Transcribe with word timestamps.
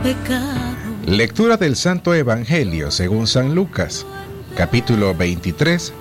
pecados. 0.02 0.76
Lectura 1.06 1.56
del 1.56 1.76
Santo 1.76 2.12
Evangelio 2.14 2.90
según 2.90 3.28
San 3.28 3.54
Lucas, 3.54 4.04
capítulo 4.56 5.14
23, 5.14 5.92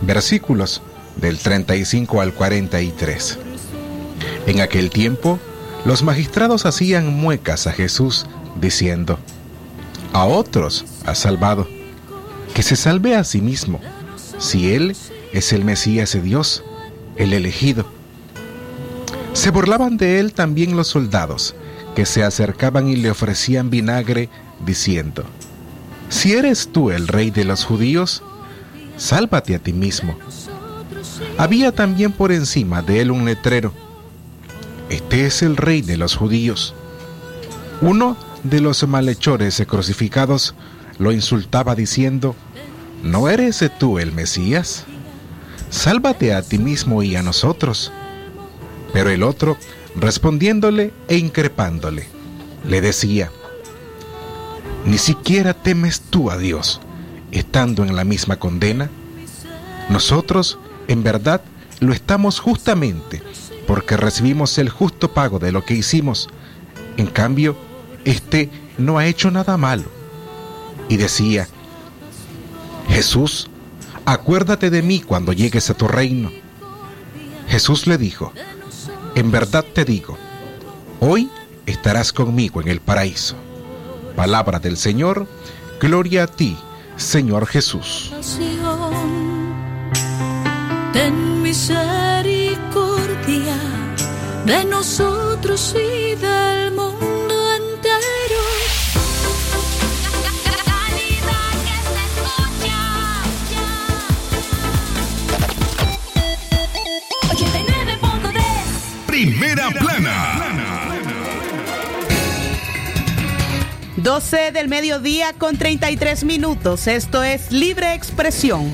versículos 0.00 0.80
del 1.16 1.38
35 1.38 2.22
al 2.22 2.32
43. 2.32 3.38
En 4.46 4.62
aquel 4.62 4.88
tiempo, 4.88 5.38
los 5.84 6.02
magistrados 6.02 6.64
hacían 6.64 7.12
muecas 7.12 7.66
a 7.66 7.72
Jesús, 7.72 8.24
diciendo, 8.58 9.18
a 10.14 10.24
otros 10.24 10.86
ha 11.04 11.14
salvado, 11.14 11.68
que 12.54 12.62
se 12.62 12.76
salve 12.76 13.16
a 13.16 13.24
sí 13.24 13.40
mismo, 13.40 13.80
si 14.38 14.74
Él 14.74 14.96
es 15.32 15.52
el 15.52 15.64
Mesías 15.64 16.12
de 16.12 16.22
Dios, 16.22 16.64
el 17.16 17.32
elegido. 17.32 17.86
Se 19.32 19.50
burlaban 19.50 19.96
de 19.96 20.18
Él 20.18 20.32
también 20.32 20.76
los 20.76 20.88
soldados, 20.88 21.54
que 21.94 22.06
se 22.06 22.22
acercaban 22.22 22.88
y 22.88 22.96
le 22.96 23.10
ofrecían 23.10 23.70
vinagre, 23.70 24.28
diciendo, 24.64 25.24
Si 26.08 26.32
eres 26.32 26.70
tú 26.72 26.90
el 26.90 27.08
rey 27.08 27.30
de 27.30 27.44
los 27.44 27.64
judíos, 27.64 28.22
sálvate 28.96 29.54
a 29.54 29.58
ti 29.58 29.72
mismo. 29.72 30.16
Había 31.38 31.72
también 31.72 32.12
por 32.12 32.32
encima 32.32 32.82
de 32.82 33.00
él 33.00 33.10
un 33.10 33.24
letrero, 33.24 33.72
Este 34.88 35.26
es 35.26 35.42
el 35.42 35.56
rey 35.56 35.82
de 35.82 35.96
los 35.96 36.16
judíos. 36.16 36.74
Uno 37.80 38.16
de 38.42 38.60
los 38.60 38.86
malhechores 38.86 39.62
crucificados 39.66 40.54
lo 41.00 41.12
insultaba 41.12 41.74
diciendo, 41.74 42.36
¿no 43.02 43.30
eres 43.30 43.64
tú 43.78 43.98
el 43.98 44.12
Mesías? 44.12 44.84
Sálvate 45.70 46.34
a 46.34 46.42
ti 46.42 46.58
mismo 46.58 47.02
y 47.02 47.16
a 47.16 47.22
nosotros. 47.22 47.90
Pero 48.92 49.08
el 49.08 49.22
otro, 49.22 49.56
respondiéndole 49.96 50.92
e 51.08 51.16
increpándole, 51.16 52.06
le 52.68 52.82
decía, 52.82 53.30
¿ni 54.84 54.98
siquiera 54.98 55.54
temes 55.54 56.02
tú 56.02 56.30
a 56.30 56.36
Dios, 56.36 56.82
estando 57.30 57.82
en 57.82 57.96
la 57.96 58.04
misma 58.04 58.36
condena? 58.36 58.90
Nosotros, 59.88 60.58
en 60.86 61.02
verdad, 61.02 61.40
lo 61.80 61.94
estamos 61.94 62.40
justamente, 62.40 63.22
porque 63.66 63.96
recibimos 63.96 64.58
el 64.58 64.68
justo 64.68 65.14
pago 65.14 65.38
de 65.38 65.50
lo 65.50 65.64
que 65.64 65.72
hicimos. 65.72 66.28
En 66.98 67.06
cambio, 67.06 67.56
éste 68.04 68.50
no 68.76 68.98
ha 68.98 69.06
hecho 69.06 69.30
nada 69.30 69.56
malo. 69.56 69.99
Y 70.90 70.98
decía, 70.98 71.48
Jesús, 72.88 73.48
acuérdate 74.04 74.70
de 74.70 74.82
mí 74.82 75.00
cuando 75.00 75.32
llegues 75.32 75.70
a 75.70 75.74
tu 75.74 75.86
reino. 75.86 76.32
Jesús 77.48 77.86
le 77.86 77.96
dijo, 77.96 78.32
en 79.14 79.30
verdad 79.30 79.64
te 79.72 79.84
digo, 79.84 80.18
hoy 80.98 81.30
estarás 81.64 82.12
conmigo 82.12 82.60
en 82.60 82.66
el 82.66 82.80
paraíso. 82.80 83.36
Palabra 84.16 84.58
del 84.58 84.76
Señor, 84.76 85.28
gloria 85.80 86.24
a 86.24 86.26
ti, 86.26 86.56
Señor 86.96 87.46
Jesús. 87.46 88.12
Ten 90.92 91.40
misericordia 91.40 93.56
de 94.44 94.64
nosotros 94.64 95.76
y 95.76 96.16
del 96.16 96.39
12 114.02 114.52
del 114.52 114.68
mediodía 114.68 115.34
con 115.36 115.58
33 115.58 116.24
minutos. 116.24 116.86
Esto 116.86 117.22
es 117.22 117.52
Libre 117.52 117.94
Expresión. 117.94 118.70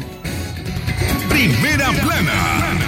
Primera 1.28 1.90
plana. 1.90 2.78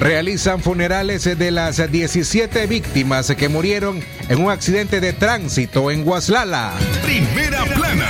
Realizan 0.00 0.60
funerales 0.60 1.24
de 1.24 1.50
las 1.52 1.90
17 1.90 2.66
víctimas 2.66 3.32
que 3.36 3.48
murieron 3.48 4.02
en 4.28 4.42
un 4.42 4.50
accidente 4.50 5.00
de 5.00 5.12
tránsito 5.12 5.92
en 5.92 6.04
Guaslala. 6.04 6.72
Primera 7.04 7.64
plana. 7.64 8.08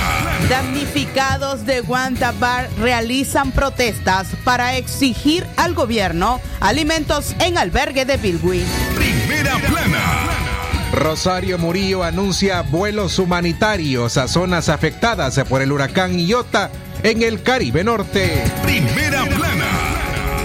Damnificados 0.49 1.65
de 1.67 1.81
Guantabar 1.81 2.67
realizan 2.79 3.51
protestas 3.51 4.27
para 4.43 4.75
exigir 4.75 5.45
al 5.57 5.75
gobierno 5.75 6.41
alimentos 6.59 7.35
en 7.39 7.59
albergue 7.59 8.05
de 8.05 8.17
Bilwi. 8.17 8.63
Primera 8.95 9.57
plana. 9.59 10.34
Rosario 10.95 11.57
Murillo 11.57 12.03
anuncia 12.03 12.61
vuelos 12.61 13.17
humanitarios 13.19 14.15
a 14.17 14.29
zonas 14.29 14.69
afectadas 14.69 15.37
por 15.49 15.61
el 15.61 15.73
huracán 15.73 16.17
Iota 16.17 16.71
en 17.03 17.21
el 17.21 17.43
Caribe 17.43 17.83
Norte. 17.83 18.45
Primera 18.63 19.25
plana. 19.25 19.65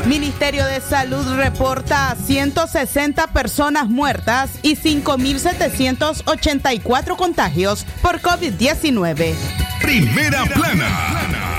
Ministerio 0.06 0.66
de 0.66 0.80
Salud 0.80 1.24
reporta 1.36 2.16
160 2.16 3.28
personas 3.28 3.88
muertas 3.88 4.50
y 4.62 4.74
5.784 4.76 7.16
contagios 7.16 7.86
por 8.02 8.20
COVID-19. 8.20 9.34
Primera 9.80 10.44
plana. 10.46 11.49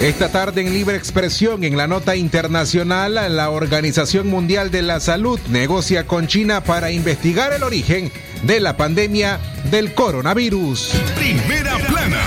Esta 0.00 0.30
tarde 0.30 0.60
en 0.60 0.72
Libre 0.72 0.96
Expresión, 0.96 1.64
en 1.64 1.76
la 1.76 1.88
nota 1.88 2.14
internacional, 2.14 3.14
la 3.36 3.50
Organización 3.50 4.28
Mundial 4.28 4.70
de 4.70 4.82
la 4.82 5.00
Salud 5.00 5.40
negocia 5.48 6.06
con 6.06 6.28
China 6.28 6.62
para 6.62 6.92
investigar 6.92 7.52
el 7.52 7.64
origen 7.64 8.12
de 8.44 8.60
la 8.60 8.76
pandemia 8.76 9.40
del 9.72 9.94
coronavirus. 9.94 10.92
Primera 11.16 11.78
plana. 11.78 12.22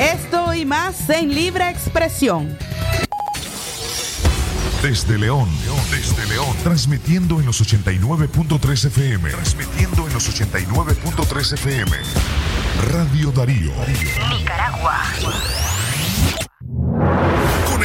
Esto 0.00 0.52
y 0.52 0.66
más 0.66 1.08
en 1.08 1.34
Libre 1.34 1.70
Expresión. 1.70 2.58
Desde 4.82 5.16
León, 5.16 5.48
desde 5.90 6.26
León, 6.26 6.54
transmitiendo 6.62 7.40
en 7.40 7.46
los 7.46 7.62
89.3 7.62 8.86
FM. 8.88 9.30
Transmitiendo 9.30 10.06
en 10.06 10.12
los 10.12 10.28
89.3 10.28 11.54
FM. 11.54 11.90
Radio 12.90 13.32
Darío. 13.32 13.72
Nicaragua. 14.36 15.00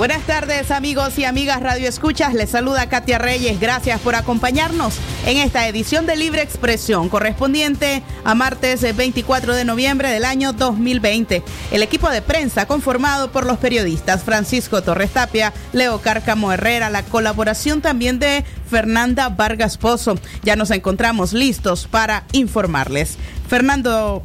Buenas 0.00 0.22
tardes 0.22 0.70
amigos 0.70 1.18
y 1.18 1.26
amigas 1.26 1.62
Radio 1.62 1.86
Escuchas, 1.86 2.32
les 2.32 2.48
saluda 2.48 2.88
Katia 2.88 3.18
Reyes, 3.18 3.60
gracias 3.60 4.00
por 4.00 4.14
acompañarnos 4.14 4.94
en 5.26 5.36
esta 5.36 5.68
edición 5.68 6.06
de 6.06 6.16
Libre 6.16 6.40
Expresión 6.40 7.10
correspondiente 7.10 8.02
a 8.24 8.34
martes 8.34 8.80
24 8.96 9.54
de 9.54 9.66
noviembre 9.66 10.08
del 10.08 10.24
año 10.24 10.54
2020. 10.54 11.42
El 11.70 11.82
equipo 11.82 12.08
de 12.08 12.22
prensa 12.22 12.64
conformado 12.64 13.30
por 13.30 13.44
los 13.44 13.58
periodistas 13.58 14.24
Francisco 14.24 14.82
Torres 14.82 15.10
Tapia, 15.10 15.52
Leo 15.74 16.00
Cárcamo 16.00 16.50
Herrera, 16.50 16.88
la 16.88 17.02
colaboración 17.02 17.82
también 17.82 18.18
de 18.18 18.42
Fernanda 18.70 19.28
Vargas 19.28 19.76
Pozo. 19.76 20.18
Ya 20.42 20.56
nos 20.56 20.70
encontramos 20.70 21.34
listos 21.34 21.86
para 21.86 22.24
informarles. 22.32 23.18
Fernando 23.50 24.22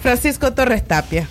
Francisco 0.00 0.54
Torres 0.54 0.88
Tapia. 0.88 1.28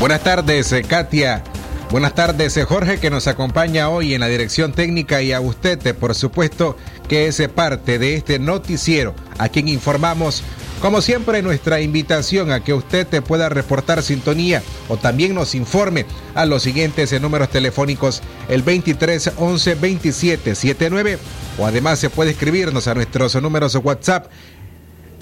Buenas 0.00 0.22
tardes, 0.22 0.70
eh, 0.72 0.82
Katia. 0.84 1.42
Buenas 1.90 2.14
tardes, 2.14 2.56
eh, 2.56 2.62
Jorge, 2.62 3.00
que 3.00 3.10
nos 3.10 3.26
acompaña 3.26 3.88
hoy 3.88 4.14
en 4.14 4.20
la 4.20 4.28
dirección 4.28 4.72
técnica 4.72 5.22
y 5.22 5.32
a 5.32 5.40
usted, 5.40 5.84
eh, 5.84 5.92
por 5.92 6.14
supuesto, 6.14 6.76
que 7.08 7.26
es 7.26 7.42
parte 7.48 7.98
de 7.98 8.14
este 8.14 8.38
noticiero, 8.38 9.16
a 9.38 9.48
quien 9.48 9.66
informamos, 9.66 10.44
como 10.80 11.02
siempre, 11.02 11.42
nuestra 11.42 11.80
invitación 11.80 12.52
a 12.52 12.62
que 12.62 12.74
usted 12.74 13.08
te 13.08 13.22
pueda 13.22 13.48
reportar 13.48 14.04
sintonía 14.04 14.62
o 14.88 14.98
también 14.98 15.34
nos 15.34 15.56
informe 15.56 16.06
a 16.36 16.46
los 16.46 16.62
siguientes 16.62 17.20
números 17.20 17.50
telefónicos, 17.50 18.22
el 18.48 18.62
23 18.62 19.32
11 19.36 19.74
27 19.74 20.54
79, 20.54 21.18
o 21.58 21.66
además 21.66 21.98
se 21.98 22.08
puede 22.08 22.30
escribirnos 22.30 22.86
a 22.86 22.94
nuestros 22.94 23.34
números 23.42 23.74
WhatsApp 23.74 24.30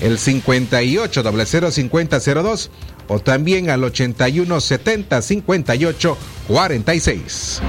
el 0.00 0.18
58 0.18 1.22
005002 1.22 2.70
o 3.08 3.18
también 3.18 3.70
al 3.70 3.84
81 3.84 4.60
70 4.60 5.22
58 5.22 6.18
46. 6.48 7.62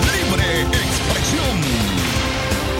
Libre 0.00 0.62
expresión. 0.62 1.60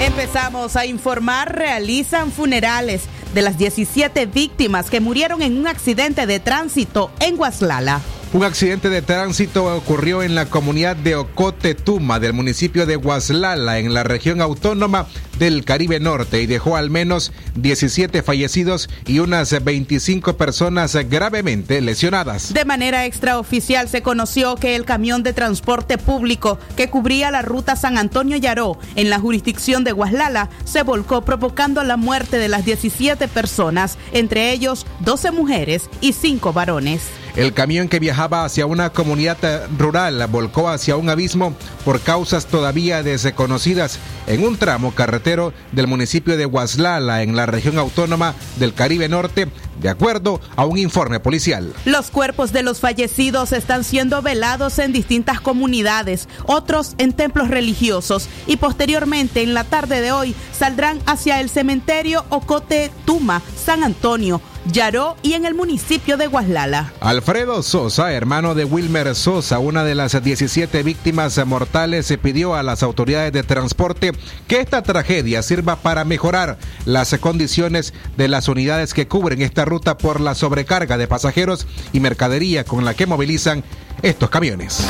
Empezamos 0.01 0.77
a 0.77 0.87
informar, 0.87 1.55
realizan 1.55 2.33
funerales 2.33 3.03
de 3.35 3.43
las 3.43 3.59
17 3.59 4.27
víctimas 4.27 4.91
que 4.91 5.01
murieron 5.01 5.43
en 5.43 5.59
un 5.59 5.67
accidente 5.67 6.27
de 6.27 6.41
tránsito 6.41 7.11
en 7.21 7.37
Guaslala. 7.37 8.01
Un 8.33 8.43
accidente 8.43 8.91
de 8.91 9.03
tránsito 9.03 9.65
ocurrió 9.77 10.23
en 10.23 10.35
la 10.35 10.47
comunidad 10.47 10.97
de 10.97 11.15
Ocotetuma 11.15 12.19
del 12.19 12.33
municipio 12.33 12.85
de 12.85 12.97
Guaslala 12.97 13.79
en 13.79 13.95
la 13.95 14.03
región 14.03 14.41
autónoma 14.41 15.07
del 15.39 15.65
Caribe 15.65 16.01
Norte 16.01 16.43
y 16.43 16.47
dejó 16.47 16.77
al 16.77 16.91
menos 16.91 17.33
17 17.55 18.23
fallecidos 18.23 18.91
y 19.07 19.21
unas 19.21 19.63
25 19.63 20.37
personas 20.37 20.97
gravemente 21.09 21.81
lesionadas. 21.81 22.53
De 22.53 22.65
manera 22.65 23.07
extraoficial 23.07 23.89
se 23.89 24.03
conoció 24.03 24.57
que 24.57 24.75
el 24.75 24.85
camión 24.85 25.23
de 25.23 25.33
transporte 25.33 25.97
público 25.97 26.59
que 26.77 26.91
cubría 26.91 27.31
la 27.31 27.43
ruta 27.43 27.77
San 27.77 27.97
Antonio 27.97 28.37
Yaró 28.37 28.77
en 28.97 29.09
la 29.09 29.21
jurisdicción 29.21 29.85
de 29.85 29.93
Guaslala 29.93 30.51
se 30.65 30.83
volcó 30.83 31.23
provocando 31.23 31.85
la 31.85 31.97
muerte 31.97 32.39
de 32.39 32.49
las 32.49 32.65
17 32.65 33.29
personas, 33.29 33.99
entre 34.13 34.51
ellos 34.51 34.85
12 35.01 35.31
mujeres 35.31 35.89
y 36.01 36.13
5 36.13 36.53
varones. 36.53 37.03
El 37.37 37.53
camión 37.53 37.89
que 37.89 38.01
viajaba 38.01 38.47
hacia 38.47 38.65
una 38.65 38.91
comunidad 38.91 39.37
rural 39.77 40.27
volcó 40.31 40.71
hacia 40.71 40.97
un 40.97 41.11
abismo 41.11 41.55
por 41.85 42.01
causas 42.01 42.47
todavía 42.47 43.03
desconocidas 43.03 43.99
en 44.27 44.43
un 44.43 44.57
tramo 44.57 44.95
carretero 44.95 45.53
del 45.71 45.87
municipio 45.87 46.39
de 46.39 46.47
Guaslala 46.47 47.23
en 47.23 47.37
la 47.37 47.45
región 47.45 47.77
autónoma 47.77 48.35
del 48.59 48.73
Caribe 48.73 49.11
Norte, 49.11 49.49
de 49.83 49.89
acuerdo 49.91 50.41
a 50.57 50.65
un 50.65 50.79
informe 50.79 51.21
policial. 51.21 51.75
Los 51.85 52.11
cuerpos 52.11 52.55
de 52.55 52.63
los 52.63 52.81
fallecidos 52.81 53.53
están 53.53 53.85
siendo 53.85 54.23
velados 54.23 54.79
en 54.79 54.95
distintas 54.95 55.39
comunidades, 55.39 56.31
otros 56.47 56.95
en 56.97 57.13
templos 57.13 57.49
religiosos 57.49 58.31
y 58.47 58.57
posteriormente 58.57 59.43
en 59.43 59.53
la 59.53 59.65
tarde 59.65 60.01
de 60.01 60.11
hoy 60.11 60.35
saldrán 60.59 61.01
hacia 61.05 61.39
el 61.41 61.51
cementerio 61.51 62.25
Ocote 62.31 62.91
Tuma, 63.05 63.43
San 63.63 63.85
Antonio, 63.85 64.41
Yaró 64.73 65.17
y 65.23 65.35
en 65.35 65.47
el 65.47 65.55
municipio 65.55 66.17
de 66.17 66.27
Guaslala. 66.27 66.93
Alfredo 67.01 67.63
Sosa, 67.63 68.13
hermano 68.13 68.55
de 68.55 68.65
Wilmer 68.65 69.15
Sosa, 69.15 69.59
una 69.59 69.85
de 69.85 69.95
las 69.95 70.23
17 70.23 70.83
víctimas 70.83 71.45
mortales, 71.47 72.07
se 72.07 72.19
pidió 72.19 72.55
a 72.55 72.63
las 72.63 72.83
autoridades 72.83 73.33
de 73.33 73.43
transporte 73.43 74.13
que 74.49 74.61
esta 74.61 74.83
tragedia 74.83 75.43
sirva 75.43 75.77
para 75.77 76.05
mejorar 76.05 76.59
las 76.85 77.17
condiciones 77.19 77.95
de 78.17 78.29
las 78.29 78.49
unidades 78.49 78.93
que 78.93 79.07
cubren 79.07 79.43
esta 79.43 79.65
ruta 79.65 79.99
por 79.99 80.21
la 80.21 80.35
sobrecarga 80.35 80.99
de 80.99 81.07
pasajeros 81.07 81.67
y 81.93 82.01
mercadería 82.01 82.65
con 82.65 82.85
la 82.85 82.95
que 82.95 83.07
movilizan 83.07 83.63
estos 84.03 84.31
camiones. 84.31 84.85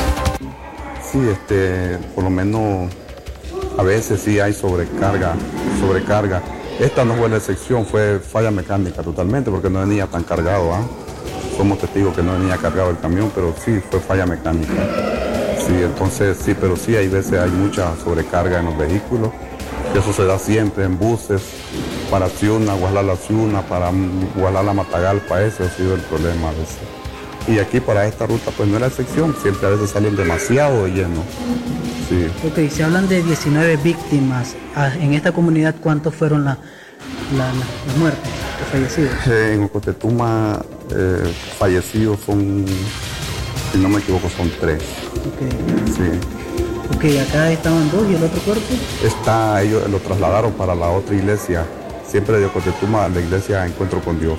Sí, 1.11 1.19
este, 1.31 1.97
por 2.15 2.23
lo 2.23 2.29
menos 2.29 2.91
a 3.77 3.83
veces 3.83 4.21
sí 4.21 4.39
hay 4.39 4.53
sobrecarga, 4.53 5.35
sobrecarga. 5.79 6.41
Esta 6.79 7.03
no 7.03 7.15
fue 7.15 7.27
la 7.27 7.37
excepción, 7.37 7.87
fue 7.87 8.19
falla 8.19 8.51
mecánica 8.51 9.01
totalmente 9.01 9.49
porque 9.49 9.67
no 9.67 9.79
venía 9.79 10.05
tan 10.05 10.23
cargado. 10.23 10.73
¿ah? 10.73 10.81
Somos 11.57 11.79
testigos 11.79 12.15
que 12.15 12.21
no 12.21 12.33
venía 12.33 12.55
cargado 12.57 12.91
el 12.91 12.99
camión, 12.99 13.31
pero 13.33 13.53
sí 13.65 13.81
fue 13.89 13.99
falla 13.99 14.27
mecánica. 14.27 14.73
Sí, 15.65 15.73
entonces 15.73 16.37
sí, 16.37 16.55
pero 16.59 16.75
sí 16.75 16.95
hay 16.95 17.07
veces 17.07 17.39
hay 17.39 17.49
mucha 17.49 17.95
sobrecarga 18.03 18.59
en 18.59 18.65
los 18.65 18.77
vehículos. 18.77 19.31
Eso 19.95 20.13
se 20.13 20.25
da 20.25 20.37
siempre 20.37 20.83
en 20.83 20.99
buses, 20.99 21.41
para 22.11 22.29
Ciuna, 22.29 22.75
Guaslala 22.75 23.15
Ciuna, 23.15 23.61
para 23.63 23.91
Guaslala 24.35 24.73
Matagalpa, 24.73 25.41
ese 25.41 25.63
ha 25.63 25.69
sido 25.69 25.95
el 25.95 26.01
problema 26.01 26.49
a 26.49 26.51
veces. 26.51 26.96
Y 27.47 27.59
aquí 27.59 27.79
para 27.79 28.05
esta 28.05 28.25
ruta 28.25 28.51
pues 28.55 28.67
no 28.67 28.75
es 28.75 28.81
la 28.81 28.87
excepción, 28.87 29.35
siempre 29.41 29.67
a 29.67 29.71
veces 29.71 29.89
salen 29.91 30.15
demasiado 30.15 30.85
llenos. 30.87 31.23
Sí. 32.09 32.27
Ok, 32.45 32.69
se 32.71 32.83
hablan 32.83 33.07
de 33.07 33.23
19 33.23 33.77
víctimas. 33.77 34.55
Ah, 34.75 34.91
En 34.99 35.13
esta 35.13 35.31
comunidad, 35.31 35.75
¿cuántos 35.81 36.13
fueron 36.15 36.43
la- 36.45 36.57
la- 37.37 37.47
la- 37.53 37.65
las 37.87 37.97
muertes, 37.97 38.29
los 38.59 38.69
fallecidos? 38.69 39.11
Eh, 39.27 39.53
En 39.55 39.63
Ocotetuma 39.63 40.59
eh, 40.95 41.33
fallecidos 41.57 42.19
son, 42.25 42.65
si 43.71 43.77
no 43.77 43.89
me 43.89 43.99
equivoco, 43.99 44.29
son 44.29 44.49
tres. 44.59 44.81
Ok, 45.25 45.95
Sí. 45.95 46.95
ok, 46.95 47.27
acá 47.29 47.51
estaban 47.51 47.89
dos 47.91 48.09
y 48.09 48.15
el 48.15 48.23
otro 48.23 48.41
cuerpo. 48.41 48.63
Está, 49.03 49.61
ellos 49.63 49.89
lo 49.89 49.99
trasladaron 49.99 50.51
para 50.53 50.75
la 50.75 50.87
otra 50.89 51.15
iglesia, 51.15 51.65
siempre 52.09 52.39
de 52.39 52.45
Ocotetuma, 52.45 53.07
la 53.09 53.19
iglesia 53.21 53.65
Encuentro 53.65 53.99
con 54.01 54.19
Dios. 54.19 54.37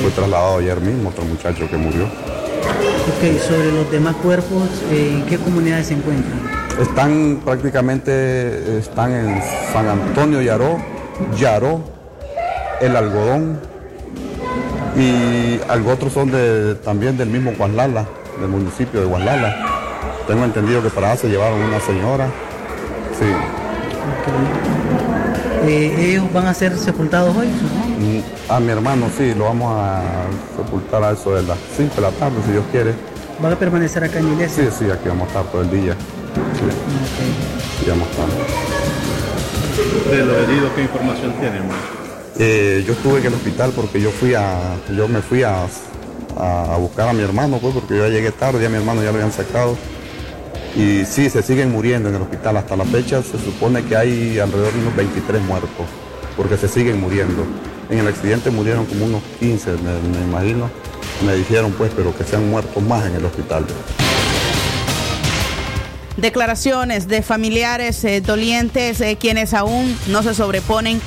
Fue 0.00 0.10
trasladado 0.10 0.58
ayer 0.58 0.80
mismo 0.80 1.10
otro 1.10 1.24
muchacho 1.24 1.68
que 1.68 1.76
murió. 1.76 2.04
ok, 2.04 3.40
sobre 3.40 3.72
los 3.72 3.90
demás 3.90 4.16
cuerpos, 4.16 4.68
eh, 4.90 5.12
¿en 5.12 5.26
qué 5.26 5.38
comunidades 5.38 5.88
se 5.88 5.94
encuentran? 5.94 6.38
Están 6.80 7.40
prácticamente, 7.44 8.78
están 8.78 9.12
en 9.12 9.42
San 9.72 9.88
Antonio 9.88 10.42
Yaró, 10.42 10.78
Yaró, 11.38 11.80
El 12.80 12.96
Algodón 12.96 13.58
y 14.96 15.60
algo 15.68 15.92
otros 15.92 16.12
son 16.12 16.30
de, 16.30 16.74
también 16.76 17.16
del 17.16 17.28
mismo 17.28 17.52
Guaslala, 17.56 18.06
del 18.40 18.48
municipio 18.48 19.00
de 19.00 19.06
Guaslala. 19.06 19.56
Tengo 20.26 20.44
entendido 20.44 20.82
que 20.82 20.90
para 20.90 21.12
allá 21.12 21.20
se 21.20 21.28
llevaron 21.28 21.60
una 21.60 21.80
señora. 21.80 22.26
Sí. 23.18 23.26
Ok. 24.20 25.68
Eh, 25.68 26.10
¿Ellos 26.10 26.32
van 26.32 26.46
a 26.46 26.54
ser 26.54 26.76
sepultados 26.76 27.36
hoy? 27.36 27.48
supongo? 27.60 28.35
A 28.48 28.60
mi 28.60 28.70
hermano 28.70 29.06
sí, 29.16 29.34
lo 29.34 29.44
vamos 29.44 29.72
a 29.76 30.02
sepultar 30.56 31.02
a 31.02 31.10
eso 31.12 31.34
de 31.34 31.42
las 31.42 31.58
5 31.76 31.96
de 31.96 32.00
la 32.02 32.10
tarde, 32.12 32.36
si 32.46 32.52
Dios 32.52 32.64
quiere. 32.70 32.94
¿Van 33.40 33.52
a 33.52 33.56
permanecer 33.58 34.04
acá 34.04 34.18
en 34.20 34.26
la 34.28 34.32
iglesia? 34.34 34.64
Sí, 34.70 34.84
sí, 34.84 34.90
aquí 34.90 35.08
vamos 35.08 35.24
a 35.24 35.26
estar 35.28 35.44
todo 35.46 35.62
el 35.62 35.70
día. 35.70 35.94
Sí, 35.94 36.62
Ok. 36.64 37.80
aquí 37.80 37.90
vamos 37.90 38.06
a 38.06 38.10
estar. 38.10 38.26
De 40.16 40.24
los 40.24 40.36
heridos, 40.48 40.70
¿qué 40.76 40.82
información 40.82 41.32
tienen? 41.40 41.62
Eh, 42.38 42.84
yo 42.86 42.92
estuve 42.92 43.18
en 43.20 43.26
el 43.26 43.34
hospital 43.34 43.72
porque 43.74 44.00
yo 44.00 44.10
fui 44.10 44.34
a, 44.34 44.54
yo 44.96 45.08
me 45.08 45.22
fui 45.22 45.42
a, 45.42 45.64
a- 46.38 46.74
a 46.74 46.76
buscar 46.76 47.08
a 47.08 47.12
mi 47.12 47.22
hermano, 47.22 47.58
pues, 47.58 47.74
porque 47.74 47.96
yo 47.96 48.06
ya 48.06 48.12
llegué 48.12 48.30
tarde, 48.30 48.62
ya 48.62 48.68
mi 48.68 48.76
hermano 48.76 49.00
ya 49.02 49.08
lo 49.10 49.14
habían 49.14 49.32
sacado. 49.32 49.76
Y 50.76 51.04
sí, 51.04 51.28
se 51.30 51.42
siguen 51.42 51.72
muriendo 51.72 52.10
en 52.10 52.14
el 52.14 52.22
hospital. 52.22 52.58
Hasta 52.58 52.76
la 52.76 52.84
fecha 52.84 53.22
se 53.22 53.38
supone 53.38 53.82
que 53.84 53.96
hay 53.96 54.38
alrededor 54.38 54.72
de 54.72 54.80
unos 54.80 54.94
23 54.94 55.42
muertos, 55.42 55.86
porque 56.36 56.56
se 56.56 56.68
siguen 56.68 57.00
muriendo. 57.00 57.42
En 57.88 57.98
el 57.98 58.08
accidente 58.08 58.50
murieron 58.50 58.84
como 58.86 59.04
unos 59.04 59.22
15, 59.38 59.72
me, 59.72 60.24
imagino. 60.24 60.70
Me 61.24 61.34
dijeron 61.34 61.72
pues, 61.72 61.92
pero 61.94 62.16
que 62.16 62.24
se 62.24 62.36
han 62.36 62.50
muerto 62.50 62.80
más 62.80 63.06
en 63.06 63.14
el 63.14 63.24
hospital. 63.24 63.64
Declaraciones 66.16 67.08
de 67.08 67.22
familiares 67.22 68.02
eh, 68.04 68.20
dolientes 68.20 69.00
eh, 69.00 69.16
quienes 69.20 69.54
aún 69.54 69.96
no 70.08 70.22
se 70.22 70.34
sobreponen 70.34 71.00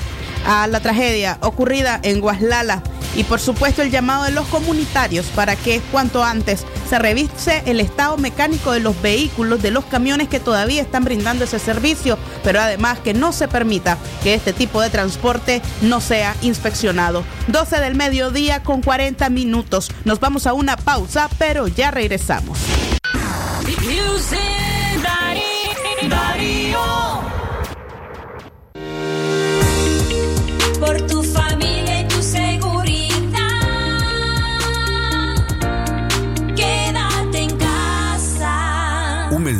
a 0.45 0.67
la 0.67 0.79
tragedia 0.79 1.37
ocurrida 1.41 1.99
en 2.03 2.21
Guaslala 2.21 2.83
y 3.15 3.23
por 3.23 3.39
supuesto 3.39 3.81
el 3.81 3.91
llamado 3.91 4.23
de 4.23 4.31
los 4.31 4.47
comunitarios 4.47 5.25
para 5.27 5.55
que 5.55 5.81
cuanto 5.91 6.23
antes 6.23 6.65
se 6.89 6.99
revise 6.99 7.63
el 7.65 7.79
estado 7.79 8.17
mecánico 8.17 8.71
de 8.71 8.79
los 8.79 8.99
vehículos, 9.01 9.61
de 9.61 9.71
los 9.71 9.85
camiones 9.85 10.27
que 10.29 10.39
todavía 10.39 10.81
están 10.81 11.03
brindando 11.03 11.43
ese 11.43 11.59
servicio, 11.59 12.17
pero 12.43 12.59
además 12.59 12.99
que 12.99 13.13
no 13.13 13.31
se 13.31 13.47
permita 13.47 13.97
que 14.23 14.33
este 14.33 14.53
tipo 14.53 14.81
de 14.81 14.89
transporte 14.89 15.61
no 15.81 16.01
sea 16.01 16.35
inspeccionado. 16.41 17.23
12 17.47 17.79
del 17.79 17.95
mediodía 17.95 18.63
con 18.63 18.81
40 18.81 19.29
minutos. 19.29 19.89
Nos 20.05 20.19
vamos 20.19 20.47
a 20.47 20.53
una 20.53 20.77
pausa, 20.77 21.29
pero 21.37 21.67
ya 21.67 21.91
regresamos. 21.91 22.57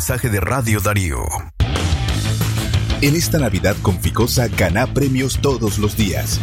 Mensaje 0.10 0.30
de 0.30 0.40
Radio 0.40 0.80
Darío. 0.80 1.24
En 3.02 3.16
esta 3.16 3.38
Navidad 3.38 3.76
con 3.84 4.00
Ficosa 4.02 4.48
gana 4.48 4.92
premios 4.92 5.38
todos 5.40 5.78
los 5.78 5.96
días. 5.96 6.40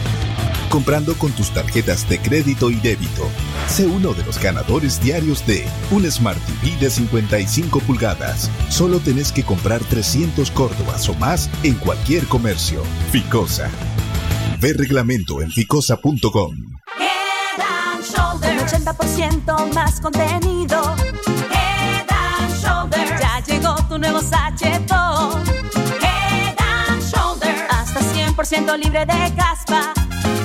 Comprando 0.70 1.14
con 1.14 1.32
tus 1.32 1.50
tarjetas 1.50 2.08
de 2.08 2.20
crédito 2.20 2.70
y 2.70 2.76
débito. 2.76 3.28
Sé 3.66 3.88
uno 3.88 4.14
de 4.14 4.23
los 4.23 4.40
ganadores 4.40 5.02
diarios 5.02 5.44
de 5.49 5.66
un 5.90 6.08
Smart 6.08 6.38
TV 6.46 6.76
de 6.76 6.90
55 6.90 7.80
pulgadas. 7.80 8.52
Solo 8.68 9.00
tenés 9.00 9.32
que 9.32 9.42
comprar 9.42 9.80
300 9.82 10.49
Córdobas 10.52 11.08
o 11.08 11.14
más 11.14 11.50
en 11.64 11.75
cualquier 11.75 12.25
comercio. 12.26 12.85
Ficosa. 13.11 13.68
Ve 14.61 14.75
reglamento 14.75 15.42
en 15.42 15.50
ficosa.com. 15.50 16.54
Head 17.00 17.64
and 17.64 18.04
Shoulders. 18.04 18.73
80% 18.73 19.75
más 19.75 20.00
contenido. 20.00 20.94
Llegó 23.96 23.98
tu 23.98 23.98
nuevo 23.98 24.20
sachetón. 24.20 25.42
Head 26.02 26.56
and 26.58 27.02
Shoulders. 27.02 27.62
Hasta 27.70 28.00
100% 28.00 28.78
libre 28.78 29.00
de 29.00 29.34
caspa. 29.34 29.92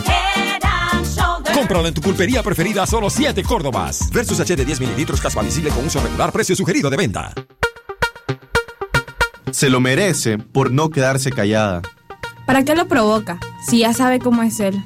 Head 0.06 0.62
and 0.64 1.06
Shoulders. 1.06 1.58
Cómpralo 1.58 1.88
en 1.88 1.94
tu 1.94 2.02
pulpería 2.02 2.44
preferida 2.44 2.84
a 2.84 2.88
solo 2.88 3.10
7 3.10 3.44
Córdobas. 3.44 4.10
Versus 4.12 4.40
H 4.40 4.56
de 4.56 4.66
10 4.66 4.80
mililitros 4.82 5.22
caspa 5.22 5.42
visible 5.42 5.70
con 5.72 5.86
uso 5.86 6.02
regular, 6.02 6.32
precio 6.32 6.56
sugerido 6.56 6.90
de 6.90 6.98
venta. 6.98 7.34
Se 9.52 9.70
lo 9.70 9.80
merece 9.80 10.38
por 10.38 10.72
no 10.72 10.90
quedarse 10.90 11.30
callada. 11.30 11.82
¿Para 12.46 12.64
qué 12.64 12.76
lo 12.76 12.88
provoca? 12.88 13.38
Si 13.68 13.80
ya 13.80 13.94
sabe 13.94 14.20
cómo 14.20 14.44
es 14.44 14.60
él. 14.60 14.82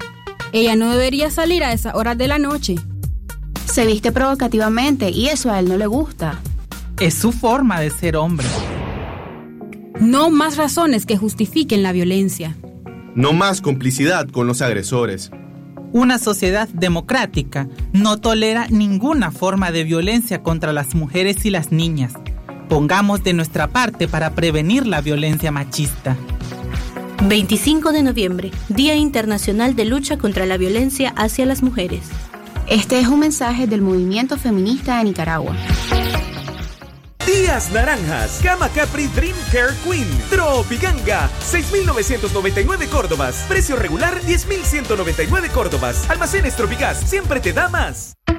Ella 0.52 0.76
no 0.76 0.92
debería 0.92 1.30
salir 1.30 1.64
a 1.64 1.74
esas 1.74 1.96
horas 1.96 2.18
de 2.18 2.28
la 2.28 2.40
noche. 2.40 2.76
Se 3.72 3.86
viste 3.86 4.12
provocativamente 4.12 5.10
y 5.10 5.28
eso 5.28 5.52
a 5.52 5.60
él 5.60 5.70
no 5.70 5.78
le 5.78 5.86
gusta. 5.86 6.40
Es 7.00 7.14
su 7.14 7.34
forma 7.34 7.82
de 7.82 7.90
ser 7.90 8.16
hombre. 8.16 8.48
No 10.00 10.30
más 10.30 10.56
razones 10.56 11.06
que 11.06 11.18
justifiquen 11.18 11.84
la 11.84 11.92
violencia. 11.92 12.56
No 13.16 13.34
más 13.34 13.60
complicidad 13.60 14.30
con 14.30 14.48
los 14.48 14.62
agresores. 14.62 15.30
Una 15.92 16.20
sociedad 16.20 16.70
democrática 16.70 17.68
no 17.92 18.18
tolera 18.22 18.68
ninguna 18.70 19.32
forma 19.32 19.72
de 19.72 19.84
violencia 19.84 20.42
contra 20.42 20.72
las 20.72 20.96
mujeres 20.96 21.46
y 21.46 21.50
las 21.50 21.74
niñas. 21.74 22.14
Pongamos 22.70 23.24
de 23.26 23.34
nuestra 23.34 23.68
parte 23.68 24.08
para 24.08 24.34
prevenir 24.34 24.88
la 24.88 25.02
violencia 25.02 25.52
machista. 25.52 26.16
25 27.28 27.92
de 27.92 28.04
noviembre, 28.04 28.52
Día 28.70 28.96
Internacional 28.96 29.76
de 29.76 29.84
Lucha 29.84 30.18
contra 30.18 30.46
la 30.46 30.56
Violencia 30.56 31.14
hacia 31.18 31.46
las 31.46 31.62
Mujeres. 31.62 32.04
Este 32.70 33.00
es 33.00 33.08
un 33.08 33.20
mensaje 33.20 33.68
del 33.68 33.82
movimiento 33.82 34.38
feminista 34.38 34.98
de 35.00 35.04
Nicaragua. 35.04 35.56
Días 37.26 37.72
Naranjas, 37.72 38.40
Cama 38.44 38.70
Capri 38.70 39.08
Dream 39.08 39.36
Care 39.52 39.74
Queen, 39.84 40.08
Tropiganga, 40.30 41.28
6.999 41.42 42.88
Córdobas, 42.88 43.46
precio 43.48 43.76
regular 43.76 44.22
10.199 44.22 45.50
Córdobas, 45.50 46.08
Almacenes 46.08 46.56
Tropigas, 46.56 47.00
siempre 47.00 47.40
te 47.40 47.52
da 47.52 47.68
más. 47.68 48.16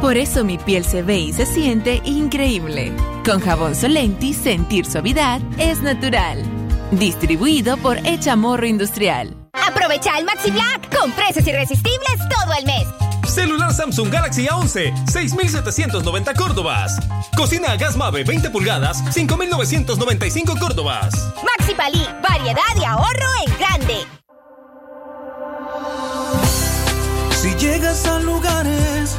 Por 0.00 0.18
eso 0.18 0.44
mi 0.44 0.58
piel 0.58 0.84
se 0.84 1.02
ve 1.02 1.18
y 1.18 1.32
se 1.32 1.46
siente 1.46 2.02
increíble. 2.04 2.92
Con 3.24 3.40
jabón 3.40 3.74
Solenti, 3.74 4.34
sentir 4.34 4.84
suavidad 4.84 5.40
es 5.58 5.80
natural. 5.80 6.42
Distribuido 6.90 7.78
por 7.78 7.98
Echamorro 8.06 8.66
Industrial. 8.66 9.34
Aprovecha 9.54 10.18
el 10.18 10.26
Maxi 10.26 10.50
Black 10.50 10.94
con 10.96 11.10
precios 11.12 11.46
irresistibles 11.46 12.18
todo 12.28 12.52
el 12.58 12.66
mes. 12.66 12.84
Celular 13.26 13.72
Samsung 13.72 14.10
Galaxy 14.10 14.46
A11, 14.46 14.92
6.790 15.06 16.36
Córdobas. 16.36 16.98
Cocina 17.34 17.72
a 17.72 17.76
gas 17.76 17.96
Mave 17.96 18.22
20 18.22 18.50
pulgadas, 18.50 19.02
5.995 19.04 20.58
Córdobas. 20.58 21.14
Maxi 21.42 21.74
Palí, 21.74 22.06
variedad 22.22 22.62
y 22.80 22.84
ahorro 22.84 23.28
en 23.46 23.58
grande. 23.58 24.06
Si 27.34 27.54
llegas 27.56 28.06
a 28.06 28.18
lugares 28.20 29.18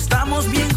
estamos 0.00 0.50
bien 0.50 0.70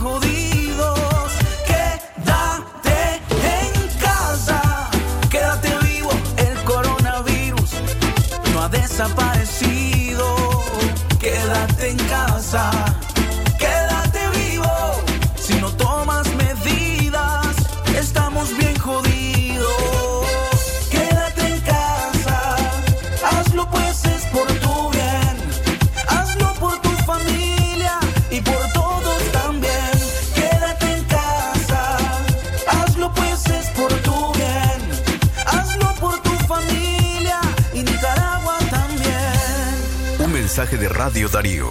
mensaje 40.55 40.77
de 40.77 40.88
Radio 40.88 41.27
Darío. 41.29 41.67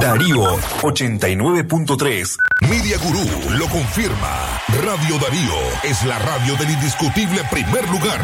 Darío 0.00 0.56
89.3. 0.80 2.36
Media 2.62 2.96
Gurú 2.96 3.50
lo 3.50 3.68
confirma. 3.68 4.62
Radio 4.82 5.18
Darío 5.18 5.58
es 5.82 6.02
la 6.06 6.18
radio 6.20 6.56
del 6.56 6.70
indiscutible 6.70 7.42
primer 7.50 7.86
lugar. 7.90 8.18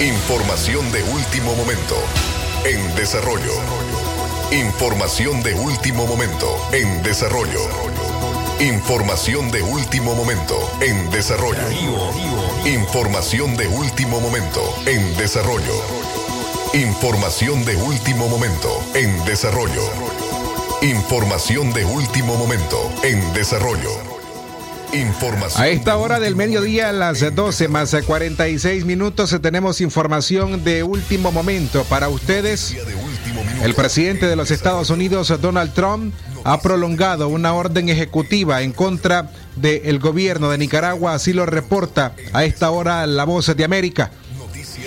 Información 0.00 0.90
de 0.90 1.04
último 1.04 1.54
momento. 1.54 1.94
en 2.64 2.96
desarrollo. 2.96 3.52
Información 4.50 5.44
de 5.44 5.54
último 5.54 6.08
momento 6.08 6.48
en 6.72 7.04
desarrollo. 7.04 7.99
Información 8.60 9.50
de 9.50 9.62
último 9.62 10.14
momento 10.14 10.54
en 10.82 11.08
desarrollo. 11.10 11.62
Información 12.66 13.56
de 13.56 13.66
último 13.66 14.20
momento 14.20 14.60
en 14.84 15.16
desarrollo. 15.16 15.72
Información 16.74 17.64
de 17.64 17.76
último 17.76 18.28
momento 18.28 18.68
en 18.94 19.24
desarrollo. 19.24 19.82
Información 20.82 21.72
de 21.72 21.86
último 21.86 22.36
momento 22.36 22.76
en 23.02 23.32
desarrollo. 23.32 23.92
Información. 24.92 25.62
A 25.62 25.68
esta 25.68 25.96
hora 25.96 26.20
del 26.20 26.36
mediodía, 26.36 26.90
a 26.90 26.92
las 26.92 27.34
12 27.34 27.68
más 27.68 27.96
46 28.06 28.84
minutos, 28.84 29.34
tenemos 29.40 29.80
información 29.80 30.62
de 30.64 30.82
último 30.82 31.32
momento 31.32 31.84
para 31.84 32.10
ustedes. 32.10 32.76
El 33.62 33.74
presidente 33.74 34.26
de 34.26 34.36
los 34.36 34.50
Estados 34.50 34.90
Unidos, 34.90 35.32
Donald 35.40 35.72
Trump, 35.72 36.14
ha 36.44 36.60
prolongado 36.60 37.28
una 37.28 37.54
orden 37.54 37.88
ejecutiva 37.88 38.62
en 38.62 38.72
contra 38.72 39.30
del 39.56 39.98
gobierno 39.98 40.50
de 40.50 40.58
Nicaragua, 40.58 41.14
así 41.14 41.32
lo 41.32 41.46
reporta 41.46 42.14
a 42.32 42.44
esta 42.44 42.70
hora 42.70 43.06
La 43.06 43.24
Voz 43.24 43.54
de 43.54 43.64
América. 43.64 44.10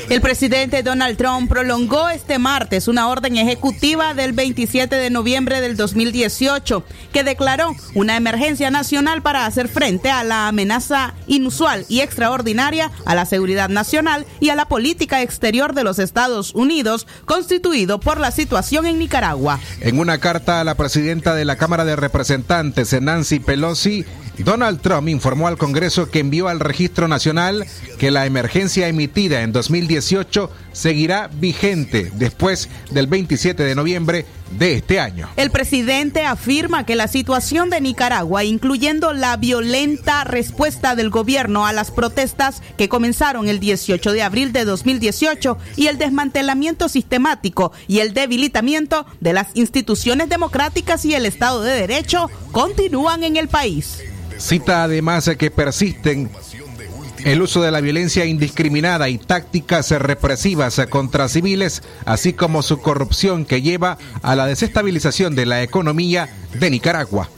El 0.09 0.21
presidente 0.21 0.83
Donald 0.83 1.17
Trump 1.17 1.49
prolongó 1.49 2.09
este 2.09 2.37
martes 2.37 2.87
una 2.87 3.07
orden 3.07 3.37
ejecutiva 3.37 4.13
del 4.13 4.33
27 4.33 4.95
de 4.95 5.09
noviembre 5.09 5.61
del 5.61 5.77
2018 5.77 6.83
que 7.13 7.23
declaró 7.23 7.73
una 7.95 8.17
emergencia 8.17 8.69
nacional 8.69 9.21
para 9.21 9.45
hacer 9.45 9.69
frente 9.69 10.11
a 10.11 10.23
la 10.23 10.49
amenaza 10.49 11.13
inusual 11.27 11.85
y 11.87 12.01
extraordinaria 12.01 12.91
a 13.05 13.15
la 13.15 13.25
seguridad 13.25 13.69
nacional 13.69 14.25
y 14.39 14.49
a 14.49 14.55
la 14.55 14.67
política 14.67 15.21
exterior 15.21 15.73
de 15.73 15.85
los 15.85 15.99
Estados 15.99 16.53
Unidos 16.53 17.07
constituido 17.25 17.99
por 17.99 18.19
la 18.19 18.31
situación 18.31 18.85
en 18.85 18.99
Nicaragua. 18.99 19.59
En 19.79 19.99
una 19.99 20.17
carta 20.17 20.59
a 20.59 20.63
la 20.63 20.75
presidenta 20.75 21.33
de 21.33 21.45
la 21.45 21.55
Cámara 21.55 21.85
de 21.85 21.95
Representantes, 21.95 22.93
Nancy 23.01 23.39
Pelosi, 23.39 24.05
Donald 24.39 24.81
Trump 24.81 25.09
informó 25.09 25.47
al 25.47 25.57
Congreso 25.57 26.09
que 26.09 26.19
envió 26.19 26.47
al 26.47 26.59
Registro 26.59 27.07
Nacional 27.07 27.65
que 27.99 28.09
la 28.09 28.25
emergencia 28.25 28.87
emitida 28.87 29.43
en 29.43 29.51
2018 29.51 30.49
seguirá 30.73 31.29
vigente 31.33 32.11
después 32.15 32.69
del 32.91 33.07
27 33.07 33.63
de 33.63 33.75
noviembre 33.75 34.25
de 34.57 34.75
este 34.75 34.99
año. 34.99 35.29
El 35.35 35.49
presidente 35.49 36.25
afirma 36.25 36.85
que 36.85 36.95
la 36.95 37.07
situación 37.07 37.69
de 37.69 37.81
Nicaragua, 37.81 38.43
incluyendo 38.43 39.13
la 39.13 39.37
violenta 39.37 40.23
respuesta 40.23 40.95
del 40.95 41.09
gobierno 41.09 41.65
a 41.65 41.73
las 41.73 41.91
protestas 41.91 42.61
que 42.77 42.89
comenzaron 42.89 43.47
el 43.47 43.59
18 43.59 44.11
de 44.11 44.21
abril 44.21 44.51
de 44.51 44.65
2018 44.65 45.57
y 45.75 45.87
el 45.87 45.97
desmantelamiento 45.97 46.89
sistemático 46.89 47.71
y 47.87 47.99
el 47.99 48.13
debilitamiento 48.13 49.05
de 49.21 49.33
las 49.33 49.47
instituciones 49.53 50.29
democráticas 50.29 51.05
y 51.05 51.15
el 51.15 51.25
Estado 51.25 51.61
de 51.61 51.73
Derecho, 51.73 52.29
continúan 52.51 53.23
en 53.23 53.37
el 53.37 53.47
país. 53.47 53.99
Cita 54.37 54.83
además 54.83 55.29
que 55.37 55.51
persisten 55.51 56.29
el 57.23 57.41
uso 57.41 57.61
de 57.61 57.71
la 57.71 57.81
violencia 57.81 58.25
indiscriminada 58.25 59.09
y 59.09 59.17
tácticas 59.17 59.91
represivas 59.91 60.81
contra 60.89 61.29
civiles, 61.29 61.83
así 62.05 62.33
como 62.33 62.61
su 62.61 62.79
corrupción 62.79 63.45
que 63.45 63.61
lleva 63.61 63.97
a 64.21 64.35
la 64.35 64.45
desestabilización 64.45 65.35
de 65.35 65.45
la 65.45 65.63
economía 65.63 66.29
de 66.59 66.69
Nicaragua. 66.69 67.29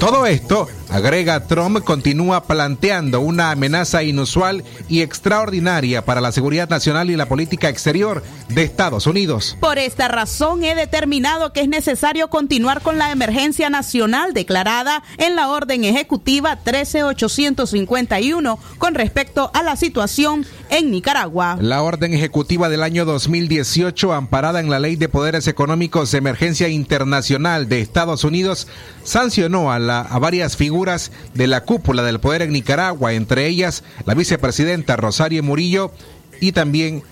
Todo 0.00 0.26
esto, 0.26 0.68
agrega 0.90 1.46
Trump, 1.46 1.82
continúa 1.84 2.44
planteando 2.44 3.20
una 3.20 3.50
amenaza 3.50 4.02
inusual 4.02 4.64
y 4.88 5.00
extraordinaria 5.00 6.04
para 6.04 6.20
la 6.20 6.32
seguridad 6.32 6.68
nacional 6.68 7.10
y 7.10 7.16
la 7.16 7.26
política 7.26 7.68
exterior 7.68 8.22
de 8.48 8.62
Estados 8.62 9.06
Unidos. 9.06 9.56
Por 9.60 9.78
esta 9.78 10.08
razón 10.08 10.64
he 10.64 10.74
determinado 10.74 11.52
que 11.52 11.60
es 11.60 11.68
necesario 11.68 12.28
continuar 12.28 12.82
con 12.82 12.98
la 12.98 13.12
emergencia 13.12 13.70
nacional 13.70 14.34
declarada 14.34 15.02
en 15.18 15.36
la 15.36 15.48
orden 15.48 15.84
ejecutiva 15.84 16.56
13851 16.56 18.58
con 18.78 18.94
respecto 18.94 19.50
a 19.54 19.62
la 19.62 19.76
situación 19.76 20.44
en 20.70 20.90
Nicaragua. 20.90 21.56
La 21.60 21.82
orden 21.82 22.14
ejecutiva 22.14 22.68
del 22.68 22.82
año 22.82 23.04
2018, 23.04 24.12
amparada 24.12 24.60
en 24.60 24.70
la 24.70 24.78
Ley 24.78 24.96
de 24.96 25.08
Poderes 25.08 25.46
Económicos 25.48 26.10
de 26.10 26.18
Emergencia 26.18 26.68
Internacional 26.68 27.68
de 27.68 27.80
Estados 27.80 28.24
Unidos, 28.24 28.68
sancionó 29.02 29.72
a, 29.72 29.78
la, 29.78 30.00
a 30.00 30.18
varias 30.18 30.56
figuras 30.56 31.12
de 31.34 31.46
la 31.46 31.62
cúpula 31.62 32.02
del 32.02 32.20
poder 32.20 32.42
en 32.42 32.52
Nicaragua, 32.52 33.12
entre 33.12 33.46
ellas 33.46 33.84
la 34.06 34.14
vicepresidenta 34.14 34.96
Rosario 34.96 35.42
Murillo 35.42 35.92
y 36.40 36.52
también 36.52 37.02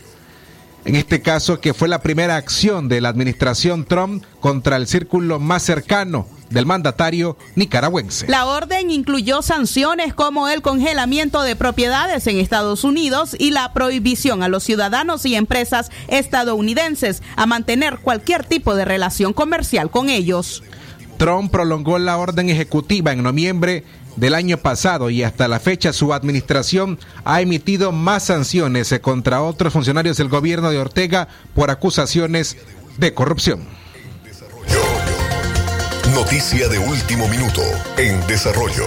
en 0.84 0.96
este 0.96 1.22
caso 1.22 1.60
que 1.60 1.74
fue 1.74 1.88
la 1.88 2.00
primera 2.00 2.36
acción 2.36 2.88
de 2.88 3.00
la 3.00 3.08
administración 3.08 3.84
Trump 3.84 4.24
contra 4.40 4.76
el 4.76 4.86
círculo 4.86 5.38
más 5.38 5.62
cercano 5.62 6.26
del 6.50 6.66
mandatario 6.66 7.36
nicaragüense. 7.56 8.26
La 8.28 8.46
orden 8.46 8.90
incluyó 8.90 9.42
sanciones 9.42 10.14
como 10.14 10.48
el 10.48 10.60
congelamiento 10.60 11.42
de 11.42 11.56
propiedades 11.56 12.26
en 12.26 12.38
Estados 12.38 12.84
Unidos 12.84 13.34
y 13.38 13.50
la 13.50 13.72
prohibición 13.72 14.42
a 14.42 14.48
los 14.48 14.62
ciudadanos 14.62 15.24
y 15.24 15.34
empresas 15.34 15.90
estadounidenses 16.08 17.22
a 17.36 17.46
mantener 17.46 17.98
cualquier 17.98 18.44
tipo 18.44 18.74
de 18.74 18.84
relación 18.84 19.32
comercial 19.32 19.90
con 19.90 20.08
ellos. 20.10 20.62
Trump 21.16 21.52
prolongó 21.52 21.98
la 21.98 22.18
orden 22.18 22.50
ejecutiva 22.50 23.12
en 23.12 23.22
noviembre 23.22 23.84
del 24.16 24.34
año 24.34 24.58
pasado 24.58 25.10
y 25.10 25.22
hasta 25.22 25.48
la 25.48 25.60
fecha 25.60 25.92
su 25.92 26.12
administración 26.12 26.98
ha 27.24 27.40
emitido 27.40 27.92
más 27.92 28.24
sanciones 28.24 28.94
contra 29.00 29.42
otros 29.42 29.72
funcionarios 29.72 30.16
del 30.16 30.28
gobierno 30.28 30.70
de 30.70 30.78
Ortega 30.78 31.28
por 31.54 31.70
acusaciones 31.70 32.56
de 32.98 33.14
corrupción. 33.14 33.66
Noticia 36.14 36.68
de 36.68 36.78
último 36.78 37.26
minuto 37.28 37.62
en 37.96 38.24
desarrollo. 38.26 38.86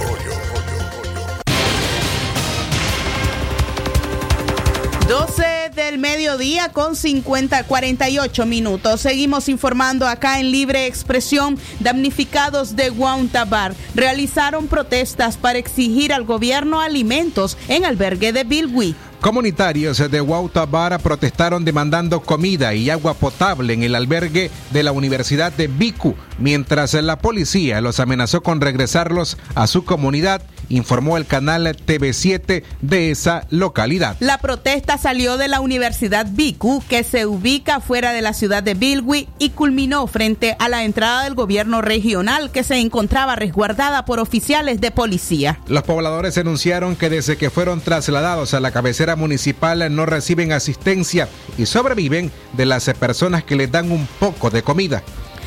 12 5.08 5.65
del 5.76 6.00
mediodía 6.00 6.70
con 6.70 6.96
50, 6.96 7.64
48 7.66 8.46
minutos. 8.46 9.02
Seguimos 9.02 9.50
informando 9.50 10.08
acá 10.08 10.40
en 10.40 10.52
Libre 10.52 10.88
Expresión. 10.88 11.60
Damnificados 11.80 12.76
de 12.76 12.90
Guantabar 12.90 13.76
realizaron 13.94 14.68
protestas 14.68 15.38
para 15.38 15.60
exigir 15.60 16.14
al 16.14 16.24
gobierno 16.24 16.80
alimentos 16.80 17.58
en 17.68 17.86
albergue 17.86 18.32
de 18.32 18.44
Bilwi. 18.44 18.96
Comunitarios 19.26 19.98
de 20.12 20.20
Guautabara 20.20 21.00
protestaron 21.00 21.66
demandando 21.66 22.22
comida 22.22 22.76
y 22.76 22.92
agua 22.92 23.16
potable 23.16 23.74
en 23.74 23.82
el 23.82 23.96
albergue 23.96 24.52
de 24.70 24.84
la 24.84 24.92
Universidad 24.92 25.52
de 25.52 25.68
Bicu, 25.68 26.16
mientras 26.38 26.94
la 26.94 27.18
policía 27.18 27.82
los 27.82 28.00
amenazó 28.00 28.44
con 28.44 28.62
regresarlos 28.62 29.38
a 29.56 29.66
su 29.66 29.84
comunidad, 29.84 30.44
informó 30.70 31.18
el 31.18 31.26
canal 31.26 31.66
TV7 31.66 32.64
de 32.82 33.12
esa 33.12 33.48
localidad. 33.50 34.18
La 34.20 34.38
protesta 34.38 34.98
salió 34.98 35.38
de 35.38 35.48
la 35.48 35.62
Universidad 35.62 36.28
Bicu, 36.30 36.84
que 36.88 37.04
se 37.04 37.26
ubica 37.26 37.80
fuera 37.80 38.12
de 38.12 38.22
la 38.22 38.34
ciudad 38.34 38.64
de 38.64 38.74
Bilwi, 38.74 39.28
y 39.40 39.50
culminó 39.52 40.06
frente 40.08 40.56
a 40.60 40.70
la 40.70 40.84
entrada 40.84 41.24
del 41.24 41.36
gobierno 41.36 41.82
regional, 41.82 42.52
que 42.52 42.64
se 42.64 42.80
encontraba 42.80 43.36
resguardada 43.36 44.06
por 44.06 44.20
oficiales 44.20 44.82
de 44.82 44.92
policía. 44.92 45.60
Los 45.68 45.84
pobladores 45.84 46.36
denunciaron 46.36 46.96
que 46.96 47.10
desde 47.10 47.38
que 47.38 47.50
fueron 47.50 47.82
trasladados 47.82 48.54
a 48.54 48.60
la 48.60 48.72
cabecera 48.72 49.16
municipal 49.16 49.96
no 49.96 50.06
reciben 50.06 50.52
asistencia 50.52 51.28
y 51.58 51.66
sobreviven 51.66 52.32
de 52.54 52.66
las 52.66 52.86
personas 52.94 53.44
que 53.44 53.56
les 53.56 53.72
dan 53.72 53.92
un 53.92 54.08
poco 54.20 54.50
de 54.50 54.64
comida. 54.64 55.04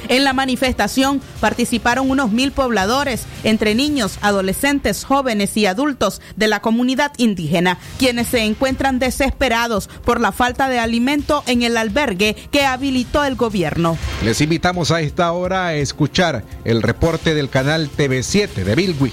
En 0.08 0.24
la 0.24 0.32
manifestación 0.32 1.20
participaron 1.40 2.10
unos 2.10 2.30
mil 2.30 2.52
pobladores, 2.52 3.26
entre 3.44 3.74
niños, 3.74 4.18
adolescentes, 4.22 5.04
jóvenes 5.04 5.56
y 5.56 5.66
adultos 5.66 6.20
de 6.36 6.48
la 6.48 6.60
comunidad 6.60 7.12
indígena, 7.16 7.78
quienes 7.98 8.28
se 8.28 8.44
encuentran 8.44 8.98
desesperados 8.98 9.88
por 10.04 10.20
la 10.20 10.32
falta 10.32 10.68
de 10.68 10.78
alimento 10.78 11.42
en 11.46 11.62
el 11.62 11.76
albergue 11.76 12.36
que 12.50 12.64
habilitó 12.64 13.24
el 13.24 13.34
gobierno. 13.34 13.98
Les 14.24 14.40
invitamos 14.40 14.90
a 14.90 15.00
esta 15.00 15.32
hora 15.32 15.66
a 15.66 15.74
escuchar 15.74 16.44
el 16.64 16.82
reporte 16.82 17.34
del 17.34 17.50
canal 17.50 17.90
TV7 17.90 18.64
de 18.64 18.74
Bilwi. 18.74 19.12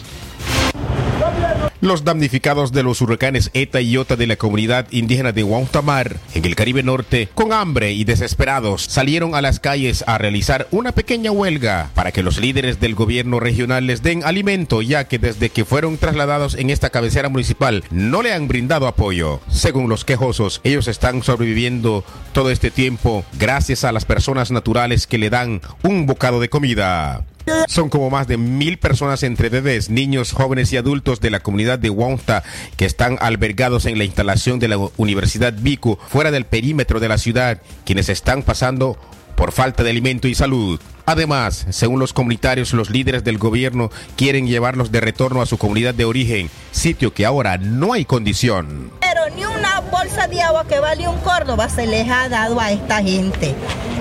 Los 1.86 2.04
damnificados 2.04 2.72
de 2.72 2.82
los 2.82 3.00
huracanes 3.02 3.52
ETA 3.54 3.80
y 3.80 3.92
IOTA 3.92 4.16
de 4.16 4.26
la 4.26 4.38
comunidad 4.38 4.88
indígena 4.90 5.34
de 5.34 5.44
Guantamar, 5.44 6.18
en 6.34 6.44
el 6.44 6.56
Caribe 6.56 6.82
Norte, 6.82 7.30
con 7.36 7.54
hambre 7.54 7.92
y 7.92 8.06
desesperados, 8.06 8.82
salieron 8.82 9.36
a 9.36 9.42
las 9.44 9.60
calles 9.60 10.04
a 10.08 10.18
realizar 10.18 10.68
una 10.72 10.94
pequeña 10.94 11.30
huelga 11.30 11.92
para 11.94 12.12
que 12.12 12.24
los 12.24 12.40
líderes 12.40 12.80
del 12.80 12.96
gobierno 12.96 13.40
regional 13.40 13.86
les 13.86 14.02
den 14.02 14.24
alimento, 14.24 14.82
ya 14.82 15.04
que 15.04 15.20
desde 15.20 15.52
que 15.52 15.64
fueron 15.64 16.00
trasladados 16.00 16.56
en 16.56 16.72
esta 16.72 16.90
cabecera 16.90 17.30
municipal 17.30 17.84
no 17.92 18.24
le 18.24 18.34
han 18.34 18.48
brindado 18.48 18.88
apoyo. 18.88 19.40
Según 19.52 19.88
los 19.88 20.06
quejosos, 20.06 20.62
ellos 20.64 20.88
están 20.88 21.22
sobreviviendo 21.22 22.04
todo 22.34 22.50
este 22.50 22.72
tiempo 22.72 23.24
gracias 23.38 23.84
a 23.84 23.92
las 23.92 24.06
personas 24.06 24.50
naturales 24.50 25.06
que 25.06 25.20
le 25.20 25.30
dan 25.30 25.62
un 25.84 26.08
bocado 26.08 26.40
de 26.40 26.50
comida. 26.50 27.24
Son 27.68 27.90
como 27.90 28.10
más 28.10 28.28
de 28.28 28.38
mil 28.38 28.78
personas 28.78 29.24
entre 29.24 29.50
bebés, 29.50 29.90
niños, 29.90 30.32
jóvenes 30.32 30.72
y 30.74 30.78
adultos 30.78 31.20
de 31.20 31.30
la 31.30 31.42
comunidad 31.42 31.80
de 31.80 31.90
Wonta 31.90 32.44
que 32.78 32.86
están 32.86 33.18
albergados 33.22 33.86
en 33.86 33.98
la 33.98 34.04
instalación 34.04 34.60
de 34.60 34.68
la 34.68 34.78
Universidad 34.98 35.54
Biku 35.58 35.98
fuera 36.08 36.32
del 36.32 36.46
perímetro 36.46 37.00
de 37.00 37.10
la 37.10 37.18
ciudad, 37.18 37.62
quienes 37.86 38.10
están 38.10 38.44
pasando 38.44 38.98
por 39.36 39.52
falta 39.52 39.84
de 39.84 39.90
alimento 39.90 40.28
y 40.28 40.36
salud. 40.36 40.80
Además, 41.06 41.68
según 41.70 42.00
los 42.00 42.14
comunitarios, 42.14 42.74
los 42.74 42.90
líderes 42.90 43.24
del 43.24 43.38
gobierno 43.38 43.92
quieren 44.16 44.48
llevarlos 44.48 44.92
de 44.92 45.02
retorno 45.02 45.42
a 45.42 45.46
su 45.46 45.58
comunidad 45.58 45.94
de 45.94 46.06
origen, 46.06 46.50
sitio 46.72 47.14
que 47.14 47.26
ahora 47.26 47.58
no 47.58 47.94
hay 47.94 48.06
condición. 48.06 48.92
Pero 49.02 49.22
ni 49.36 49.46
una 49.46 49.82
bolsa 49.82 50.28
de 50.28 50.42
agua 50.42 50.66
que 50.68 50.80
vale 50.80 51.08
un 51.08 51.18
Córdoba 51.20 51.70
se 51.70 51.86
les 51.86 52.10
ha 52.10 52.28
dado 52.28 52.60
a 52.60 52.72
esta 52.72 53.04
gente. 53.04 53.54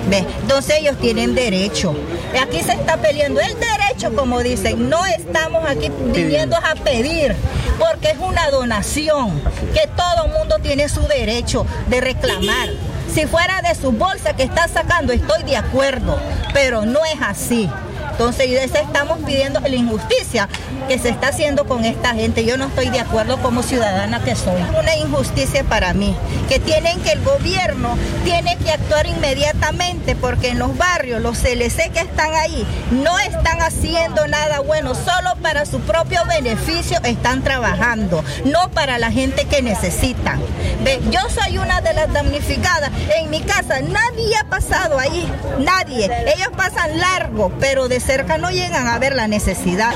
¿Ve? 0.09 0.25
Entonces 0.41 0.77
ellos 0.79 0.97
tienen 0.99 1.35
derecho. 1.35 1.95
Aquí 2.41 2.61
se 2.61 2.73
está 2.73 2.97
peleando 2.97 3.39
el 3.39 3.53
derecho, 3.53 4.15
como 4.15 4.41
dicen. 4.41 4.89
No 4.89 5.05
estamos 5.05 5.63
aquí 5.67 5.91
viniendo 6.13 6.55
a 6.55 6.75
pedir, 6.75 7.35
porque 7.79 8.11
es 8.11 8.17
una 8.19 8.49
donación, 8.49 9.41
que 9.73 9.87
todo 9.95 10.27
mundo 10.27 10.57
tiene 10.61 10.89
su 10.89 11.01
derecho 11.01 11.65
de 11.87 12.01
reclamar. 12.01 12.69
Si 13.15 13.25
fuera 13.27 13.61
de 13.61 13.73
su 13.75 13.93
bolsa 13.93 14.35
que 14.35 14.43
está 14.43 14.67
sacando, 14.67 15.13
estoy 15.13 15.43
de 15.43 15.55
acuerdo, 15.55 16.19
pero 16.53 16.85
no 16.85 17.05
es 17.05 17.15
así. 17.21 17.69
Entonces, 18.17 18.71
estamos 18.73 19.19
pidiendo 19.25 19.59
la 19.59 19.75
injusticia 19.75 20.47
que 20.87 20.97
se 20.97 21.09
está 21.09 21.27
haciendo 21.27 21.65
con 21.65 21.83
esta 21.83 22.13
gente. 22.13 22.45
Yo 22.45 22.55
no 22.55 22.67
estoy 22.67 22.89
de 22.89 23.01
acuerdo 23.01 23.37
como 23.41 23.61
ciudadana 23.61 24.23
que 24.23 24.37
soy. 24.37 24.61
Una 24.79 24.95
injusticia 24.95 25.65
para 25.65 25.93
mí, 25.93 26.15
que 26.47 26.59
tienen 26.59 27.01
que 27.01 27.11
el 27.11 27.21
gobierno 27.25 27.97
tiene 28.23 28.57
que 28.57 28.71
actuar 28.71 29.05
inmediatamente 29.05 30.15
porque 30.15 30.49
en 30.49 30.59
los 30.59 30.77
barrios, 30.77 31.21
los 31.21 31.39
CLC 31.39 31.91
que 31.91 31.99
están 31.99 32.33
ahí, 32.35 32.65
no 32.91 33.19
están 33.19 33.61
haciendo 33.61 34.25
nada 34.27 34.61
bueno, 34.61 34.95
solo 34.95 35.35
para 35.41 35.65
su 35.65 35.81
propio 35.81 36.23
beneficio 36.25 36.99
están 37.03 37.43
trabajando, 37.43 38.23
no 38.45 38.71
para 38.71 38.97
la 38.97 39.11
gente 39.11 39.45
que 39.45 39.61
necesitan. 39.61 40.39
¿Ve? 40.85 41.01
Yo 41.11 41.19
soy 41.29 41.57
una 41.57 41.81
de 41.81 41.93
las 41.93 42.13
damnificadas. 42.13 42.91
En 43.17 43.29
mi 43.29 43.41
casa 43.41 43.81
nadie 43.81 44.37
ha 44.37 44.45
pasado 44.45 44.97
ahí, 44.99 45.29
nadie. 45.59 46.09
Ellos 46.33 46.49
pasan 46.55 46.97
largo, 46.97 47.51
pero 47.59 47.89
de 47.89 48.04
cerca 48.05 48.37
no 48.37 48.51
llegan 48.51 48.87
a 48.87 48.99
ver 48.99 49.15
la 49.15 49.27
necesidad. 49.27 49.93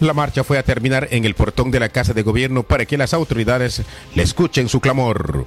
La 0.00 0.14
marcha 0.14 0.44
fue 0.44 0.58
a 0.58 0.62
terminar 0.62 1.08
en 1.10 1.24
el 1.24 1.34
portón 1.34 1.70
de 1.70 1.80
la 1.80 1.88
Casa 1.90 2.14
de 2.14 2.22
Gobierno 2.22 2.62
para 2.62 2.86
que 2.86 2.96
las 2.96 3.12
autoridades 3.12 3.82
le 4.14 4.22
escuchen 4.22 4.68
su 4.68 4.80
clamor. 4.80 5.46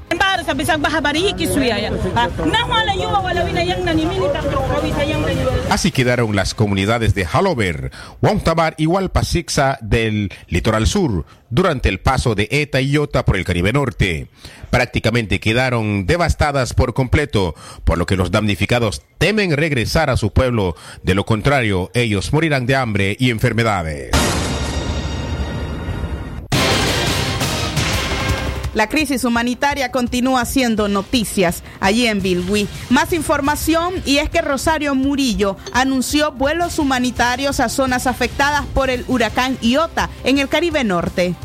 Así 5.70 5.92
quedaron 5.92 6.36
las 6.36 6.54
comunidades 6.54 7.16
de 7.16 7.26
Halover, 7.26 7.92
Wontabar 8.22 8.76
y 8.78 8.86
Walpasixa 8.86 9.78
del 9.82 10.32
litoral 10.48 10.88
sur 10.88 11.26
durante 11.50 11.90
el 11.90 12.00
paso 12.00 12.36
de 12.36 12.48
Eta 12.52 12.82
y 12.82 12.92
Iota 12.92 13.26
por 13.26 13.38
el 13.38 13.46
Caribe 13.46 13.74
Norte. 13.74 14.28
Prácticamente 14.70 15.40
quedaron 15.40 16.06
devastadas 16.06 16.74
por 16.74 16.94
completo, 16.94 17.56
por 17.84 17.98
lo 17.98 18.06
que 18.06 18.18
los 18.18 18.32
damnificados 18.32 19.04
temen 19.18 19.56
regresar 19.56 20.10
a 20.10 20.18
su 20.18 20.32
pueblo, 20.32 20.76
de 21.04 21.16
lo 21.16 21.26
contrario 21.26 21.92
ellos 21.94 22.34
morirán 22.34 22.66
de 22.66 22.76
hambre 22.76 23.16
y 23.20 23.30
enfermedades. 23.30 24.12
La 28.76 28.90
crisis 28.90 29.24
humanitaria 29.24 29.90
continúa 29.90 30.44
siendo 30.44 30.90
noticias 30.90 31.64
allí 31.80 32.08
en 32.08 32.22
Bilwi. 32.22 32.68
Más 32.90 33.14
información 33.14 33.94
y 34.06 34.18
es 34.18 34.30
que 34.30 34.42
Rosario 34.42 34.96
Murillo 34.96 35.56
anunció 35.72 36.34
vuelos 36.34 36.78
humanitarios 36.78 37.62
a 37.62 37.70
zonas 37.70 38.06
afectadas 38.06 38.66
por 38.74 38.90
el 38.90 39.06
huracán 39.08 39.58
Iota 39.62 40.10
en 40.26 40.40
el 40.40 40.50
Caribe 40.50 40.84
Norte. 40.84 41.36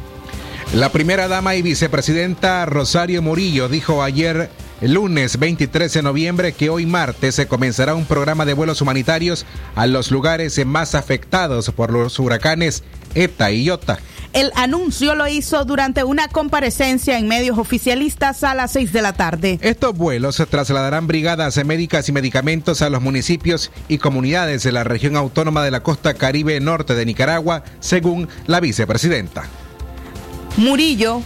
La 0.75 0.91
primera 0.91 1.29
dama 1.29 1.55
y 1.55 1.63
vicepresidenta 1.63 2.67
Rosario 2.67 3.23
Murillo 3.23 3.69
dijo 3.69 4.03
ayer 4.03 4.51
lunes 4.81 5.39
23 5.39 5.93
de 5.93 6.03
noviembre 6.03 6.53
que 6.53 6.71
hoy 6.71 6.87
martes 6.87 7.35
se 7.35 7.47
comenzará 7.47 7.95
un 7.95 8.07
programa 8.07 8.47
de 8.47 8.55
vuelos 8.55 8.81
humanitarios 8.81 9.45
a 9.75 9.87
los 9.87 10.11
lugares 10.11 10.65
más 10.65 10.95
afectados 10.95 11.71
por 11.71 11.93
los 11.93 12.19
huracanes 12.19 12.83
ETA 13.15 13.51
y 13.51 13.65
IOTA. 13.65 13.99
El 14.33 14.53
anuncio 14.55 15.17
lo 15.17 15.27
hizo 15.27 15.65
durante 15.65 16.05
una 16.05 16.29
comparecencia 16.29 17.19
en 17.19 17.27
medios 17.27 17.59
oficialistas 17.59 18.45
a 18.45 18.55
las 18.55 18.73
6 18.73 18.93
de 18.93 19.03
la 19.03 19.13
tarde. 19.13 19.59
Estos 19.61 19.97
vuelos 19.97 20.43
trasladarán 20.49 21.09
brigadas 21.09 21.63
médicas 21.65 22.09
y 22.09 22.13
medicamentos 22.13 22.81
a 22.81 22.91
los 22.91 23.03
municipios 23.03 23.73
y 23.89 23.99
comunidades 23.99 24.63
de 24.63 24.73
la 24.73 24.85
región 24.85 25.17
autónoma 25.17 25.65
de 25.65 25.73
la 25.73 25.83
costa 25.83 26.15
caribe 26.15 26.61
norte 26.61 26.95
de 26.95 27.07
Nicaragua, 27.07 27.65
según 27.81 28.29
la 28.47 28.61
vicepresidenta. 28.61 29.45
Murillo 30.57 31.23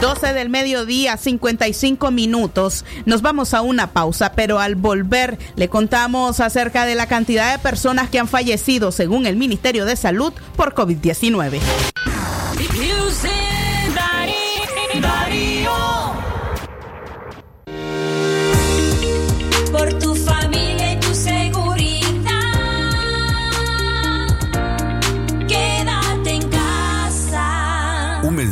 12 0.00 0.32
del 0.32 0.48
mediodía, 0.50 1.16
55 1.16 2.10
minutos. 2.10 2.84
Nos 3.06 3.22
vamos 3.22 3.54
a 3.54 3.62
una 3.62 3.92
pausa, 3.92 4.32
pero 4.32 4.58
al 4.58 4.74
volver 4.74 5.38
le 5.56 5.68
contamos 5.68 6.40
acerca 6.40 6.86
de 6.86 6.94
la 6.94 7.06
cantidad 7.06 7.52
de 7.52 7.58
personas 7.58 8.08
que 8.10 8.18
han 8.18 8.28
fallecido, 8.28 8.92
según 8.92 9.26
el 9.26 9.36
Ministerio 9.36 9.84
de 9.84 9.96
Salud, 9.96 10.32
por 10.56 10.74
COVID-19. 10.74 11.60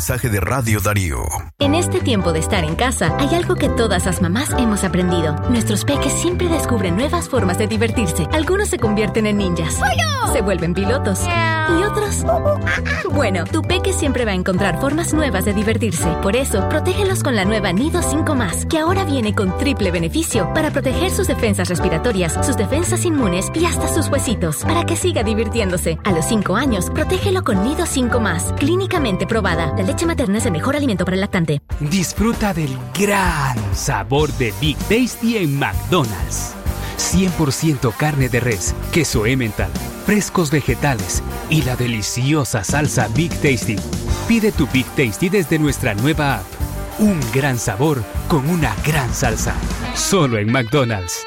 Mensaje 0.00 0.30
de 0.30 0.40
Radio 0.40 0.80
Darío. 0.80 1.18
En 1.58 1.74
este 1.74 2.00
tiempo 2.00 2.32
de 2.32 2.38
estar 2.38 2.64
en 2.64 2.74
casa, 2.74 3.14
hay 3.18 3.34
algo 3.34 3.54
que 3.54 3.68
todas 3.68 4.06
las 4.06 4.22
mamás 4.22 4.48
hemos 4.56 4.82
aprendido. 4.82 5.34
Nuestros 5.50 5.84
peques 5.84 6.14
siempre 6.14 6.48
descubren 6.48 6.96
nuevas 6.96 7.28
formas 7.28 7.58
de 7.58 7.66
divertirse. 7.66 8.26
Algunos 8.32 8.68
se 8.68 8.78
convierten 8.78 9.26
en 9.26 9.36
ninjas. 9.36 9.78
Se 10.32 10.40
vuelven 10.40 10.72
pilotos. 10.72 11.20
Y 11.26 11.82
otros... 11.82 12.24
Bueno, 13.12 13.44
tu 13.44 13.60
peque 13.60 13.92
siempre 13.92 14.24
va 14.24 14.30
a 14.30 14.34
encontrar 14.34 14.80
formas 14.80 15.12
nuevas 15.12 15.44
de 15.44 15.52
divertirse. 15.52 16.08
Por 16.22 16.34
eso, 16.34 16.66
protégelos 16.70 17.22
con 17.22 17.36
la 17.36 17.44
nueva 17.44 17.70
Nido 17.72 18.00
5 18.00 18.34
más, 18.34 18.64
que 18.64 18.78
ahora 18.78 19.04
viene 19.04 19.34
con 19.34 19.58
triple 19.58 19.90
beneficio 19.90 20.50
para 20.54 20.70
proteger 20.70 21.10
sus 21.10 21.26
defensas 21.26 21.68
respiratorias, 21.68 22.38
sus 22.46 22.56
defensas 22.56 23.04
inmunes 23.04 23.50
y 23.52 23.66
hasta 23.66 23.86
sus 23.88 24.08
huesitos, 24.08 24.64
para 24.64 24.86
que 24.86 24.96
siga 24.96 25.22
divirtiéndose. 25.22 25.98
A 26.04 26.12
los 26.12 26.24
5 26.24 26.56
años, 26.56 26.88
protégelo 26.88 27.44
con 27.44 27.62
Nido 27.62 27.84
5 27.84 28.18
más, 28.20 28.54
clínicamente 28.54 29.26
probada. 29.26 29.74
La 29.76 29.89
leche 29.90 30.06
materna 30.06 30.38
es 30.38 30.46
el 30.46 30.52
mejor 30.52 30.76
alimento 30.76 31.04
para 31.04 31.16
el 31.16 31.20
lactante. 31.20 31.62
Disfruta 31.80 32.54
del 32.54 32.70
gran 32.96 33.56
sabor 33.74 34.30
de 34.34 34.54
Big 34.60 34.76
Tasty 34.88 35.36
en 35.36 35.58
McDonald's. 35.58 36.54
100% 36.96 37.92
carne 37.96 38.28
de 38.28 38.38
res, 38.38 38.72
queso 38.92 39.26
Emmental, 39.26 39.70
frescos 40.06 40.52
vegetales 40.52 41.24
y 41.48 41.62
la 41.62 41.74
deliciosa 41.74 42.62
salsa 42.62 43.08
Big 43.16 43.32
Tasty. 43.40 43.74
Pide 44.28 44.52
tu 44.52 44.68
Big 44.72 44.86
Tasty 44.94 45.28
desde 45.28 45.58
nuestra 45.58 45.92
nueva 45.94 46.36
app. 46.36 46.46
Un 47.00 47.18
gran 47.34 47.58
sabor 47.58 48.04
con 48.28 48.48
una 48.48 48.72
gran 48.86 49.12
salsa. 49.12 49.56
Solo 49.96 50.38
en 50.38 50.52
McDonald's. 50.52 51.26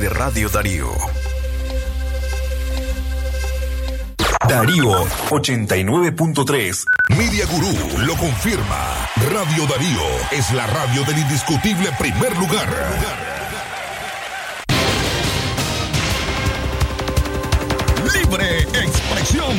De 0.00 0.08
Radio 0.10 0.48
Darío. 0.48 0.92
Darío 4.48 5.04
89.3. 5.30 6.84
Media 7.16 7.44
Gurú 7.46 7.98
lo 8.06 8.14
confirma. 8.16 9.08
Radio 9.32 9.66
Darío 9.66 10.06
es 10.30 10.52
la 10.52 10.68
radio 10.68 11.02
del 11.02 11.18
indiscutible 11.18 11.90
primer 11.98 12.36
lugar. 12.36 12.68
Libre 18.14 18.60
expresión. 18.60 19.56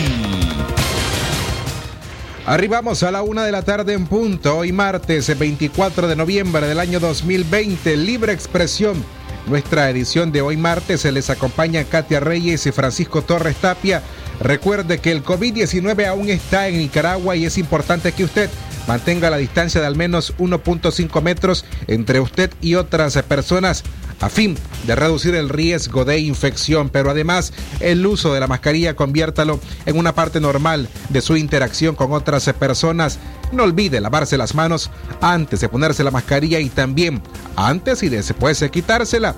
Arribamos 2.45 3.03
a 3.03 3.11
la 3.11 3.23
una 3.23 3.43
de 3.43 3.51
la 3.51 3.63
tarde 3.63 3.93
en 3.93 4.07
punto, 4.07 4.57
hoy 4.57 4.71
martes 4.71 5.37
24 5.37 6.07
de 6.07 6.15
noviembre 6.15 6.65
del 6.65 6.79
año 6.79 7.01
2020, 7.01 7.97
Libre 7.97 8.31
Expresión. 8.31 9.18
Nuestra 9.49 9.89
edición 9.89 10.31
de 10.31 10.41
hoy 10.41 10.57
martes 10.57 11.01
se 11.01 11.11
les 11.11 11.31
acompaña 11.31 11.83
Katia 11.83 12.19
Reyes 12.19 12.67
y 12.67 12.71
Francisco 12.71 13.23
Torres 13.23 13.55
Tapia. 13.55 14.03
Recuerde 14.39 14.99
que 14.99 15.11
el 15.11 15.23
COVID-19 15.23 16.05
aún 16.05 16.29
está 16.29 16.67
en 16.67 16.77
Nicaragua 16.77 17.35
y 17.35 17.45
es 17.45 17.57
importante 17.57 18.11
que 18.11 18.25
usted 18.25 18.47
mantenga 18.87 19.31
la 19.31 19.37
distancia 19.37 19.81
de 19.81 19.87
al 19.87 19.95
menos 19.95 20.35
1.5 20.37 21.21
metros 21.23 21.65
entre 21.87 22.19
usted 22.19 22.51
y 22.61 22.75
otras 22.75 23.19
personas 23.23 23.83
a 24.21 24.29
fin 24.29 24.57
de 24.85 24.95
reducir 24.95 25.35
el 25.35 25.49
riesgo 25.49 26.05
de 26.05 26.19
infección, 26.19 26.89
pero 26.89 27.11
además 27.11 27.53
el 27.79 28.05
uso 28.05 28.33
de 28.33 28.39
la 28.39 28.47
mascarilla 28.47 28.95
conviértalo 28.95 29.59
en 29.85 29.97
una 29.97 30.13
parte 30.13 30.39
normal 30.39 30.89
de 31.09 31.21
su 31.21 31.37
interacción 31.37 31.95
con 31.95 32.11
otras 32.13 32.51
personas. 32.53 33.19
No 33.51 33.63
olvide 33.63 34.01
lavarse 34.01 34.37
las 34.37 34.55
manos 34.55 34.91
antes 35.21 35.61
de 35.61 35.69
ponerse 35.69 36.03
la 36.03 36.11
mascarilla 36.11 36.59
y 36.59 36.69
también 36.69 37.21
antes 37.55 38.03
y 38.03 38.09
después 38.09 38.59
de 38.59 38.69
quitársela. 38.69 39.35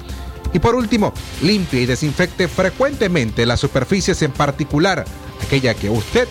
Y 0.54 0.60
por 0.60 0.76
último, 0.76 1.14
limpie 1.42 1.82
y 1.82 1.86
desinfecte 1.86 2.48
frecuentemente 2.48 3.46
las 3.46 3.60
superficies 3.60 4.22
en 4.22 4.32
particular, 4.32 5.06
aquella 5.46 5.74
que 5.74 5.90
usted 5.90 6.28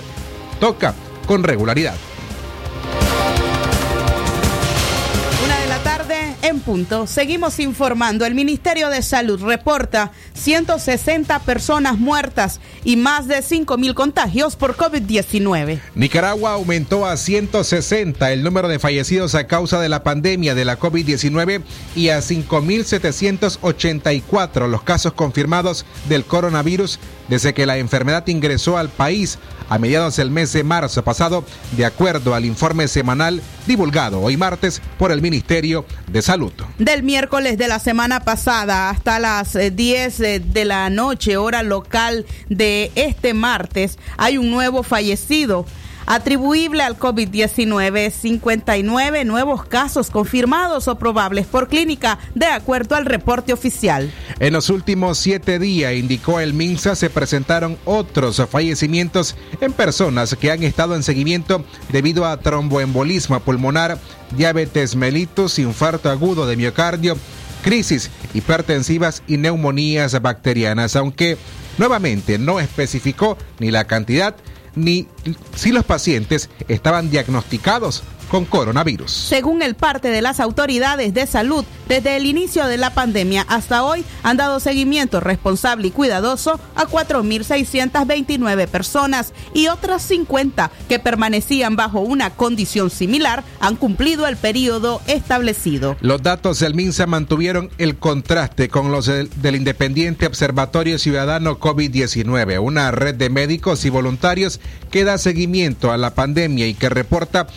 toca 0.61 0.95
con 1.27 1.43
regularidad. 1.43 1.95
Seguimos 7.07 7.59
informando. 7.59 8.25
El 8.25 8.37
Ministerio 8.37 8.91
de 8.91 9.03
Salud 9.03 9.43
reporta 9.43 10.13
160 10.35 11.41
personas 11.41 11.99
muertas 11.99 12.61
y 12.85 12.95
más 12.95 13.27
de 13.27 13.43
5 13.43 13.77
mil 13.77 13.97
contagios 13.97 14.55
por 14.55 14.77
COVID-19. 14.77 15.81
Nicaragua 15.97 16.53
aumentó 16.53 17.07
a 17.07 17.17
160 17.17 18.33
el 18.33 18.45
número 18.45 18.69
de 18.69 18.79
fallecidos 18.79 19.35
a 19.35 19.49
causa 19.49 19.81
de 19.81 19.89
la 19.89 20.05
pandemia 20.05 20.55
de 20.55 20.65
la 20.65 20.79
COVID-19 20.79 21.63
y 21.97 22.11
a 22.11 22.21
5.784 22.21 24.69
los 24.69 24.85
casos 24.85 25.15
confirmados 25.15 25.85
del 26.09 26.25
coronavirus 26.25 27.01
desde 27.29 27.53
que 27.53 27.67
la 27.67 27.79
enfermedad 27.79 28.29
ingresó 28.29 28.79
al 28.79 28.91
país 28.91 29.41
a 29.69 29.77
mediados 29.79 30.15
del 30.17 30.31
mes 30.31 30.53
de 30.53 30.63
marzo 30.63 31.03
pasado, 31.03 31.45
de 31.77 31.85
acuerdo 31.85 32.33
al 32.35 32.45
informe 32.45 32.87
semanal 32.87 33.43
divulgado 33.67 34.21
hoy 34.21 34.37
martes 34.37 34.81
por 34.99 35.11
el 35.11 35.21
Ministerio 35.21 35.85
de 36.09 36.23
Salud. 36.23 36.53
Del 36.79 37.03
miércoles 37.03 37.59
de 37.59 37.69
la 37.69 37.79
semana 37.79 38.21
pasada 38.21 38.91
hasta 38.91 39.19
las 39.19 39.55
10 39.55 40.21
eh, 40.21 40.41
de 40.41 40.65
la 40.65 40.89
noche, 40.91 41.37
hora 41.37 41.63
local 41.63 42.27
de 42.49 42.91
este 42.95 43.35
martes, 43.35 43.99
hay 44.17 44.39
un 44.39 44.51
nuevo 44.51 44.83
fallecido 44.83 45.67
atribuible 46.11 46.83
al 46.83 46.99
COVID-19, 46.99 48.11
59 48.11 49.25
nuevos 49.25 49.65
casos 49.65 50.11
confirmados 50.11 50.89
o 50.89 50.99
probables 50.99 51.47
por 51.47 51.69
clínica, 51.69 52.19
de 52.35 52.47
acuerdo 52.47 52.97
al 52.97 53.07
reporte 53.07 53.53
oficial. 53.53 54.13
En 54.41 54.53
los 54.53 54.71
últimos 54.71 55.19
siete 55.19 55.61
días, 55.61 55.95
indicó 55.95 56.41
el 56.41 56.53
MINSA, 56.53 56.97
se 56.97 57.11
presentaron 57.11 57.79
otros 57.85 58.43
fallecimientos 58.51 59.37
en 59.61 59.73
personas 59.73 60.35
que 60.35 60.51
han 60.51 60.65
estado 60.65 60.97
en 60.97 61.05
seguimiento 61.05 61.65
debido 61.91 62.27
a 62.27 62.39
tromboembolismo 62.39 63.39
pulmonar, 63.39 63.97
diabetes 64.37 64.97
mellitus, 64.97 65.61
infarto 65.61 66.11
agudo 66.11 66.45
de 66.45 66.57
miocardio, 66.57 67.17
crisis 67.63 68.11
hipertensivas 68.35 69.23
y 69.29 69.37
neumonías 69.37 70.21
bacterianas, 70.21 70.97
aunque 70.97 71.39
nuevamente 71.79 72.37
no 72.37 72.59
especificó 72.59 73.39
ni 73.61 73.71
la 73.71 73.85
cantidad 73.85 74.35
ni 74.75 75.07
si 75.57 75.73
los 75.73 75.85
pacientes 75.85 76.49
estaban 76.69 77.11
diagnosticados 77.11 78.03
con 78.31 78.45
coronavirus. 78.45 79.11
Según 79.11 79.61
el 79.61 79.75
parte 79.75 80.09
de 80.09 80.23
las 80.23 80.41
autoridades 80.41 81.13
de 81.13 81.27
salud, 81.27 81.65
desde 81.89 82.17
el 82.17 82.27
inicio 82.27 82.67
de 82.67 82.77
la 82.77 82.95
pandemia 82.95 83.45
hasta 83.49 83.83
hoy 83.83 84.05
han 84.23 84.37
dado 84.37 84.61
seguimiento 84.61 85.19
responsable 85.21 85.89
y 85.89 85.91
cuidadoso 85.91 86.61
a 86.77 86.87
4.629 86.87 88.69
personas 88.69 89.33
y 89.53 89.67
otras 89.67 90.03
50 90.03 90.71
que 90.89 90.99
permanecían 91.01 91.75
bajo 91.75 92.01
una 92.01 92.31
condición 92.31 92.91
similar 92.91 93.43
han 93.59 93.77
cumplido 93.77 94.27
el 94.29 94.37
periodo 94.37 95.03
establecido. 95.09 95.97
Los 96.01 96.23
datos 96.23 96.61
del 96.61 96.75
MINSA 96.75 97.07
mantuvieron 97.07 97.71
el 97.79 97.97
contraste 97.97 98.69
con 98.69 98.93
los 98.93 99.07
del, 99.07 99.29
del 99.43 99.57
Independiente 99.57 100.27
Observatorio 100.27 100.99
Ciudadano 100.99 101.59
COVID-19, 101.59 102.63
una 102.63 102.93
red 102.93 103.17
de 103.17 103.31
médicos 103.31 103.85
y 103.85 103.91
voluntarios 103.91 104.61
que 104.93 105.05
da 105.05 105.19
seguimiento 105.19 105.91
a 105.91 105.97
la 105.97 106.15
pandemia 106.15 106.69
y 106.69 106.75
que 106.75 106.89
reporta 106.89 107.49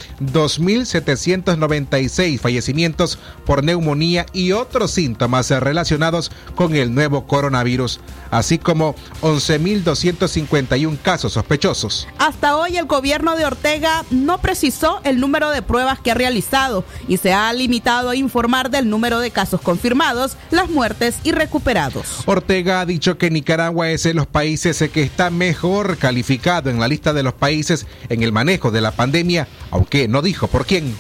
2.796 0.64 2.40
fallecimientos 2.40 3.20
por 3.46 3.64
neumonía 3.64 4.26
y 4.34 4.52
otros 4.52 4.92
síntomas 4.92 5.50
relacionados 5.50 6.32
con 6.56 6.76
el 6.76 6.94
nuevo 6.94 7.26
coronavirus, 7.28 8.00
así 8.32 8.58
como 8.58 8.96
11.251 9.22 10.98
casos 11.02 11.34
sospechosos. 11.34 12.08
Hasta 12.18 12.58
hoy 12.58 12.78
el 12.78 12.86
gobierno 12.86 13.36
de 13.36 13.46
Ortega 13.46 14.06
no 14.12 14.40
precisó 14.40 15.02
el 15.04 15.20
número 15.20 15.50
de 15.50 15.62
pruebas 15.62 16.00
que 16.00 16.12
ha 16.12 16.16
realizado 16.16 16.84
y 17.08 17.18
se 17.18 17.34
ha 17.34 17.52
limitado 17.54 18.10
a 18.10 18.16
informar 18.16 18.70
del 18.70 18.90
número 18.90 19.20
de 19.20 19.32
casos 19.32 19.62
confirmados, 19.62 20.38
las 20.52 20.70
muertes 20.70 21.18
y 21.24 21.32
recuperados. 21.32 22.24
Ortega 22.26 22.82
ha 22.82 22.86
dicho 22.86 23.18
que 23.18 23.30
Nicaragua 23.30 23.90
es 23.90 24.04
de 24.04 24.14
los 24.14 24.28
países 24.28 24.84
que 24.94 25.04
está 25.04 25.30
mejor 25.30 25.98
calificado 25.98 26.70
en 26.70 26.80
la 26.80 26.88
lista 26.88 27.14
de 27.14 27.24
los 27.24 27.34
países 27.34 27.86
en 28.10 28.24
el 28.24 28.32
manejo 28.32 28.72
de 28.72 28.82
la 28.82 28.92
pandemia, 28.92 29.48
aunque 29.72 30.08
no 30.08 30.22
dijo 30.22 30.48
por 30.54 30.66
quién. 30.68 30.96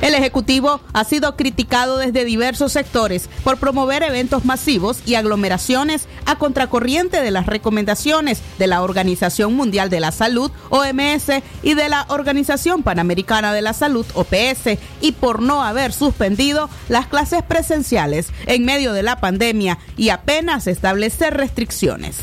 El 0.00 0.14
Ejecutivo 0.14 0.80
ha 0.92 1.04
sido 1.04 1.36
criticado 1.36 1.98
desde 1.98 2.24
diversos 2.24 2.72
sectores 2.72 3.28
por 3.44 3.58
promover 3.58 4.02
eventos 4.02 4.44
masivos 4.44 4.98
y 5.04 5.14
aglomeraciones 5.14 6.08
a 6.26 6.38
contracorriente 6.38 7.20
de 7.20 7.30
las 7.30 7.46
recomendaciones 7.46 8.40
de 8.58 8.66
la 8.66 8.82
Organización 8.82 9.54
Mundial 9.54 9.90
de 9.90 10.00
la 10.00 10.10
Salud, 10.10 10.50
OMS, 10.70 11.42
y 11.62 11.74
de 11.74 11.88
la 11.88 12.06
Organización 12.08 12.82
Panamericana 12.82 13.52
de 13.52 13.62
la 13.62 13.74
Salud, 13.74 14.06
OPS, 14.14 14.78
y 15.00 15.12
por 15.12 15.40
no 15.40 15.62
haber 15.62 15.92
suspendido 15.92 16.68
las 16.88 17.06
clases 17.06 17.42
presenciales 17.42 18.28
en 18.46 18.64
medio 18.64 18.92
de 18.92 19.04
la 19.04 19.20
pandemia 19.20 19.78
y 19.96 20.08
apenas 20.08 20.66
establecer 20.66 21.34
restricciones. 21.34 22.16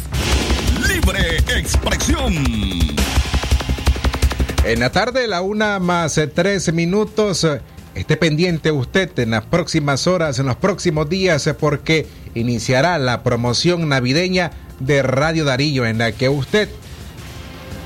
Libre 0.86 1.38
expresión. 1.58 2.90
En 4.66 4.80
la 4.82 4.92
tarde, 4.92 5.28
la 5.28 5.42
una 5.42 5.80
más 5.80 6.18
eh, 6.18 6.28
tres 6.28 6.72
minutos. 6.74 7.44
eh, 7.44 7.62
Esté 7.96 8.18
pendiente 8.18 8.72
usted 8.72 9.18
en 9.18 9.32
las 9.32 9.46
próximas 9.46 10.06
horas, 10.06 10.38
en 10.38 10.46
los 10.46 10.58
próximos 10.58 11.10
días, 11.10 11.48
eh, 11.48 11.54
porque 11.54 12.06
iniciará 12.36 12.98
la 13.00 13.24
promoción 13.24 13.90
navideña 13.90 14.52
de 14.80 15.02
Radio 15.02 15.44
Darío, 15.44 15.86
en 15.86 15.98
la 15.98 16.12
que 16.12 16.30
usted 16.30 16.70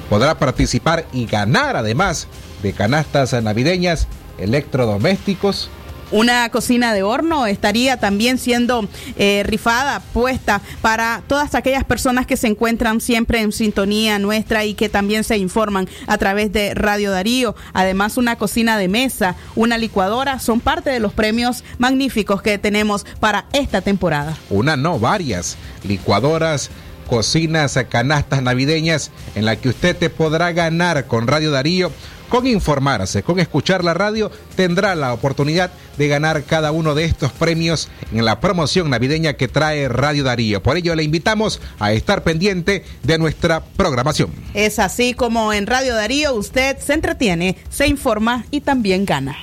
podrá 0.10 0.38
participar 0.38 1.06
y 1.14 1.26
ganar 1.26 1.78
además 1.78 2.28
de 2.62 2.74
canastas 2.74 3.34
navideñas, 3.42 4.08
electrodomésticos, 4.38 5.70
Una 6.14 6.48
cocina 6.50 6.94
de 6.94 7.02
horno 7.02 7.48
estaría 7.48 7.98
también 7.98 8.38
siendo 8.38 8.88
eh, 9.18 9.42
rifada, 9.48 10.00
puesta 10.00 10.62
para 10.84 11.24
todas 11.26 11.56
aquellas 11.56 11.84
personas 11.84 12.28
que 12.28 12.38
se 12.38 12.46
encuentran 12.46 13.02
siempre 13.02 13.42
en 13.42 13.52
sintonía 13.52 14.20
nuestra 14.20 14.64
y 14.64 14.76
que 14.76 14.90
también 14.90 15.24
se 15.24 15.38
informan 15.38 15.90
a 16.06 16.20
través 16.20 16.54
de 16.54 16.76
Radio 16.76 17.10
Darío. 17.10 17.56
Además, 17.74 18.18
una 18.18 18.38
cocina 18.38 18.78
de 18.78 18.90
mesa, 18.90 19.36
una 19.56 19.80
licuadora, 19.80 20.38
son 20.38 20.60
parte 20.60 20.92
de 20.92 21.00
los 21.00 21.14
premios 21.14 21.64
magníficos 21.80 22.44
que 22.44 22.60
tenemos 22.60 23.08
para 23.20 23.48
esta 23.52 23.82
temporada. 23.82 24.38
una 24.52 24.78
no, 24.78 25.00
varias 25.00 25.58
licuadoras, 25.84 26.70
cocinas, 27.08 27.80
canastas 27.90 28.44
navideñas 28.44 29.10
en 29.34 29.46
la 29.46 29.56
que 29.56 29.70
usted 29.70 29.98
te 29.98 30.12
podrá 30.12 30.52
ganar 30.52 31.08
con 31.08 31.28
Radio 31.28 31.50
Darío. 31.50 31.92
Con 32.34 32.48
informarse, 32.48 33.22
con 33.22 33.40
escuchar 33.40 33.84
la 33.84 33.94
radio, 33.94 34.32
tendrá 34.56 34.96
la 34.96 35.14
oportunidad 35.14 35.70
de 36.00 36.08
ganar 36.08 36.42
cada 36.46 36.72
uno 36.72 36.96
de 36.96 37.06
estos 37.06 37.32
premios 37.32 37.90
en 38.12 38.26
la 38.26 38.40
promoción 38.40 38.90
navideña 38.90 39.34
que 39.34 39.48
trae 39.48 39.88
Radio 39.88 40.24
Darío. 40.24 40.64
Por 40.64 40.76
ello 40.78 40.96
le 40.96 41.04
invitamos 41.04 41.62
a 41.78 41.92
estar 41.92 42.24
pendiente 42.24 42.86
de 43.04 43.20
nuestra 43.20 43.64
programación. 43.64 44.32
Es 44.56 44.80
así 44.80 45.14
como 45.14 45.54
en 45.54 45.68
Radio 45.68 45.94
Darío 45.94 46.34
usted 46.34 46.80
se 46.80 46.94
entretiene, 46.94 47.56
se 47.70 47.86
informa 47.86 48.46
y 48.50 48.62
también 48.62 49.06
gana. 49.06 49.38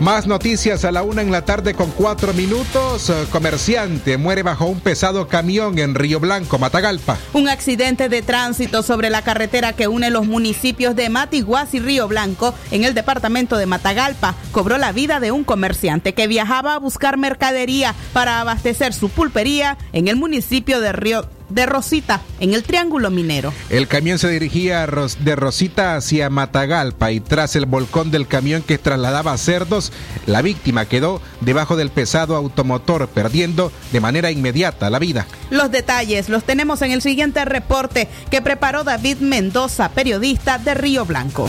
Más 0.00 0.26
noticias 0.26 0.86
a 0.86 0.92
la 0.92 1.02
una 1.02 1.20
en 1.20 1.30
la 1.30 1.44
tarde 1.44 1.74
con 1.74 1.90
cuatro 1.90 2.32
minutos. 2.32 3.10
Eh, 3.10 3.26
Comerciante 3.30 4.16
muere 4.16 4.42
bajo 4.42 4.64
un 4.64 4.80
pesado 4.80 5.28
camión 5.28 5.78
en 5.78 5.94
Río 5.94 6.18
Blanco, 6.20 6.58
Matagalpa. 6.58 7.18
Un 7.34 7.50
accidente 7.50 8.08
de 8.08 8.22
tránsito 8.22 8.82
sobre 8.82 9.10
la 9.10 9.20
carretera 9.20 9.74
que 9.74 9.88
une 9.88 10.08
los 10.08 10.26
municipios 10.26 10.96
de 10.96 11.10
Matiguas 11.10 11.74
y 11.74 11.80
Río 11.80 12.08
Blanco 12.08 12.54
en 12.70 12.84
el 12.84 12.94
departamento 12.94 13.58
de 13.58 13.66
Matagalpa 13.66 14.36
cobró 14.52 14.78
la 14.78 14.92
vida 14.92 15.20
de 15.20 15.32
un 15.32 15.44
comerciante 15.44 16.14
que 16.14 16.26
viajaba 16.26 16.76
a 16.76 16.78
buscar 16.78 17.18
mercadería 17.18 17.94
para 18.14 18.40
abastecer 18.40 18.94
su 18.94 19.10
pulpería 19.10 19.76
en 19.92 20.08
el 20.08 20.16
municipio 20.16 20.80
de 20.80 20.92
Río 20.92 21.28
de 21.50 21.66
Rosita, 21.66 22.22
en 22.40 22.54
el 22.54 22.62
Triángulo 22.62 23.10
Minero. 23.10 23.52
El 23.68 23.88
camión 23.88 24.18
se 24.18 24.28
dirigía 24.28 24.86
de 24.86 25.36
Rosita 25.36 25.96
hacia 25.96 26.30
Matagalpa 26.30 27.12
y 27.12 27.20
tras 27.20 27.56
el 27.56 27.66
volcón 27.66 28.10
del 28.10 28.26
camión 28.26 28.62
que 28.62 28.78
trasladaba 28.78 29.36
cerdos, 29.36 29.92
la 30.26 30.42
víctima 30.42 30.86
quedó 30.86 31.20
debajo 31.40 31.76
del 31.76 31.90
pesado 31.90 32.36
automotor, 32.36 33.08
perdiendo 33.08 33.72
de 33.92 34.00
manera 34.00 34.30
inmediata 34.30 34.90
la 34.90 34.98
vida. 34.98 35.26
Los 35.50 35.70
detalles 35.70 36.28
los 36.28 36.44
tenemos 36.44 36.82
en 36.82 36.92
el 36.92 37.02
siguiente 37.02 37.44
reporte 37.44 38.08
que 38.30 38.42
preparó 38.42 38.84
David 38.84 39.18
Mendoza, 39.18 39.90
periodista 39.90 40.58
de 40.58 40.74
Río 40.74 41.04
Blanco. 41.04 41.48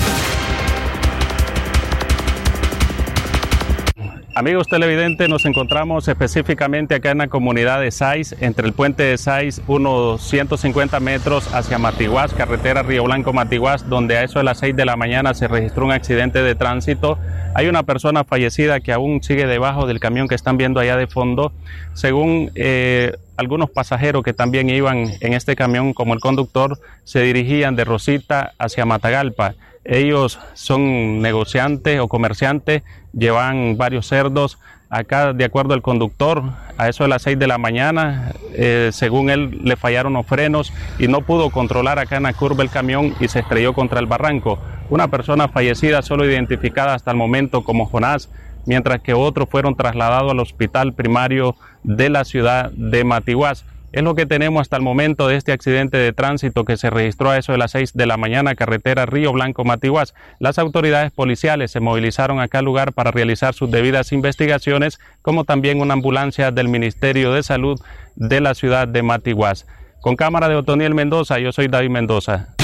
Amigos 4.33 4.69
televidentes, 4.69 5.27
nos 5.27 5.43
encontramos 5.43 6.07
específicamente 6.07 6.95
acá 6.95 7.11
en 7.11 7.17
la 7.17 7.27
comunidad 7.27 7.81
de 7.81 7.91
Sais, 7.91 8.33
entre 8.39 8.65
el 8.65 8.71
puente 8.71 9.03
de 9.03 9.17
Sais, 9.17 9.61
unos 9.67 10.21
150 10.21 11.01
metros 11.01 11.53
hacia 11.53 11.77
Matiguás, 11.77 12.33
carretera 12.33 12.81
Río 12.81 13.03
Blanco 13.03 13.33
Matiguás, 13.33 13.89
donde 13.89 14.17
a 14.17 14.23
eso 14.23 14.39
de 14.39 14.45
las 14.45 14.59
6 14.59 14.73
de 14.73 14.85
la 14.85 14.95
mañana 14.95 15.33
se 15.33 15.49
registró 15.49 15.85
un 15.85 15.91
accidente 15.91 16.41
de 16.43 16.55
tránsito. 16.55 17.19
Hay 17.55 17.67
una 17.67 17.83
persona 17.83 18.23
fallecida 18.23 18.79
que 18.79 18.93
aún 18.93 19.21
sigue 19.21 19.47
debajo 19.47 19.85
del 19.85 19.99
camión 19.99 20.29
que 20.29 20.35
están 20.35 20.55
viendo 20.55 20.79
allá 20.79 20.95
de 20.95 21.07
fondo. 21.07 21.51
Según 21.93 22.51
eh, 22.55 23.11
algunos 23.35 23.69
pasajeros 23.69 24.23
que 24.23 24.31
también 24.31 24.69
iban 24.69 25.11
en 25.19 25.33
este 25.33 25.57
camión, 25.57 25.91
como 25.93 26.13
el 26.13 26.21
conductor, 26.21 26.79
se 27.03 27.21
dirigían 27.21 27.75
de 27.75 27.83
Rosita 27.83 28.53
hacia 28.57 28.85
Matagalpa. 28.85 29.55
Ellos 29.83 30.39
son 30.53 31.21
negociantes 31.21 31.99
o 31.99 32.07
comerciantes, 32.07 32.83
llevan 33.13 33.77
varios 33.77 34.07
cerdos. 34.07 34.59
Acá, 34.89 35.31
de 35.31 35.45
acuerdo 35.45 35.73
al 35.73 35.81
conductor, 35.81 36.43
a 36.77 36.89
eso 36.89 37.03
de 37.05 37.09
las 37.09 37.21
6 37.21 37.39
de 37.39 37.47
la 37.47 37.57
mañana, 37.57 38.33
eh, 38.53 38.89
según 38.91 39.29
él, 39.29 39.61
le 39.63 39.77
fallaron 39.77 40.13
los 40.13 40.25
frenos 40.25 40.73
y 40.99 41.07
no 41.07 41.21
pudo 41.21 41.49
controlar 41.49 41.97
acá 41.97 42.17
en 42.17 42.23
la 42.23 42.33
curva 42.33 42.61
el 42.61 42.69
camión 42.69 43.15
y 43.21 43.29
se 43.29 43.39
estrelló 43.39 43.73
contra 43.73 43.99
el 43.99 44.05
barranco. 44.05 44.59
Una 44.89 45.07
persona 45.07 45.47
fallecida, 45.47 46.01
solo 46.01 46.25
identificada 46.25 46.93
hasta 46.93 47.11
el 47.11 47.17
momento 47.17 47.63
como 47.63 47.85
Jonás, 47.85 48.29
mientras 48.65 48.99
que 49.01 49.13
otros 49.13 49.47
fueron 49.49 49.75
trasladados 49.75 50.31
al 50.31 50.39
hospital 50.39 50.93
primario 50.93 51.55
de 51.83 52.09
la 52.09 52.25
ciudad 52.25 52.71
de 52.71 53.03
Matiguás. 53.03 53.65
Es 53.91 54.03
lo 54.03 54.15
que 54.15 54.25
tenemos 54.25 54.61
hasta 54.61 54.77
el 54.77 54.83
momento 54.83 55.27
de 55.27 55.35
este 55.35 55.51
accidente 55.51 55.97
de 55.97 56.13
tránsito 56.13 56.63
que 56.63 56.77
se 56.77 56.89
registró 56.89 57.29
a 57.29 57.37
eso 57.37 57.51
de 57.51 57.57
las 57.57 57.71
6 57.71 57.91
de 57.93 58.05
la 58.05 58.15
mañana, 58.15 58.55
carretera 58.55 59.05
Río 59.05 59.33
Blanco 59.33 59.65
Matiguás. 59.65 60.13
Las 60.39 60.59
autoridades 60.59 61.11
policiales 61.11 61.71
se 61.71 61.81
movilizaron 61.81 62.39
acá 62.39 62.59
al 62.59 62.65
lugar 62.65 62.93
para 62.93 63.11
realizar 63.11 63.53
sus 63.53 63.69
debidas 63.69 64.13
investigaciones, 64.13 64.97
como 65.21 65.43
también 65.43 65.81
una 65.81 65.93
ambulancia 65.93 66.51
del 66.51 66.69
Ministerio 66.69 67.33
de 67.33 67.43
Salud 67.43 67.81
de 68.15 68.39
la 68.39 68.53
ciudad 68.53 68.87
de 68.87 69.03
Matiguás. 69.03 69.67
Con 69.99 70.15
cámara 70.15 70.47
de 70.47 70.55
Otoniel 70.55 70.95
Mendoza, 70.95 71.39
yo 71.39 71.51
soy 71.51 71.67
David 71.67 71.89
Mendoza. 71.89 72.55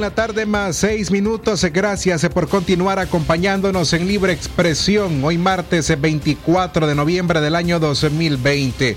En 0.00 0.04
la 0.04 0.14
tarde 0.14 0.46
más 0.46 0.76
seis 0.76 1.10
minutos. 1.10 1.62
Gracias 1.62 2.26
por 2.30 2.48
continuar 2.48 2.98
acompañándonos 2.98 3.92
en 3.92 4.08
Libre 4.08 4.32
Expresión. 4.32 5.22
Hoy 5.22 5.36
martes 5.36 6.00
24 6.00 6.86
de 6.86 6.94
noviembre 6.94 7.42
del 7.42 7.54
año 7.54 7.78
2020. 7.78 8.96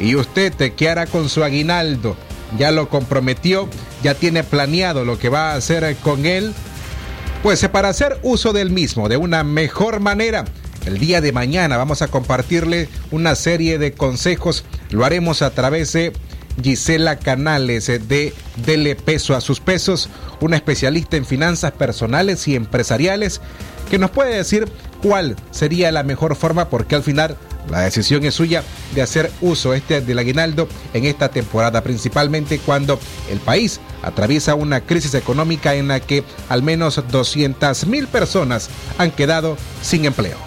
¿Y 0.00 0.14
usted 0.14 0.54
qué 0.76 0.88
hará 0.88 1.04
con 1.04 1.28
su 1.28 1.44
aguinaldo? 1.44 2.16
¿Ya 2.58 2.70
lo 2.70 2.88
comprometió? 2.88 3.68
¿Ya 4.02 4.14
tiene 4.14 4.42
planeado 4.42 5.04
lo 5.04 5.18
que 5.18 5.28
va 5.28 5.52
a 5.52 5.56
hacer 5.56 5.94
con 5.96 6.24
él? 6.24 6.54
Pues 7.42 7.68
para 7.68 7.90
hacer 7.90 8.18
uso 8.22 8.54
del 8.54 8.70
mismo 8.70 9.10
de 9.10 9.18
una 9.18 9.44
mejor 9.44 10.00
manera, 10.00 10.46
el 10.86 10.96
día 10.98 11.20
de 11.20 11.32
mañana 11.32 11.76
vamos 11.76 12.00
a 12.00 12.08
compartirle 12.08 12.88
una 13.10 13.34
serie 13.34 13.76
de 13.76 13.92
consejos. 13.92 14.64
Lo 14.88 15.04
haremos 15.04 15.42
a 15.42 15.50
través 15.50 15.92
de 15.92 16.14
Gisela 16.62 17.18
Canales 17.18 17.86
de 17.86 18.34
Dele 18.56 18.96
Peso 18.96 19.34
a 19.34 19.40
sus 19.40 19.60
pesos, 19.60 20.08
una 20.40 20.56
especialista 20.56 21.16
en 21.16 21.26
finanzas 21.26 21.72
personales 21.72 22.46
y 22.48 22.56
empresariales 22.56 23.40
que 23.90 23.98
nos 23.98 24.10
puede 24.10 24.36
decir 24.36 24.70
cuál 25.02 25.36
sería 25.50 25.90
la 25.92 26.02
mejor 26.02 26.36
forma 26.36 26.68
porque 26.68 26.94
al 26.94 27.02
final 27.02 27.36
la 27.68 27.80
decisión 27.80 28.24
es 28.24 28.34
suya 28.34 28.62
de 28.94 29.02
hacer 29.02 29.30
uso 29.40 29.74
este 29.74 30.00
del 30.00 30.18
aguinaldo 30.18 30.68
en 30.94 31.04
esta 31.04 31.28
temporada, 31.28 31.82
principalmente 31.82 32.58
cuando 32.58 32.98
el 33.30 33.38
país 33.38 33.80
atraviesa 34.02 34.54
una 34.54 34.80
crisis 34.80 35.14
económica 35.14 35.74
en 35.74 35.88
la 35.88 36.00
que 36.00 36.24
al 36.48 36.62
menos 36.62 37.02
200 37.10 37.86
mil 37.86 38.08
personas 38.08 38.70
han 38.98 39.10
quedado 39.10 39.56
sin 39.82 40.04
empleo. 40.04 40.38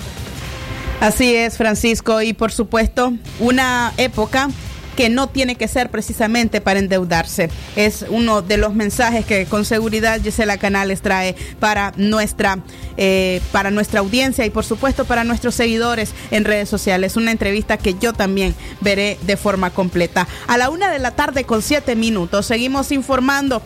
Así 1.00 1.36
es, 1.36 1.58
Francisco, 1.58 2.22
y 2.22 2.34
por 2.34 2.52
supuesto, 2.52 3.14
una 3.40 3.94
época 3.98 4.50
que 4.96 5.10
no 5.10 5.28
tiene 5.28 5.56
que 5.56 5.68
ser 5.68 5.90
precisamente 5.90 6.62
para 6.62 6.80
endeudarse. 6.80 7.50
Es 7.76 8.06
uno 8.10 8.42
de 8.42 8.58
los 8.58 8.74
mensajes 8.74 9.26
que 9.26 9.46
con 9.46 9.66
seguridad 9.66 10.22
Gisela 10.22 10.58
Canales 10.58 11.02
trae 11.02 11.36
para 11.60 11.94
nuestra, 11.98 12.60
eh, 12.98 13.42
para 13.52 13.72
nuestra 13.72 14.00
audiencia 14.00 14.46
y 14.46 14.50
por 14.50 14.66
supuesto 14.66 15.06
para 15.06 15.24
nuestros 15.24 15.56
seguidores 15.56 16.14
en 16.32 16.46
redes 16.46 16.70
sociales. 16.70 17.18
Una 17.18 17.32
entrevista 17.32 17.78
que 17.78 17.96
yo 17.96 18.14
también 18.14 18.56
veré 18.82 19.18
de 19.24 19.38
forma 19.38 19.70
completa. 19.70 20.28
A 20.48 20.58
la 20.58 20.70
una 20.70 20.92
de 20.92 21.00
la 21.00 21.12
tarde 21.12 21.44
con 21.44 21.62
siete 21.62 21.96
minutos 21.96 22.46
seguimos 22.46 22.92
informando 22.92 23.62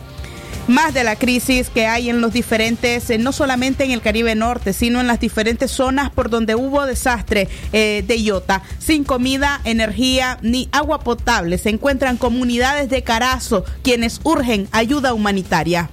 más 0.68 0.94
de 0.94 1.04
la 1.04 1.16
crisis 1.16 1.70
que 1.70 1.86
hay 1.86 2.10
en 2.10 2.20
los 2.20 2.32
diferentes, 2.32 3.10
eh, 3.10 3.18
no 3.18 3.32
solamente 3.32 3.84
en 3.84 3.90
el 3.90 4.00
Caribe 4.00 4.34
Norte, 4.34 4.72
sino 4.72 5.00
en 5.00 5.06
las 5.06 5.20
diferentes 5.20 5.70
zonas 5.70 6.10
por 6.10 6.30
donde 6.30 6.54
hubo 6.54 6.86
desastre 6.86 7.48
eh, 7.72 8.04
de 8.06 8.16
Iota. 8.22 8.62
Sin 8.78 9.04
comida, 9.04 9.60
energía 9.64 10.38
ni 10.42 10.68
agua 10.72 11.00
potable. 11.00 11.58
Se 11.58 11.70
encuentran 11.70 12.16
comunidades 12.16 12.88
de 12.88 13.02
Carazo 13.02 13.64
quienes 13.82 14.20
urgen 14.24 14.68
ayuda 14.72 15.14
humanitaria. 15.14 15.90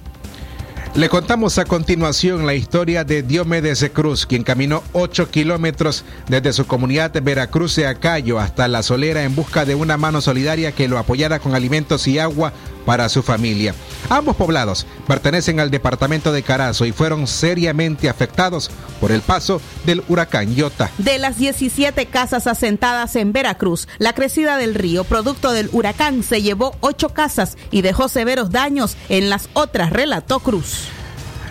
Le 0.96 1.10
contamos 1.10 1.58
a 1.58 1.66
continuación 1.66 2.46
la 2.46 2.54
historia 2.54 3.04
de 3.04 3.22
Diomedes 3.22 3.84
Cruz, 3.92 4.24
quien 4.24 4.42
caminó 4.42 4.82
8 4.94 5.30
kilómetros 5.30 6.06
desde 6.26 6.54
su 6.54 6.66
comunidad 6.66 7.10
de 7.10 7.20
Veracruz 7.20 7.76
de 7.76 7.86
Acayo 7.86 8.38
hasta 8.38 8.66
La 8.66 8.82
Solera 8.82 9.22
en 9.22 9.36
busca 9.36 9.66
de 9.66 9.74
una 9.74 9.98
mano 9.98 10.22
solidaria 10.22 10.72
que 10.72 10.88
lo 10.88 10.96
apoyara 10.96 11.38
con 11.38 11.54
alimentos 11.54 12.08
y 12.08 12.18
agua 12.18 12.54
para 12.86 13.10
su 13.10 13.22
familia. 13.22 13.74
Ambos 14.08 14.36
poblados 14.36 14.86
pertenecen 15.06 15.60
al 15.60 15.70
departamento 15.70 16.32
de 16.32 16.42
Carazo 16.42 16.84
y 16.84 16.92
fueron 16.92 17.26
seriamente 17.26 18.08
afectados 18.08 18.70
por 19.00 19.12
el 19.12 19.22
paso 19.22 19.60
del 19.84 20.02
huracán 20.08 20.54
Iota. 20.54 20.90
De 20.98 21.18
las 21.18 21.38
17 21.38 22.06
casas 22.06 22.46
asentadas 22.46 23.16
en 23.16 23.32
Veracruz, 23.32 23.88
la 23.98 24.12
crecida 24.12 24.56
del 24.56 24.74
río, 24.74 25.04
producto 25.04 25.52
del 25.52 25.70
huracán, 25.72 26.22
se 26.22 26.42
llevó 26.42 26.76
8 26.80 27.10
casas 27.10 27.56
y 27.70 27.82
dejó 27.82 28.08
severos 28.08 28.50
daños 28.50 28.96
en 29.08 29.30
las 29.30 29.48
otras, 29.54 29.90
relató 29.90 30.40
Cruz. 30.40 30.88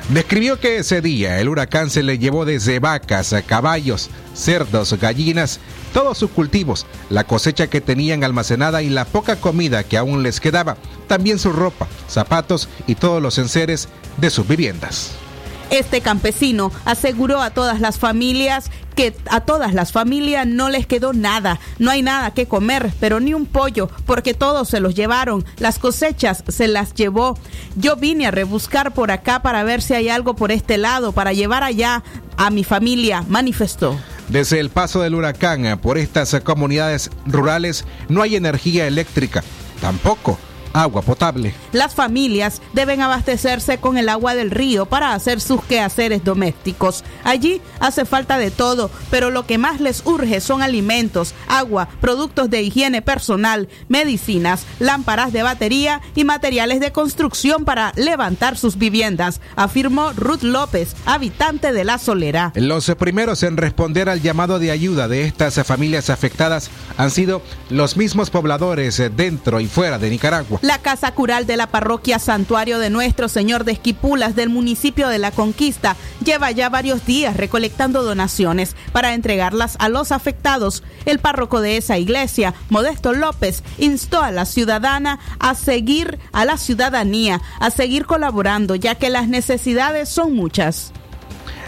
Describió 0.10 0.60
que 0.60 0.78
ese 0.78 1.01
día 1.01 1.39
el 1.39 1.49
huracán 1.49 1.89
se 1.89 2.03
le 2.03 2.20
llevó 2.20 2.45
desde 2.45 2.80
vacas, 2.80 3.34
caballos, 3.47 4.12
cerdos, 4.36 4.93
gallinas, 4.99 5.60
todos 5.93 6.20
sus 6.20 6.30
cultivos, 6.30 6.86
la 7.10 7.24
cosecha 7.24 7.68
que 7.68 7.82
tenían 7.82 8.24
almacenada 8.24 8.84
y 8.84 8.89
la 8.89 9.06
poca 9.06 9.38
comida 9.38 9.84
que 9.84 9.97
aún 9.97 10.22
les 10.22 10.39
quedaba, 10.39 10.78
también 11.08 11.39
su 11.39 11.51
ropa, 11.51 11.88
zapatos 12.08 12.70
y 12.86 12.93
todos 12.93 13.20
los 13.20 13.39
enseres 13.39 13.88
de 14.18 14.30
sus 14.30 14.47
viviendas. 14.47 15.25
Este 15.70 16.01
campesino 16.01 16.72
aseguró 16.86 17.41
a 17.41 17.49
todas 17.49 17.80
las 17.80 17.97
familias 17.97 18.72
que 18.95 19.13
a 19.30 19.41
todas 19.41 19.74
las 19.74 19.91
familias 19.91 20.47
no 20.47 20.70
les 20.70 20.88
quedó 20.88 21.11
nada, 21.11 21.59
no 21.80 21.91
hay 21.91 22.01
nada 22.01 22.34
que 22.34 22.47
comer, 22.47 22.93
pero 22.99 23.20
ni 23.20 23.34
un 23.34 23.45
pollo, 23.45 23.89
porque 24.05 24.34
todos 24.34 24.70
se 24.70 24.80
los 24.80 24.95
llevaron, 24.95 25.45
las 25.57 25.80
cosechas 25.80 26.43
se 26.47 26.68
las 26.68 26.93
llevó. 26.93 27.38
Yo 27.76 27.97
vine 27.97 28.28
a 28.28 28.32
rebuscar 28.32 28.93
por 28.93 29.11
acá 29.11 29.41
para 29.41 29.63
ver 29.63 29.82
si 29.82 29.93
hay 29.93 30.07
algo 30.07 30.36
por 30.36 30.51
este 30.51 30.78
lado, 30.78 31.11
para 31.11 31.34
llevar 31.34 31.63
allá 31.63 32.03
a 32.38 32.49
mi 32.49 32.63
familia, 32.63 33.24
manifestó. 33.28 33.99
Desde 34.30 34.59
el 34.59 34.70
paso 34.70 35.01
del 35.01 35.13
huracán 35.13 35.78
por 35.82 35.97
estas 35.97 36.34
comunidades 36.43 37.11
rurales 37.26 37.86
no 38.07 38.22
hay 38.22 38.38
energía 38.38 38.88
eléctrica, 38.88 39.43
tampoco 39.82 40.39
agua 40.76 41.02
potable. 41.02 41.54
Las 41.72 41.96
familias 41.96 42.62
deben 42.74 43.02
abastecerse 43.02 43.78
con 43.78 43.98
el 43.98 44.10
agua 44.10 44.36
del 44.36 44.52
río 44.52 44.86
para 44.86 45.14
hacer 45.14 45.42
sus 45.42 45.64
quehaceres 45.64 46.24
domésticos. 46.24 47.04
Allí 47.24 47.62
hace 47.80 48.06
falta 48.06 48.38
de 48.38 48.52
todo, 48.52 48.92
pero 49.10 49.32
lo 49.32 49.46
que 49.46 49.58
más 49.58 49.80
les 49.80 50.06
urge 50.06 50.42
son 50.42 50.62
alimentos, 50.62 51.34
agua, 51.48 51.88
productos 52.02 52.50
de 52.50 52.62
higiene 52.62 53.02
personal, 53.02 53.70
medicinas, 53.88 54.66
lámparas 54.80 55.32
de 55.32 55.44
batería 55.44 56.02
y 56.16 56.24
materiales 56.24 56.80
de 56.80 56.92
construcción 56.92 57.66
para 57.66 57.94
levantar 57.96 58.58
sus 58.58 58.78
viviendas, 58.78 59.42
afirmó 59.56 60.12
Ruth 60.14 60.44
López, 60.44 60.96
habitante 61.06 61.72
de 61.72 61.84
La 61.84 61.98
Solera. 61.98 62.52
Los 62.56 62.94
primeros 62.96 63.44
en 63.44 63.58
responder 63.58 64.10
al 64.10 64.22
llamado 64.22 64.60
de 64.60 64.72
ayuda 64.72 65.08
de 65.08 65.24
estas 65.26 65.56
familias 65.66 66.10
afectadas 66.10 66.70
han 66.98 67.12
sido 67.12 67.42
los 67.70 67.98
mismos 67.98 68.30
pobladores 68.30 69.02
dentro 69.16 69.60
y 69.60 69.68
fuera 69.68 69.98
de 69.98 70.10
Nicaragua. 70.10 70.60
La 70.66 70.80
Casa 70.80 71.11
Cural 71.11 71.45
de 71.45 71.57
la 71.57 71.68
parroquia 71.68 72.18
Santuario 72.18 72.80
de 72.80 72.89
Nuestro 72.89 73.30
Señor 73.30 73.66
de 73.66 73.74
Esquipulas 73.74 74.36
del 74.36 74.49
municipio 74.49 75.09
de 75.09 75.20
La 75.20 75.30
Conquista 75.30 75.95
lleva 76.24 76.49
ya 76.49 76.70
varios 76.70 77.05
días 77.05 77.38
recolectando 77.38 78.01
donaciones 78.01 78.76
para 78.91 79.13
entregarlas 79.13 79.76
a 79.78 79.89
los 79.89 80.11
afectados. 80.11 80.82
El 81.05 81.20
párroco 81.20 81.61
de 81.61 81.78
esa 81.78 81.99
iglesia, 81.99 82.55
Modesto 82.70 83.13
López, 83.13 83.61
instó 83.78 84.24
a 84.24 84.32
la 84.32 84.45
ciudadana 84.45 85.20
a 85.38 85.53
seguir, 85.53 86.18
a 86.32 86.45
la 86.45 86.57
ciudadanía, 86.57 87.43
a 87.59 87.70
seguir 87.70 88.07
colaborando, 88.07 88.74
ya 88.74 88.95
que 88.95 89.11
las 89.11 89.28
necesidades 89.28 90.09
son 90.09 90.34
muchas. 90.34 90.93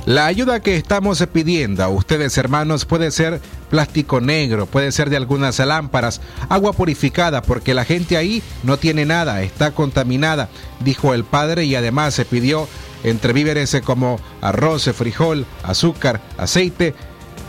La 0.08 0.26
ayuda 0.26 0.62
que 0.62 0.78
estamos 0.78 1.22
pidiendo 1.34 1.84
a 1.84 1.90
ustedes 1.90 2.38
hermanos 2.38 2.86
puede 2.86 3.12
ser 3.12 3.42
plástico 3.70 4.22
negro, 4.22 4.66
puede 4.66 4.94
ser 4.94 5.10
de 5.10 5.18
algunas 5.18 5.60
lámparas, 5.60 6.22
agua 6.48 6.72
purificada, 6.72 7.42
porque 7.42 7.74
la 7.74 7.84
gente 7.84 8.16
ahí 8.16 8.42
no 8.64 8.78
tiene 8.78 9.06
nada, 9.06 9.42
está 9.42 9.72
contaminada, 9.72 10.48
dijo 10.80 11.14
el 11.14 11.26
padre 11.26 11.66
y 11.66 11.76
además 11.76 12.14
se 12.14 12.24
pidió 12.24 12.70
entre 13.04 13.34
víveres 13.34 13.76
como 13.84 14.18
arroz, 14.40 14.90
frijol, 14.96 15.46
azúcar, 15.62 16.22
aceite. 16.38 16.96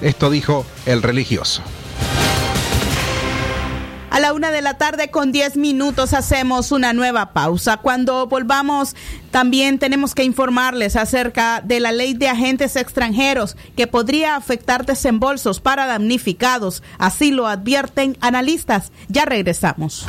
Esto 0.03 0.29
dijo 0.29 0.67
el 0.85 1.03
religioso. 1.03 1.63
A 4.11 4.21
la 4.21 4.33
una 4.33 4.51
de 4.51 4.63
la 4.63 4.79
tarde 4.79 5.11
con 5.11 5.33
10 5.33 5.57
minutos 5.57 6.13
hacemos 6.13 6.73
una 6.73 6.93
nueva 6.93 7.33
pausa. 7.33 7.77
Cuando 7.77 8.27
volvamos 8.27 8.97
también 9.31 9.79
tenemos 9.79 10.15
que 10.15 10.25
informarles 10.25 10.97
acerca 10.97 11.61
de 11.61 11.81
la 11.81 11.93
ley 11.93 12.15
de 12.15 12.29
agentes 12.29 12.77
extranjeros 12.77 13.57
que 13.77 13.87
podría 13.87 14.37
afectar 14.37 14.87
desembolsos 14.87 15.61
para 15.61 15.87
damnificados. 15.87 16.83
Así 16.99 17.31
lo 17.31 17.47
advierten 17.47 18.17
analistas. 18.21 18.93
Ya 19.09 19.25
regresamos. 19.25 20.07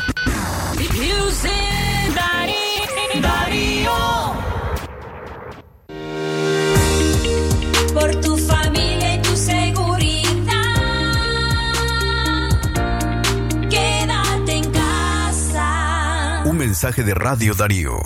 Mensaje 16.59 17.03
de 17.03 17.13
Radio 17.13 17.53
Darío. 17.53 17.97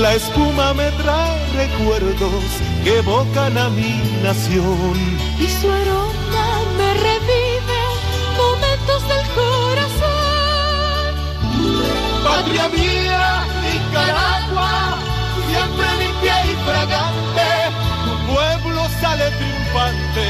La 0.00 0.12
espuma 0.14 0.74
me 0.74 0.90
trae 0.90 1.38
recuerdos 1.54 2.44
que 2.82 2.98
evocan 2.98 3.56
a 3.56 3.68
mi 3.68 3.94
nación. 4.24 4.96
Y 5.38 5.46
su 5.46 5.70
aroma 5.70 6.46
me 6.78 6.94
revive 6.94 7.80
momentos 8.36 9.00
del 9.06 9.26
corazón. 9.38 11.12
Patria 12.24 12.68
mía, 12.68 13.46
Nicaragua, 13.62 14.98
siempre 15.48 15.86
limpia 16.02 16.36
y 16.44 16.54
fragante. 16.66 17.50
Tu 18.04 18.12
pueblo 18.34 18.80
sale 19.00 19.30
triunfante 19.38 20.26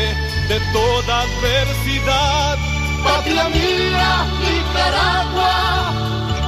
de 0.51 0.61
toda 0.75 1.23
adversidad. 1.23 2.62
Patria 3.23 3.49
mía, 3.51 4.27
Nicaragua. 4.41 5.93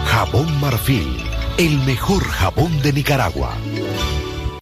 Jabón 0.06 0.60
Marfil, 0.60 1.22
el 1.56 1.78
mejor 1.84 2.24
jabón 2.24 2.82
de 2.82 2.92
Nicaragua. 2.92 3.54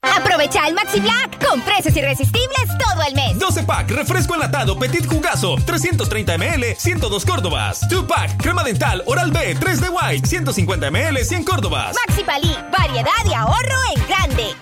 Aprovecha 0.03 0.69
el 0.69 0.75
Maxi 0.75 1.01
Black 1.01 1.43
con 1.43 1.63
precios 1.63 1.97
irresistibles 1.97 2.69
todo 2.79 3.03
el 3.09 3.15
mes. 3.15 3.39
12 3.39 3.63
pack, 3.63 3.93
refresco 3.93 4.35
enlatado, 4.35 4.79
petit 4.79 5.07
jugazo, 5.07 5.57
330 5.65 6.37
ml, 6.37 6.77
102 6.77 7.25
Córdobas. 7.25 7.89
2 7.89 8.05
pack, 8.05 8.37
crema 8.37 8.63
dental, 8.63 9.03
oral 9.07 9.31
B, 9.31 9.57
3 9.59 9.81
de 9.81 9.89
White, 9.89 10.29
150 10.29 10.91
ml, 10.91 11.25
100 11.25 11.45
Córdobas. 11.45 11.97
Maxi 12.07 12.25
Palí, 12.25 12.55
variedad 12.71 13.25
y 13.25 13.33
ahorro 13.33 13.79
en 13.97 14.07
grande. 14.07 14.62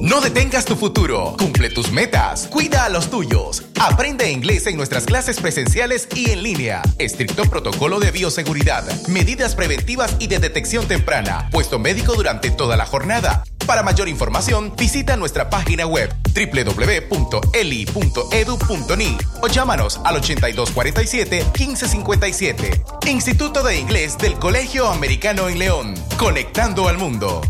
No 0.00 0.22
detengas 0.22 0.64
tu 0.64 0.74
futuro, 0.74 1.34
cumple 1.38 1.68
tus 1.68 1.92
metas, 1.92 2.46
cuida 2.46 2.86
a 2.86 2.88
los 2.88 3.10
tuyos. 3.10 3.64
Aprende 3.78 4.30
inglés 4.30 4.66
en 4.66 4.78
nuestras 4.78 5.04
clases 5.04 5.38
presenciales 5.38 6.08
y 6.14 6.30
en 6.30 6.42
línea. 6.42 6.80
Estricto 6.98 7.42
protocolo 7.44 8.00
de 8.00 8.10
bioseguridad, 8.10 8.84
medidas 9.06 9.54
preventivas 9.54 10.16
y 10.18 10.28
de 10.28 10.38
detección 10.38 10.88
temprana, 10.88 11.50
puesto 11.52 11.78
médico 11.78 12.14
durante 12.14 12.50
toda 12.50 12.78
la 12.78 12.86
jornada. 12.86 13.44
Para 13.66 13.82
mayor 13.82 14.08
información, 14.08 14.72
visita 14.76 15.16
nuestra 15.16 15.50
página 15.50 15.86
web 15.86 16.14
www.eli.edu.ni 16.32 19.18
o 19.42 19.48
llámanos 19.48 20.00
al 20.04 20.22
8247-1557. 20.22 23.08
Instituto 23.08 23.64
de 23.64 23.80
Inglés 23.80 24.16
del 24.18 24.34
Colegio 24.34 24.86
Americano 24.88 25.48
en 25.48 25.58
León, 25.58 25.94
conectando 26.16 26.86
al 26.88 26.98
mundo. 26.98 27.40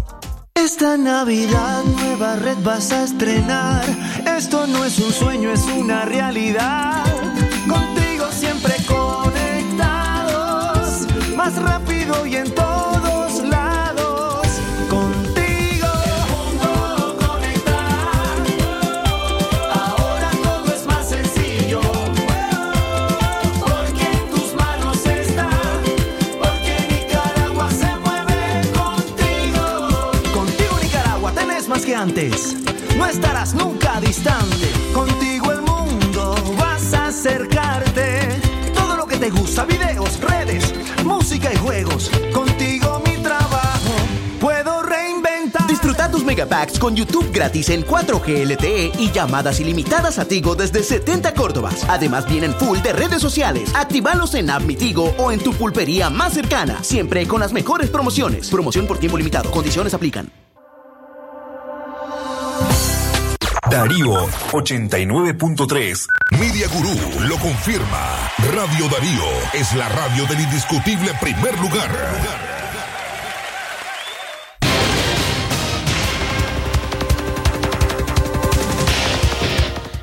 Esta 0.55 0.97
Navidad 0.97 1.85
nueva 1.85 2.37
red 2.37 2.57
vas 2.63 2.93
a 2.93 3.05
estrenar. 3.05 3.85
Esto 4.39 4.67
no 4.67 4.87
es 4.87 4.99
un 4.99 5.13
sueño, 5.13 5.53
es 5.53 5.65
una 5.65 6.07
realidad. 6.07 7.05
Contigo 7.69 8.33
siempre 8.33 8.73
conectados, 8.87 11.07
más 11.37 11.57
rápido 11.57 12.25
y 12.27 12.37
en 12.37 12.51
todos 12.55 12.76
gusta, 39.57 39.65
videos, 39.65 40.21
redes, 40.21 40.75
música 41.05 41.53
y 41.53 41.57
juegos. 41.57 42.11
Contigo 42.33 43.03
mi 43.07 43.17
trabajo 43.23 43.95
puedo 44.39 44.83
reinventar. 44.83 45.67
Disfruta 45.67 46.11
tus 46.11 46.25
megapacks 46.25 46.79
con 46.79 46.95
YouTube 46.95 47.31
gratis 47.33 47.71
en 47.71 47.85
4G 47.85 48.45
LTE 48.45 48.93
y 48.99 49.11
llamadas 49.13 49.61
ilimitadas 49.61 50.19
a 50.19 50.27
Tigo 50.27 50.55
desde 50.55 50.83
70 50.83 51.33
Córdobas. 51.35 51.85
Además 51.89 52.29
vienen 52.29 52.53
full 52.55 52.79
de 52.81 52.93
redes 52.93 53.23
sociales. 53.23 53.73
Actívalos 53.75 54.35
en 54.35 54.51
App 54.51 54.63
Mi 54.63 54.77
Tigo 54.77 55.15
o 55.17 55.33
en 55.33 55.41
tu 55.41 55.53
pulpería 55.55 56.11
más 56.11 56.35
cercana. 56.35 56.83
Siempre 56.83 57.27
con 57.27 57.41
las 57.41 57.53
mejores 57.53 57.89
promociones. 57.89 58.51
Promoción 58.51 58.87
por 58.87 58.99
tiempo 58.99 59.17
limitado. 59.17 59.51
Condiciones 59.51 59.95
aplican. 59.95 60.46
Darío 63.71 64.29
89.3. 64.53 66.07
Media 66.39 66.69
Gurú 66.69 67.27
lo 67.29 67.37
confirma. 67.39 68.31
Radio 68.55 68.89
Darío 68.89 69.25
es 69.55 69.75
la 69.75 69.89
radio 69.89 70.25
del 70.27 70.41
indiscutible 70.41 71.11
primer 71.21 71.59
lugar. 71.59 71.91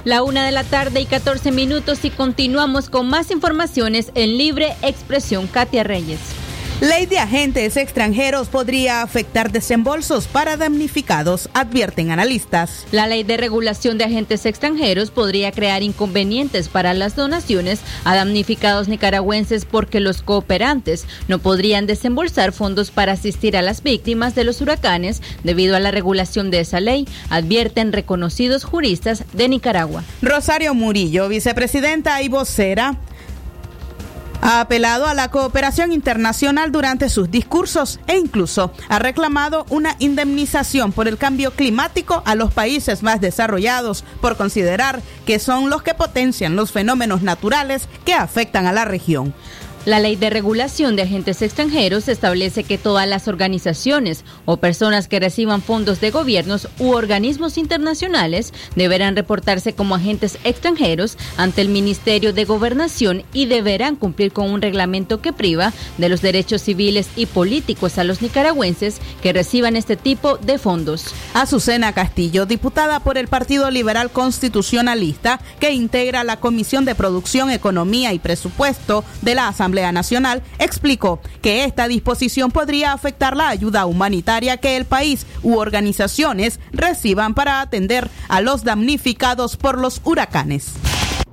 La 0.04 0.24
una 0.24 0.46
de 0.46 0.52
la 0.52 0.66
tarde 0.66 1.00
y 1.00 1.06
14 1.06 1.54
minutos 1.54 2.04
y 2.04 2.10
continuamos 2.10 2.90
con 2.90 3.08
más 3.08 3.32
informaciones 3.32 4.12
en 4.16 4.38
Libre 4.38 4.76
Expresión. 4.82 5.48
Katia 5.48 5.84
Reyes. 5.86 6.43
Ley 6.82 7.06
de 7.06 7.20
agentes 7.20 7.78
extranjeros 7.78 8.50
podría 8.50 9.04
afectar 9.04 9.52
desembolsos 9.52 10.28
para 10.28 10.58
damnificados, 10.58 11.50
advierten 11.54 12.12
analistas. 12.12 12.86
La 12.92 13.08
ley 13.08 13.24
de 13.24 13.38
regulación 13.38 13.98
de 13.98 14.04
agentes 14.04 14.46
extranjeros 14.46 15.10
podría 15.10 15.52
crear 15.54 15.82
inconvenientes 15.82 16.68
para 16.68 16.94
las 16.94 17.16
donaciones 17.16 17.80
a 18.04 18.16
damnificados 18.16 18.90
nicaragüenses 18.90 19.64
porque 19.64 20.02
los 20.02 20.22
cooperantes 20.22 21.06
no 21.30 21.40
podrían 21.40 21.88
desembolsar 21.88 22.52
fondos 22.52 22.92
para 22.92 23.14
asistir 23.14 23.56
a 23.56 23.62
las 23.62 23.82
víctimas 23.82 24.36
de 24.36 24.44
los 24.44 24.60
huracanes 24.60 25.22
debido 25.44 25.78
a 25.78 25.80
la 25.80 25.92
regulación 25.92 26.52
de 26.52 26.60
esa 26.60 26.82
ley, 26.82 27.08
advierten 27.30 27.94
reconocidos 27.94 28.66
juristas 28.66 29.24
de 29.32 29.48
Nicaragua. 29.48 30.04
Rosario 30.22 30.74
Murillo, 30.74 31.30
vicepresidenta 31.30 32.22
y 32.22 32.28
vocera 32.28 32.98
ha 34.44 34.60
apelado 34.60 35.08
a 35.08 35.14
la 35.14 35.32
cooperación 35.32 35.94
internacional 35.94 36.74
durante 36.74 37.08
sus 37.08 37.32
discursos 37.32 38.02
e 38.08 38.18
incluso 38.18 38.74
ha 38.90 39.00
reclamado 39.00 39.66
una 39.70 39.96
indemnización 40.00 40.92
por 40.92 41.08
el 41.08 41.18
cambio 41.18 41.52
climático 41.52 42.22
a 42.26 42.36
los 42.36 42.54
países 42.54 43.04
más 43.04 43.22
desarrollados 43.22 44.04
por 44.20 44.36
considerar 44.36 45.02
que 45.26 45.40
son 45.40 45.70
los 45.70 45.82
que 45.82 45.94
potencian 45.94 46.58
los 46.58 46.74
fenómenos 46.74 47.22
naturales 47.22 47.88
que 48.04 48.14
afectan 48.14 48.68
a 48.68 48.74
la 48.74 48.84
región. 48.84 49.34
La 49.86 50.00
ley 50.00 50.16
de 50.16 50.30
regulación 50.30 50.96
de 50.96 51.02
agentes 51.02 51.42
extranjeros 51.42 52.08
establece 52.08 52.64
que 52.64 52.78
todas 52.78 53.06
las 53.06 53.28
organizaciones 53.28 54.24
o 54.46 54.56
personas 54.56 55.10
que 55.10 55.20
reciban 55.20 55.62
fondos 55.62 56.00
de 56.00 56.10
gobiernos 56.10 56.70
u 56.80 56.92
organismos 56.92 57.58
internacionales 57.58 58.54
deberán 58.78 59.18
reportarse 59.18 59.74
como 59.74 59.96
agentes 59.96 60.38
extranjeros 60.46 61.18
ante 61.36 61.60
el 61.60 61.68
Ministerio 61.68 62.32
de 62.32 62.46
Gobernación 62.46 63.24
y 63.34 63.48
deberán 63.48 63.98
cumplir 63.98 64.32
con 64.32 64.50
un 64.50 64.62
reglamento 64.62 65.20
que 65.20 65.34
priva 65.34 65.74
de 65.98 66.08
los 66.08 66.22
derechos 66.22 66.62
civiles 66.62 67.10
y 67.18 67.26
políticos 67.26 67.98
a 67.98 68.06
los 68.06 68.22
nicaragüenses 68.22 69.02
que 69.22 69.34
reciban 69.34 69.76
este 69.76 69.98
tipo 69.98 70.38
de 70.38 70.60
fondos. 70.60 71.08
Azucena 71.34 71.92
Castillo, 71.92 72.46
diputada 72.46 73.02
por 73.02 73.18
el 73.18 73.28
Partido 73.28 73.70
Liberal 73.70 74.12
Constitucionalista, 74.12 75.42
que 75.60 75.74
integra 75.74 76.24
la 76.24 76.40
Comisión 76.40 76.86
de 76.86 76.96
Producción, 76.96 77.52
Economía 77.52 78.14
y 78.14 78.20
Presupuesto 78.20 79.04
de 79.22 79.36
la 79.36 79.50
Asamblea 79.50 79.73
Nacional, 79.92 80.44
explicó 80.60 81.20
que 81.42 81.66
esta 81.66 81.88
disposición 81.88 82.52
podría 82.52 82.94
afectar 82.94 83.36
la 83.36 83.50
ayuda 83.50 83.86
humanitaria 83.86 84.58
que 84.58 84.78
el 84.78 84.86
país 84.86 85.26
u 85.42 85.58
organizaciones 85.58 86.60
reciban 86.72 87.34
para 87.34 87.62
atender 87.62 88.10
a 88.30 88.42
los 88.42 88.64
damnificados 88.64 89.58
por 89.58 89.80
los 89.80 90.02
huracanes. 90.04 90.74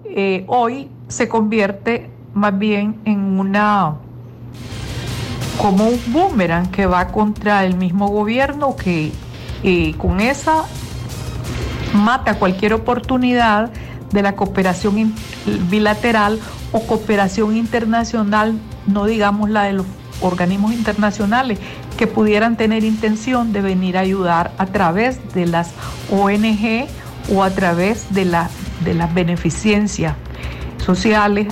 Eh, 0.04 0.44
hoy 0.48 0.88
se 1.08 1.28
convierte 1.28 2.10
más 2.34 2.58
bien 2.58 3.00
en 3.04 3.38
una 3.38 3.96
como 5.60 5.88
un 5.88 6.00
boomerang 6.06 6.70
que 6.70 6.86
va 6.86 7.08
contra 7.08 7.64
el 7.64 7.76
mismo 7.76 8.08
gobierno 8.08 8.76
que 8.76 9.12
eh, 9.62 9.94
con 9.98 10.20
esa 10.20 10.64
mata 11.92 12.38
cualquier 12.38 12.72
oportunidad 12.72 13.70
de 14.12 14.22
la 14.22 14.36
cooperación 14.36 15.14
bilateral 15.68 16.38
o 16.72 16.86
cooperación 16.86 17.56
internacional, 17.56 18.58
no 18.86 19.06
digamos 19.06 19.50
la 19.50 19.64
de 19.64 19.74
los 19.74 19.86
organismos 20.20 20.72
internacionales 20.72 21.58
que 21.96 22.06
pudieran 22.06 22.56
tener 22.56 22.84
intención 22.84 23.52
de 23.52 23.60
venir 23.62 23.96
a 23.96 24.00
ayudar 24.00 24.52
a 24.58 24.66
través 24.66 25.18
de 25.34 25.46
las 25.46 25.70
ONG 26.10 26.86
o 27.32 27.42
a 27.42 27.50
través 27.50 28.12
de, 28.12 28.24
la, 28.24 28.50
de 28.84 28.94
las 28.94 29.12
beneficencias 29.14 30.14
sociales 30.84 31.46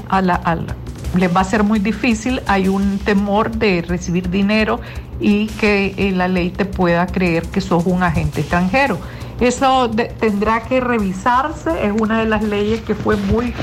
les 1.16 1.34
va 1.34 1.40
a 1.40 1.44
ser 1.44 1.64
muy 1.64 1.78
difícil, 1.78 2.42
hay 2.46 2.68
un 2.68 2.98
temor 2.98 3.50
de 3.50 3.82
recibir 3.82 4.28
dinero 4.28 4.80
y 5.20 5.46
que 5.46 5.94
eh, 5.96 6.12
la 6.12 6.28
ley 6.28 6.50
te 6.50 6.64
pueda 6.64 7.06
creer 7.06 7.44
que 7.44 7.60
sos 7.60 7.86
un 7.86 8.02
agente 8.02 8.40
extranjero. 8.40 8.98
Eso 9.40 9.88
tendrá 10.18 10.62
que 10.62 10.80
revisarse, 10.80 11.86
es 11.86 11.92
una 12.00 12.18
de 12.20 12.26
las 12.26 12.42
leyes 12.42 12.80
que 12.80 12.96
fue 12.96 13.16
muy 13.16 13.54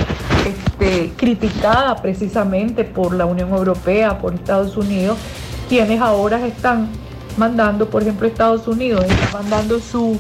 este, 0.46 1.12
criticada 1.18 1.98
precisamente 1.98 2.86
por 2.86 3.14
la 3.14 3.26
Unión 3.26 3.50
Europea, 3.50 4.20
por 4.20 4.34
Estados 4.34 4.78
Unidos, 4.78 5.18
quienes 5.68 6.00
ahora 6.00 6.46
están 6.46 6.88
mandando, 7.36 7.90
por 7.90 8.04
ejemplo, 8.04 8.26
Estados 8.26 8.68
Unidos 8.70 9.04
está 9.04 9.38
mandando 9.38 9.80
su, 9.80 10.18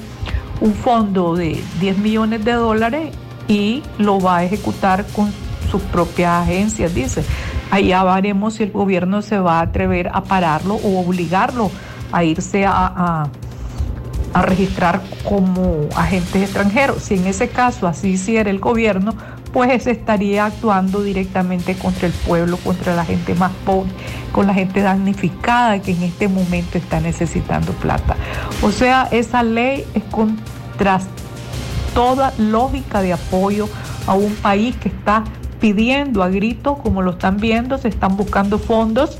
un 0.59 0.73
fondo 0.73 1.35
de 1.35 1.63
10 1.79 1.99
millones 1.99 2.43
de 2.43 2.51
dólares 2.51 3.13
y 3.47 3.81
lo 3.97 4.19
va 4.19 4.37
a 4.37 4.43
ejecutar 4.43 5.05
con 5.15 5.31
sus 5.71 5.81
propias 5.83 6.43
agencias, 6.43 6.93
dice. 6.93 7.23
Allá 7.71 8.03
veremos 8.03 8.55
si 8.55 8.63
el 8.63 8.71
gobierno 8.71 9.21
se 9.21 9.39
va 9.39 9.59
a 9.59 9.63
atrever 9.63 10.09
a 10.13 10.23
pararlo 10.23 10.75
o 10.75 10.99
obligarlo 10.99 11.71
a 12.11 12.23
irse 12.23 12.65
a 12.65 12.73
a 12.95 13.29
registrar 14.41 15.01
como 15.23 15.87
agentes 15.95 16.43
extranjeros. 16.43 17.03
Si 17.03 17.15
en 17.15 17.27
ese 17.27 17.49
caso 17.49 17.87
así 17.87 18.09
hiciera 18.09 18.49
el 18.49 18.59
gobierno, 18.59 19.15
pues 19.53 19.83
se 19.83 19.91
estaría 19.91 20.45
actuando 20.45 21.01
directamente 21.01 21.75
contra 21.75 22.07
el 22.07 22.13
pueblo, 22.13 22.57
contra 22.57 22.93
la 22.95 23.05
gente 23.05 23.35
más 23.35 23.53
pobre, 23.65 23.89
con 24.33 24.47
la 24.47 24.53
gente 24.53 24.81
damnificada 24.81 25.79
que 25.79 25.91
en 25.91 26.03
este 26.03 26.27
momento 26.27 26.77
está 26.77 26.99
necesitando 26.99 27.71
plata. 27.73 28.17
O 28.61 28.71
sea, 28.71 29.07
esa 29.11 29.43
ley 29.43 29.85
es 29.93 30.03
contra 30.05 30.99
toda 31.93 32.33
lógica 32.37 33.01
de 33.01 33.13
apoyo 33.13 33.69
a 34.07 34.13
un 34.13 34.35
país 34.35 34.75
que 34.75 34.89
está 34.89 35.23
pidiendo 35.61 36.21
a 36.21 36.27
gritos, 36.27 36.77
como 36.79 37.01
lo 37.01 37.11
están 37.11 37.37
viendo, 37.37 37.77
se 37.77 37.87
están 37.87 38.17
buscando 38.17 38.59
fondos 38.59 39.19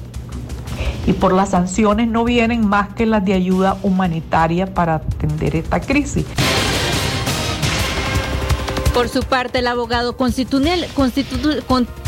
y 1.08 1.14
por 1.14 1.34
las 1.34 1.52
sanciones 1.52 2.08
no 2.08 2.24
vienen 2.24 2.68
más 2.68 2.94
que 2.94 3.06
las 3.06 3.24
de 3.24 3.34
ayuda 3.34 3.78
humanitaria 3.84 4.74
para 4.74 4.96
atender 4.96 5.56
esta 5.56 5.80
crisis. 5.80 6.26
Por 8.94 9.10
su 9.10 9.24
parte, 9.24 9.60
el 9.60 9.68
abogado 9.68 10.16
constitucional, 10.16 10.88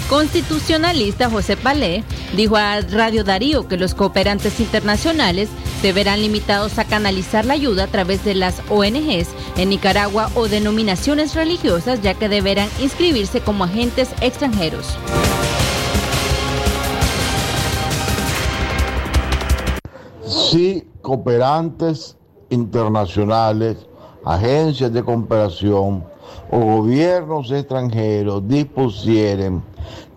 constitucionalista 0.07 1.29
José 1.29 1.57
Palé 1.57 2.05
dijo 2.33 2.55
a 2.55 2.79
Radio 2.79 3.25
Darío 3.25 3.67
que 3.67 3.75
los 3.75 3.93
cooperantes 3.93 4.61
internacionales 4.61 5.49
se 5.81 5.91
verán 5.91 6.21
limitados 6.21 6.79
a 6.79 6.85
canalizar 6.85 7.43
la 7.43 7.55
ayuda 7.55 7.83
a 7.83 7.87
través 7.87 8.23
de 8.23 8.35
las 8.35 8.61
ONGs 8.69 9.27
en 9.57 9.69
Nicaragua 9.69 10.31
o 10.33 10.47
denominaciones 10.47 11.35
religiosas, 11.35 12.01
ya 12.01 12.13
que 12.13 12.29
deberán 12.29 12.69
inscribirse 12.79 13.41
como 13.41 13.65
agentes 13.65 14.07
extranjeros. 14.21 14.97
Si 20.27 20.87
cooperantes 21.01 22.17
internacionales, 22.49 23.87
agencias 24.25 24.91
de 24.91 25.03
cooperación 25.03 26.03
o 26.51 26.59
gobiernos 26.59 27.51
extranjeros 27.51 28.47
dispusieren 28.47 29.61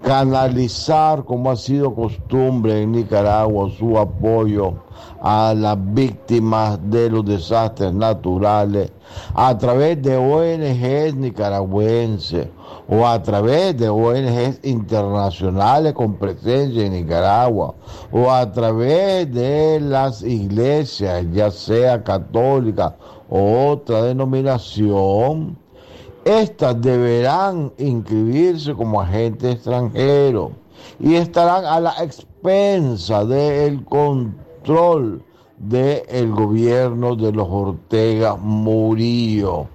canalizar, 0.03 1.25
como 1.25 1.51
ha 1.51 1.57
sido 1.57 1.95
costumbre 1.95 2.83
en 2.83 2.93
Nicaragua, 2.93 3.71
su 3.79 3.99
apoyo 3.99 4.75
a 5.21 5.55
las 5.55 5.77
víctimas 5.93 6.79
de 6.91 7.11
los 7.11 7.25
desastres 7.25 7.93
naturales 7.93 8.91
a 9.35 9.57
través 9.59 10.01
de 10.03 10.17
ONGs 10.17 11.15
nicaragüenses 11.17 12.49
o 12.89 13.07
a 13.07 13.23
través 13.23 13.77
de 13.77 13.89
ONGs 13.89 14.61
internacionales 14.65 15.93
con 15.93 16.15
presencia 16.15 16.87
en 16.87 16.93
Nicaragua 16.93 17.75
o 18.11 18.31
a 18.31 18.51
través 18.51 19.33
de 19.33 19.81
las 19.81 20.23
iglesias, 20.23 21.27
ya 21.33 21.51
sea 21.51 22.03
católica 22.03 22.97
o 23.29 23.69
otra 23.69 24.03
denominación, 24.03 25.57
estas 26.25 26.81
deberán 26.81 27.73
inscribirse 27.79 28.75
como 28.75 29.01
agentes 29.01 29.55
extranjeros 29.57 30.53
y 30.99 31.15
estarán 31.15 31.65
a 31.65 31.81
la 31.81 31.95
expensa 32.03 33.25
del 33.25 33.85
control 33.85 35.23
del 35.59 36.31
gobierno 36.31 37.17
de 37.17 37.33
los 37.33 37.49
Ortega 37.51 38.37
Murillo. 38.37 39.69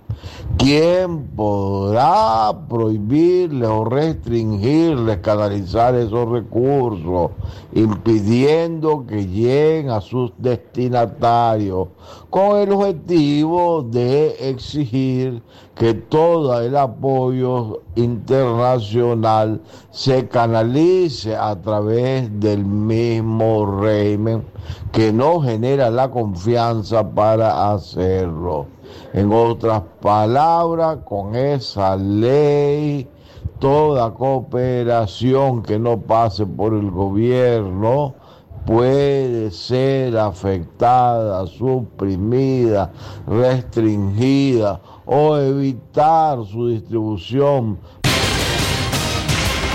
¿Quién 0.58 1.28
podrá 1.36 2.52
prohibirles 2.70 3.68
o 3.68 3.84
restringirles 3.84 5.18
canalizar 5.18 5.94
esos 5.96 6.30
recursos, 6.30 7.32
impidiendo 7.74 9.06
que 9.06 9.28
lleguen 9.28 9.90
a 9.90 10.02
sus 10.02 10.32
destinatarios, 10.38 11.90
con 12.30 12.58
el 12.58 12.72
objetivo 12.72 13.84
de 13.84 14.50
exigir 14.50 15.44
que 15.76 15.94
todo 15.94 16.62
el 16.62 16.78
apoyo 16.78 17.82
internacional 17.96 19.62
se 19.92 20.28
canalice 20.28 21.36
a 21.36 21.60
través 21.62 22.40
del 22.40 22.64
mismo 22.66 23.82
régimen 23.82 24.46
que 24.92 25.12
no 25.12 25.42
genera 25.42 25.90
la 25.90 26.10
confianza 26.10 27.08
para 27.08 27.74
hacerlo? 27.74 28.75
En 29.14 29.32
otras 29.32 29.82
palabras, 30.02 31.00
con 31.06 31.36
esa 31.36 31.96
ley, 31.96 33.08
toda 33.60 34.14
cooperación 34.14 35.64
que 35.64 35.80
no 35.80 36.00
pase 36.00 36.46
por 36.46 36.74
el 36.74 36.92
gobierno 36.92 38.16
puede 38.66 39.52
ser 39.52 40.18
afectada, 40.18 41.46
suprimida, 41.48 42.92
restringida 43.28 44.82
o 45.06 45.38
evitar 45.38 46.44
su 46.46 46.68
distribución 46.68 47.78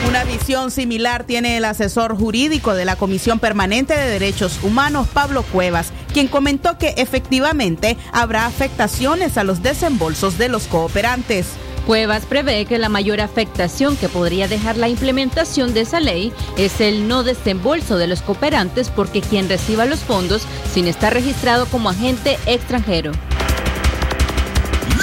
una 0.06 0.24
visión 0.24 0.70
similar 0.70 1.24
tiene 1.24 1.56
el 1.56 1.64
asesor 1.64 2.16
jurídico 2.16 2.74
de 2.74 2.84
la 2.84 2.96
Comisión 2.96 3.38
Permanente 3.38 3.96
de 3.96 4.08
Derechos 4.08 4.58
Humanos, 4.62 5.08
Pablo 5.12 5.42
Cuevas, 5.42 5.92
quien 6.12 6.28
comentó 6.28 6.78
que 6.78 6.94
efectivamente 6.96 7.96
habrá 8.12 8.46
afectaciones 8.46 9.36
a 9.36 9.44
los 9.44 9.62
desembolsos 9.62 10.38
de 10.38 10.48
los 10.48 10.64
cooperantes. 10.64 11.46
Cuevas 11.86 12.26
prevé 12.26 12.66
que 12.66 12.78
la 12.78 12.88
mayor 12.88 13.20
afectación 13.20 13.96
que 13.96 14.08
podría 14.08 14.48
dejar 14.48 14.76
la 14.76 14.88
implementación 14.88 15.74
de 15.74 15.80
esa 15.80 16.00
ley 16.00 16.32
es 16.56 16.80
el 16.80 17.08
no 17.08 17.22
desembolso 17.22 17.96
de 17.96 18.06
los 18.06 18.22
cooperantes 18.22 18.90
porque 18.90 19.20
quien 19.22 19.48
reciba 19.48 19.86
los 19.86 20.00
fondos 20.00 20.42
sin 20.72 20.86
estar 20.86 21.12
registrado 21.12 21.66
como 21.66 21.90
agente 21.90 22.38
extranjero. 22.46 23.12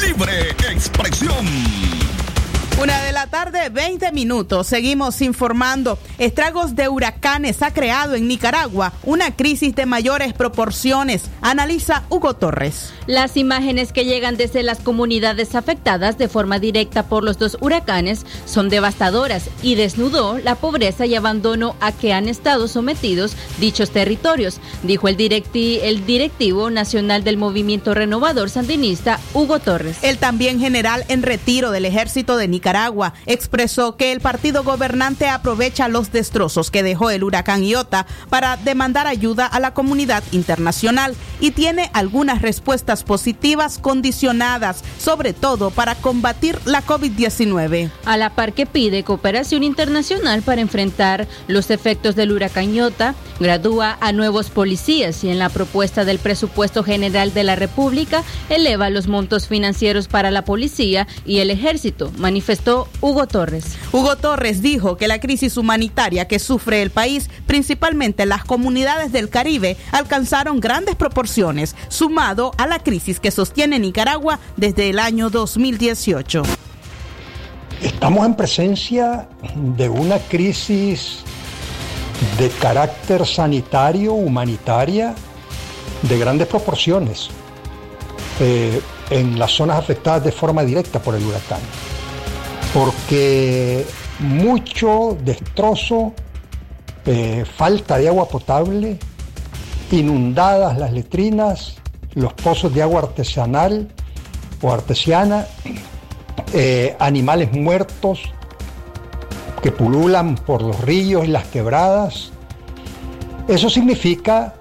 Libre 0.02 0.52
expresión. 0.70 1.46
Una 2.80 3.02
de 3.02 3.12
la 3.12 3.26
tarde, 3.26 3.70
20 3.70 4.12
minutos. 4.12 4.68
Seguimos 4.68 5.24
informando. 5.24 5.98
Estragos 6.20 6.76
de 6.76 6.88
huracanes 6.88 7.64
ha 7.64 7.74
creado 7.74 8.14
en 8.14 8.28
Nicaragua 8.28 8.94
una 9.02 9.36
crisis 9.36 9.74
de 9.74 9.88
mayores 9.88 10.34
proporciones. 10.34 11.24
Analiza 11.42 12.04
Hugo 12.10 12.36
Torres. 12.36 12.94
Las 13.08 13.36
imágenes 13.36 13.92
que 13.92 14.06
llegan 14.06 14.38
desde 14.38 14.62
las 14.62 14.78
comunidades 14.78 15.56
afectadas 15.56 16.20
de 16.20 16.28
forma 16.28 16.60
directa 16.60 17.10
por 17.10 17.24
los 17.24 17.40
dos 17.40 17.58
huracanes 17.62 18.28
son 18.46 18.70
devastadoras 18.70 19.50
y 19.64 19.74
desnudó 19.74 20.38
la 20.38 20.54
pobreza 20.54 21.08
y 21.08 21.16
abandono 21.16 21.76
a 21.80 21.92
que 21.92 22.14
han 22.14 22.28
estado 22.28 22.68
sometidos 22.68 23.36
dichos 23.60 23.90
territorios, 23.90 24.60
dijo 24.84 25.08
el, 25.08 25.18
directi 25.18 25.80
el 25.82 26.06
directivo 26.06 26.70
nacional 26.70 27.24
del 27.24 27.38
movimiento 27.38 27.96
renovador 27.96 28.52
sandinista, 28.52 29.20
Hugo 29.34 29.58
Torres. 29.58 29.98
El 30.04 30.20
también 30.20 30.60
general 30.60 31.06
en 31.08 31.24
retiro 31.24 31.72
del 31.72 31.86
ejército 31.86 32.38
de 32.38 32.48
Nicaragua 32.48 32.67
Nicaragua, 32.68 33.14
expresó 33.26 33.96
que 33.96 34.12
el 34.12 34.20
partido 34.20 34.62
gobernante 34.62 35.30
aprovecha 35.30 35.88
los 35.88 36.12
destrozos 36.12 36.70
que 36.70 36.84
dejó 36.84 37.10
el 37.10 37.24
huracán 37.24 37.64
Iota 37.64 38.06
para 38.30 38.58
demandar 38.58 39.08
ayuda 39.08 39.46
a 39.46 39.62
la 39.62 39.74
comunidad 39.74 40.22
internacional 40.34 41.16
y 41.40 41.52
tiene 41.52 41.90
algunas 41.94 42.42
respuestas 42.42 43.06
positivas 43.06 43.78
condicionadas, 43.78 44.84
sobre 45.00 45.32
todo 45.32 45.72
para 45.72 45.96
combatir 45.96 46.60
la 46.66 46.86
COVID-19. 46.86 47.90
A 48.04 48.18
la 48.18 48.32
par 48.32 48.52
que 48.52 48.66
pide 48.66 49.06
cooperación 49.06 49.64
internacional 49.64 50.42
para 50.42 50.60
enfrentar 50.60 51.26
los 51.48 51.72
efectos 51.72 52.18
del 52.18 52.34
huracán 52.34 52.74
Iota, 52.74 53.16
gradúa 53.40 53.98
a 54.02 54.12
nuevos 54.12 54.50
policías 54.50 55.24
y 55.24 55.30
en 55.30 55.40
la 55.40 55.48
propuesta 55.48 56.04
del 56.04 56.20
presupuesto 56.20 56.84
general 56.84 57.34
de 57.34 57.46
la 57.46 57.56
República 57.56 58.26
eleva 58.50 58.90
los 58.90 59.08
montos 59.08 59.48
financieros 59.48 60.10
para 60.10 60.32
la 60.32 60.44
policía 60.44 61.08
y 61.26 61.38
el 61.40 61.50
ejército, 61.50 62.12
Hugo 63.02 63.28
Torres. 63.28 63.78
Hugo 63.92 64.16
Torres 64.16 64.62
dijo 64.62 64.98
que 64.98 65.08
la 65.08 65.20
crisis 65.20 65.58
humanitaria 65.58 66.28
que 66.28 66.40
sufre 66.40 66.82
el 66.82 66.90
país, 66.90 67.30
principalmente 67.46 68.26
las 68.26 68.44
comunidades 68.44 69.12
del 69.12 69.30
Caribe, 69.30 69.78
alcanzaron 69.92 70.60
grandes 70.60 70.96
proporciones, 70.96 71.76
sumado 71.88 72.52
a 72.58 72.68
la 72.68 72.80
crisis 72.80 73.20
que 73.20 73.32
sostiene 73.32 73.80
Nicaragua 73.80 74.40
desde 74.58 74.90
el 74.90 75.00
año 75.00 75.30
2018. 75.30 76.44
Estamos 77.82 78.26
en 78.26 78.36
presencia 78.36 79.28
de 79.56 79.88
una 79.88 80.20
crisis 80.20 81.20
de 82.40 82.50
carácter 82.50 83.26
sanitario, 83.26 84.14
humanitaria, 84.14 85.14
de 86.02 86.20
grandes 86.20 86.48
proporciones 86.48 87.30
eh, 88.40 88.82
en 89.10 89.38
las 89.40 89.52
zonas 89.52 89.78
afectadas 89.78 90.24
de 90.24 90.32
forma 90.32 90.64
directa 90.64 91.00
por 91.00 91.16
el 91.16 91.24
huracán 91.24 91.60
porque 92.78 93.88
mucho 94.20 95.18
destrozo, 95.24 96.14
eh, 97.08 97.44
falta 97.44 97.98
de 97.98 98.08
agua 98.08 98.30
potable, 98.30 99.00
inundadas 99.90 100.78
las 100.78 100.94
letrinas, 100.94 101.78
los 102.14 102.34
pozos 102.34 102.72
de 102.76 102.84
agua 102.84 103.00
artesanal 103.02 103.88
o 104.62 104.72
artesiana, 104.72 105.48
eh, 106.54 106.96
animales 107.00 107.52
muertos 107.52 108.22
que 109.64 109.72
pululan 109.72 110.36
por 110.36 110.62
los 110.62 110.80
ríos 110.82 111.26
y 111.26 111.30
las 111.30 111.46
quebradas. 111.46 112.30
Eso 113.48 113.72
significa 113.72 114.54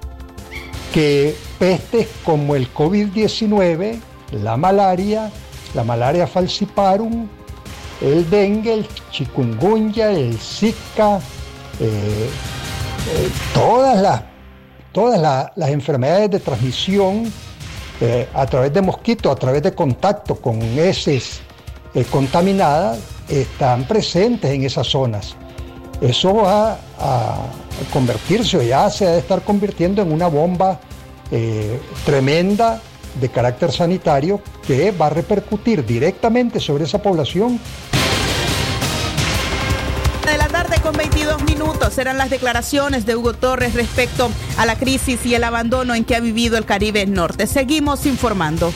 que 0.94 1.36
pestes 1.58 2.08
como 2.24 2.56
el 2.56 2.72
COVID-19, 2.72 4.00
la 4.32 4.56
malaria, 4.56 5.30
la 5.74 5.84
malaria 5.84 6.26
falciparum, 6.26 7.28
el 8.00 8.28
dengue, 8.28 8.74
el 8.74 8.88
chikungunya, 9.10 10.10
el 10.10 10.38
zika, 10.38 11.18
eh, 11.80 12.30
eh, 13.08 13.30
todas, 13.54 14.00
las, 14.00 14.22
todas 14.92 15.50
las 15.54 15.70
enfermedades 15.70 16.30
de 16.30 16.40
transmisión 16.40 17.32
eh, 18.00 18.28
a 18.34 18.46
través 18.46 18.72
de 18.72 18.82
mosquitos, 18.82 19.32
a 19.32 19.36
través 19.36 19.62
de 19.62 19.74
contacto 19.74 20.36
con 20.36 20.60
heces 20.60 21.40
contaminadas, 22.10 22.98
están 23.26 23.84
presentes 23.84 24.50
en 24.50 24.64
esas 24.64 24.86
zonas. 24.86 25.34
Eso 26.02 26.34
va 26.34 26.76
a 27.00 27.36
convertirse 27.90 28.58
o 28.58 28.62
ya 28.62 28.90
se 28.90 29.06
ha 29.06 29.12
de 29.12 29.20
estar 29.20 29.40
convirtiendo 29.40 30.02
en 30.02 30.12
una 30.12 30.26
bomba 30.26 30.78
tremenda 32.04 32.82
de 33.20 33.28
carácter 33.28 33.72
sanitario 33.72 34.40
que 34.66 34.90
va 34.90 35.06
a 35.06 35.10
repercutir 35.10 35.84
directamente 35.84 36.60
sobre 36.60 36.84
esa 36.84 37.02
población. 37.02 37.60
De 40.24 40.36
la 40.36 40.48
tarde 40.48 40.80
con 40.82 40.96
22 40.96 41.44
minutos 41.44 41.98
eran 41.98 42.18
las 42.18 42.30
declaraciones 42.30 43.06
de 43.06 43.14
Hugo 43.14 43.32
Torres 43.32 43.74
respecto 43.74 44.30
a 44.58 44.66
la 44.66 44.76
crisis 44.76 45.24
y 45.24 45.34
el 45.34 45.44
abandono 45.44 45.94
en 45.94 46.04
que 46.04 46.16
ha 46.16 46.20
vivido 46.20 46.58
el 46.58 46.64
Caribe 46.64 47.06
Norte. 47.06 47.46
Seguimos 47.46 48.06
informando. 48.06 48.72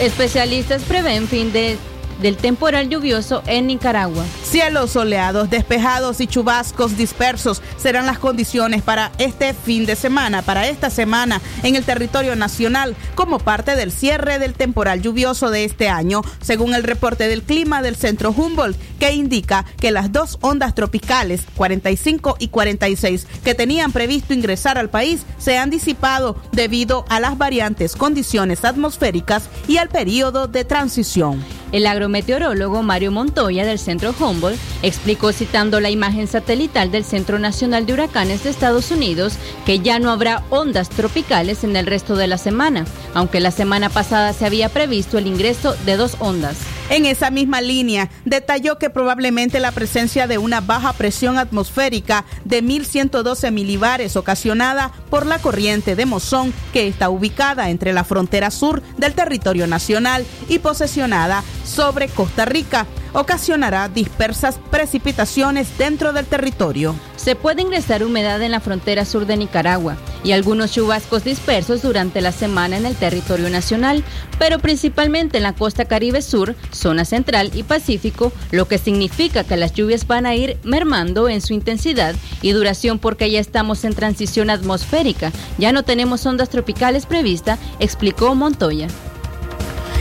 Especialistas 0.00 0.82
prevén 0.82 1.28
fin 1.28 1.52
de 1.52 1.76
del 2.20 2.36
temporal 2.36 2.88
lluvioso 2.88 3.42
en 3.46 3.66
Nicaragua. 3.66 4.24
Cielos 4.42 4.92
soleados, 4.92 5.50
despejados 5.50 6.20
y 6.20 6.26
chubascos 6.26 6.96
dispersos 6.96 7.62
serán 7.76 8.06
las 8.06 8.18
condiciones 8.18 8.82
para 8.82 9.12
este 9.18 9.54
fin 9.54 9.86
de 9.86 9.96
semana, 9.96 10.42
para 10.42 10.68
esta 10.68 10.90
semana 10.90 11.40
en 11.62 11.76
el 11.76 11.84
territorio 11.84 12.36
nacional, 12.36 12.96
como 13.14 13.38
parte 13.38 13.76
del 13.76 13.92
cierre 13.92 14.38
del 14.38 14.54
temporal 14.54 15.02
lluvioso 15.02 15.50
de 15.50 15.64
este 15.64 15.88
año, 15.88 16.22
según 16.40 16.74
el 16.74 16.82
reporte 16.82 17.28
del 17.28 17.42
clima 17.42 17.82
del 17.82 17.96
Centro 17.96 18.30
Humboldt, 18.30 18.78
que 18.98 19.12
indica 19.12 19.64
que 19.80 19.90
las 19.90 20.12
dos 20.12 20.38
ondas 20.40 20.74
tropicales, 20.74 21.42
45 21.56 22.36
y 22.38 22.48
46, 22.48 23.26
que 23.44 23.54
tenían 23.54 23.92
previsto 23.92 24.34
ingresar 24.34 24.78
al 24.78 24.90
país, 24.90 25.22
se 25.38 25.58
han 25.58 25.70
disipado 25.70 26.36
debido 26.52 27.04
a 27.08 27.20
las 27.20 27.38
variantes 27.38 27.96
condiciones 27.96 28.64
atmosféricas 28.64 29.48
y 29.66 29.76
al 29.76 29.88
periodo 29.88 30.48
de 30.48 30.64
transición. 30.64 31.44
El 31.70 31.86
agrometeorólogo 31.86 32.82
Mario 32.82 33.12
Montoya 33.12 33.66
del 33.66 33.78
Centro 33.78 34.14
Humboldt 34.18 34.58
explicó 34.82 35.32
citando 35.32 35.80
la 35.80 35.90
imagen 35.90 36.26
satelital 36.26 36.90
del 36.90 37.04
Centro 37.04 37.38
Nacional 37.38 37.84
de 37.84 37.92
Huracanes 37.92 38.44
de 38.44 38.50
Estados 38.50 38.90
Unidos 38.90 39.34
que 39.66 39.80
ya 39.80 39.98
no 39.98 40.10
habrá 40.10 40.44
ondas 40.48 40.88
tropicales 40.88 41.64
en 41.64 41.76
el 41.76 41.86
resto 41.86 42.16
de 42.16 42.26
la 42.26 42.38
semana, 42.38 42.86
aunque 43.12 43.40
la 43.40 43.50
semana 43.50 43.90
pasada 43.90 44.32
se 44.32 44.46
había 44.46 44.70
previsto 44.70 45.18
el 45.18 45.26
ingreso 45.26 45.74
de 45.84 45.96
dos 45.96 46.16
ondas. 46.20 46.56
En 46.90 47.04
esa 47.04 47.30
misma 47.30 47.60
línea, 47.60 48.08
detalló 48.24 48.78
que 48.78 48.88
probablemente 48.88 49.60
la 49.60 49.72
presencia 49.72 50.26
de 50.26 50.38
una 50.38 50.62
baja 50.62 50.94
presión 50.94 51.36
atmosférica 51.36 52.24
de 52.46 52.62
1112 52.62 53.50
milibares 53.50 54.16
ocasionada 54.16 54.90
por 55.10 55.26
la 55.26 55.38
corriente 55.38 55.96
de 55.96 56.06
Mozón, 56.06 56.54
que 56.72 56.88
está 56.88 57.10
ubicada 57.10 57.68
entre 57.68 57.92
la 57.92 58.04
frontera 58.04 58.50
sur 58.50 58.82
del 58.96 59.12
territorio 59.12 59.66
nacional 59.66 60.24
y 60.48 60.60
posesionada 60.60 61.44
sobre 61.64 62.08
Costa 62.08 62.46
Rica, 62.46 62.86
ocasionará 63.12 63.88
dispersas 63.88 64.58
precipitaciones 64.70 65.76
dentro 65.78 66.12
del 66.12 66.26
territorio. 66.26 66.94
Se 67.16 67.34
puede 67.34 67.62
ingresar 67.62 68.04
humedad 68.04 68.40
en 68.42 68.52
la 68.52 68.60
frontera 68.60 69.04
sur 69.04 69.26
de 69.26 69.36
Nicaragua 69.36 69.96
y 70.24 70.32
algunos 70.32 70.72
chubascos 70.72 71.24
dispersos 71.24 71.82
durante 71.82 72.20
la 72.20 72.32
semana 72.32 72.76
en 72.76 72.86
el 72.86 72.94
territorio 72.94 73.50
nacional, 73.50 74.04
pero 74.38 74.58
principalmente 74.58 75.38
en 75.38 75.42
la 75.42 75.52
costa 75.52 75.84
caribe 75.84 76.22
sur, 76.22 76.54
zona 76.70 77.04
central 77.04 77.50
y 77.54 77.64
pacífico, 77.64 78.32
lo 78.50 78.66
que 78.66 78.78
significa 78.78 79.44
que 79.44 79.56
las 79.56 79.72
lluvias 79.72 80.06
van 80.06 80.26
a 80.26 80.34
ir 80.34 80.58
mermando 80.62 81.28
en 81.28 81.40
su 81.40 81.54
intensidad 81.54 82.14
y 82.42 82.52
duración 82.52 82.98
porque 82.98 83.30
ya 83.30 83.40
estamos 83.40 83.84
en 83.84 83.94
transición 83.94 84.50
atmosférica, 84.50 85.32
ya 85.58 85.72
no 85.72 85.82
tenemos 85.82 86.24
ondas 86.24 86.48
tropicales 86.48 87.06
previstas, 87.06 87.58
explicó 87.80 88.34
Montoya. 88.34 88.88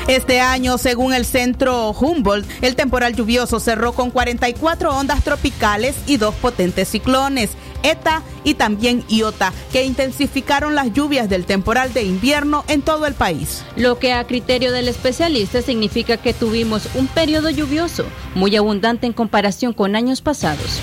Este 0.07 0.39
año, 0.39 0.77
según 0.77 1.13
el 1.13 1.25
centro 1.25 1.91
Humboldt, 1.91 2.47
el 2.61 2.77
temporal 2.77 3.13
lluvioso 3.13 3.59
cerró 3.59 3.91
con 3.91 4.09
44 4.09 4.97
ondas 4.97 5.21
tropicales 5.21 5.97
y 6.07 6.15
dos 6.15 6.33
potentes 6.35 6.87
ciclones. 6.87 7.51
ETA 7.83 8.23
y 8.45 8.53
también 8.53 9.03
IOTA, 9.09 9.51
que 9.73 9.83
intensificaron 9.83 10.75
las 10.75 10.93
lluvias 10.93 11.27
del 11.27 11.45
temporal 11.45 11.93
de 11.93 12.03
invierno 12.03 12.63
en 12.69 12.81
todo 12.81 13.05
el 13.05 13.15
país. 13.15 13.63
Lo 13.75 13.99
que 13.99 14.13
a 14.13 14.25
criterio 14.25 14.71
del 14.71 14.87
especialista 14.87 15.61
significa 15.61 16.15
que 16.15 16.33
tuvimos 16.33 16.87
un 16.95 17.07
periodo 17.07 17.49
lluvioso 17.49 18.05
muy 18.33 18.55
abundante 18.55 19.07
en 19.07 19.13
comparación 19.13 19.73
con 19.73 19.97
años 19.97 20.21
pasados. 20.21 20.79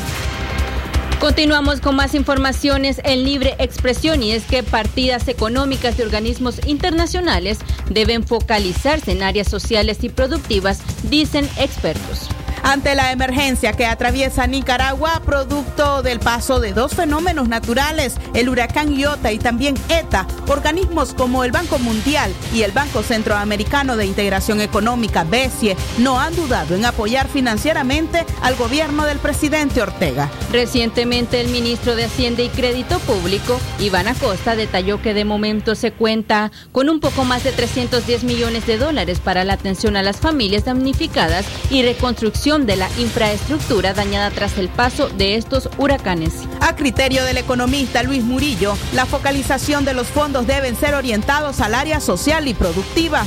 Continuamos 1.20 1.80
con 1.80 1.96
más 1.96 2.14
informaciones 2.14 3.00
en 3.02 3.24
libre 3.24 3.56
expresión 3.58 4.22
y 4.22 4.32
es 4.32 4.44
que 4.44 4.62
partidas 4.62 5.28
económicas 5.28 5.96
de 5.96 6.04
organismos 6.04 6.60
internacionales 6.66 7.58
deben 7.88 8.22
focalizarse 8.22 9.12
en 9.12 9.22
áreas 9.22 9.48
sociales 9.48 10.04
y 10.04 10.10
productivas, 10.10 10.80
dicen 11.08 11.48
expertos 11.58 12.28
ante 12.66 12.96
la 12.96 13.12
emergencia 13.12 13.74
que 13.74 13.86
atraviesa 13.86 14.48
Nicaragua, 14.48 15.22
producto 15.24 16.02
del 16.02 16.18
paso 16.18 16.58
de 16.58 16.72
dos 16.72 16.94
fenómenos 16.94 17.48
naturales, 17.48 18.16
el 18.34 18.48
huracán 18.48 18.92
Iota 18.92 19.30
y 19.30 19.38
también 19.38 19.76
ETA, 19.88 20.26
organismos 20.48 21.14
como 21.14 21.44
el 21.44 21.52
Banco 21.52 21.78
Mundial 21.78 22.32
y 22.52 22.62
el 22.62 22.72
Banco 22.72 23.04
Centroamericano 23.04 23.96
de 23.96 24.06
Integración 24.06 24.60
Económica, 24.60 25.22
BESIE, 25.22 25.76
no 25.98 26.18
han 26.18 26.34
dudado 26.34 26.74
en 26.74 26.84
apoyar 26.84 27.28
financieramente 27.28 28.26
al 28.42 28.56
gobierno 28.56 29.04
del 29.04 29.18
presidente 29.18 29.80
Ortega. 29.80 30.28
Recientemente, 30.50 31.40
el 31.40 31.48
ministro 31.48 31.94
de 31.94 32.06
Hacienda 32.06 32.42
y 32.42 32.48
Crédito 32.48 32.98
Público, 32.98 33.60
Iván 33.78 34.08
Acosta, 34.08 34.56
detalló 34.56 35.00
que 35.00 35.14
de 35.14 35.24
momento 35.24 35.76
se 35.76 35.92
cuenta 35.92 36.50
con 36.72 36.88
un 36.88 36.98
poco 36.98 37.24
más 37.24 37.44
de 37.44 37.52
310 37.52 38.24
millones 38.24 38.66
de 38.66 38.76
dólares 38.76 39.20
para 39.20 39.44
la 39.44 39.52
atención 39.52 39.96
a 39.96 40.02
las 40.02 40.16
familias 40.16 40.64
damnificadas 40.64 41.46
y 41.70 41.82
reconstrucción 41.82 42.55
de 42.64 42.76
la 42.76 42.88
infraestructura 42.98 43.92
dañada 43.92 44.30
tras 44.30 44.57
el 44.57 44.70
paso 44.70 45.11
de 45.11 45.34
estos 45.34 45.68
huracanes. 45.76 46.32
A 46.61 46.74
criterio 46.74 47.22
del 47.24 47.36
economista 47.36 48.02
Luis 48.02 48.24
Murillo, 48.24 48.74
la 48.94 49.04
focalización 49.04 49.84
de 49.84 49.92
los 49.92 50.07
fondos 50.07 50.46
deben 50.46 50.74
ser 50.76 50.94
orientados 50.94 51.61
al 51.61 51.74
área 51.74 52.00
social 52.00 52.48
y 52.48 52.54
productiva. 52.54 53.24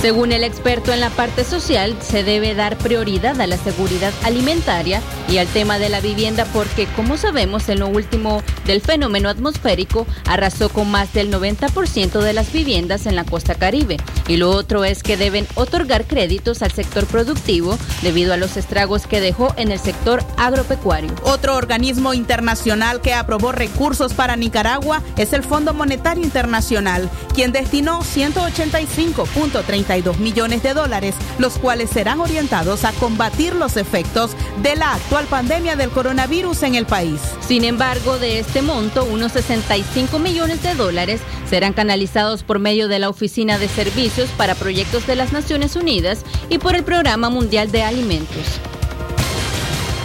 Según 0.00 0.32
el 0.32 0.44
experto 0.44 0.94
en 0.94 1.00
la 1.00 1.10
parte 1.10 1.44
social, 1.44 1.94
se 2.00 2.24
debe 2.24 2.54
dar 2.54 2.78
prioridad 2.78 3.38
a 3.38 3.46
la 3.46 3.58
seguridad 3.58 4.14
alimentaria 4.24 5.02
y 5.28 5.36
al 5.36 5.46
tema 5.46 5.78
de 5.78 5.90
la 5.90 6.00
vivienda 6.00 6.46
porque, 6.54 6.86
como 6.96 7.18
sabemos, 7.18 7.68
en 7.68 7.80
lo 7.80 7.88
último 7.88 8.42
del 8.64 8.80
fenómeno 8.80 9.28
atmosférico 9.28 10.06
arrasó 10.24 10.70
con 10.70 10.90
más 10.90 11.12
del 11.12 11.30
90% 11.30 12.20
de 12.20 12.32
las 12.32 12.50
viviendas 12.50 13.04
en 13.04 13.14
la 13.14 13.24
costa 13.24 13.54
caribe. 13.54 13.98
Y 14.26 14.38
lo 14.38 14.50
otro 14.50 14.84
es 14.84 15.02
que 15.02 15.18
deben 15.18 15.46
otorgar 15.54 16.06
créditos 16.06 16.62
al 16.62 16.72
sector 16.72 17.04
productivo 17.06 17.76
debido 18.00 18.32
a 18.32 18.38
los 18.38 18.56
estragos 18.56 19.06
que 19.06 19.20
dejó 19.20 19.52
en 19.58 19.70
el 19.70 19.78
sector 19.78 20.24
agropecuario. 20.38 21.10
Otro 21.24 21.56
organismo 21.56 22.14
internacional 22.14 23.02
que 23.02 23.12
aprobó 23.12 23.52
recursos 23.52 24.14
para 24.14 24.36
Nicaragua 24.36 25.02
es 25.18 25.34
el 25.34 25.42
Fondo 25.42 25.74
Monetario 25.74 26.24
Internacional, 26.24 27.10
quien 27.34 27.52
destinó 27.52 28.00
185.30 28.00 29.89
millones 30.18 30.62
de 30.62 30.72
dólares, 30.72 31.16
los 31.38 31.58
cuales 31.58 31.90
serán 31.90 32.20
orientados 32.20 32.84
a 32.84 32.92
combatir 32.92 33.56
los 33.56 33.76
efectos 33.76 34.30
de 34.62 34.76
la 34.76 34.94
actual 34.94 35.26
pandemia 35.26 35.74
del 35.74 35.90
coronavirus 35.90 36.62
en 36.62 36.76
el 36.76 36.86
país. 36.86 37.20
Sin 37.40 37.64
embargo, 37.64 38.18
de 38.18 38.38
este 38.38 38.62
monto, 38.62 39.04
unos 39.04 39.32
65 39.32 40.20
millones 40.20 40.62
de 40.62 40.74
dólares 40.74 41.20
serán 41.48 41.72
canalizados 41.72 42.44
por 42.44 42.60
medio 42.60 42.86
de 42.86 43.00
la 43.00 43.08
Oficina 43.08 43.58
de 43.58 43.68
Servicios 43.68 44.30
para 44.36 44.54
Proyectos 44.54 45.08
de 45.08 45.16
las 45.16 45.32
Naciones 45.32 45.74
Unidas 45.74 46.20
y 46.48 46.58
por 46.58 46.76
el 46.76 46.84
Programa 46.84 47.28
Mundial 47.28 47.72
de 47.72 47.82
Alimentos. 47.82 48.60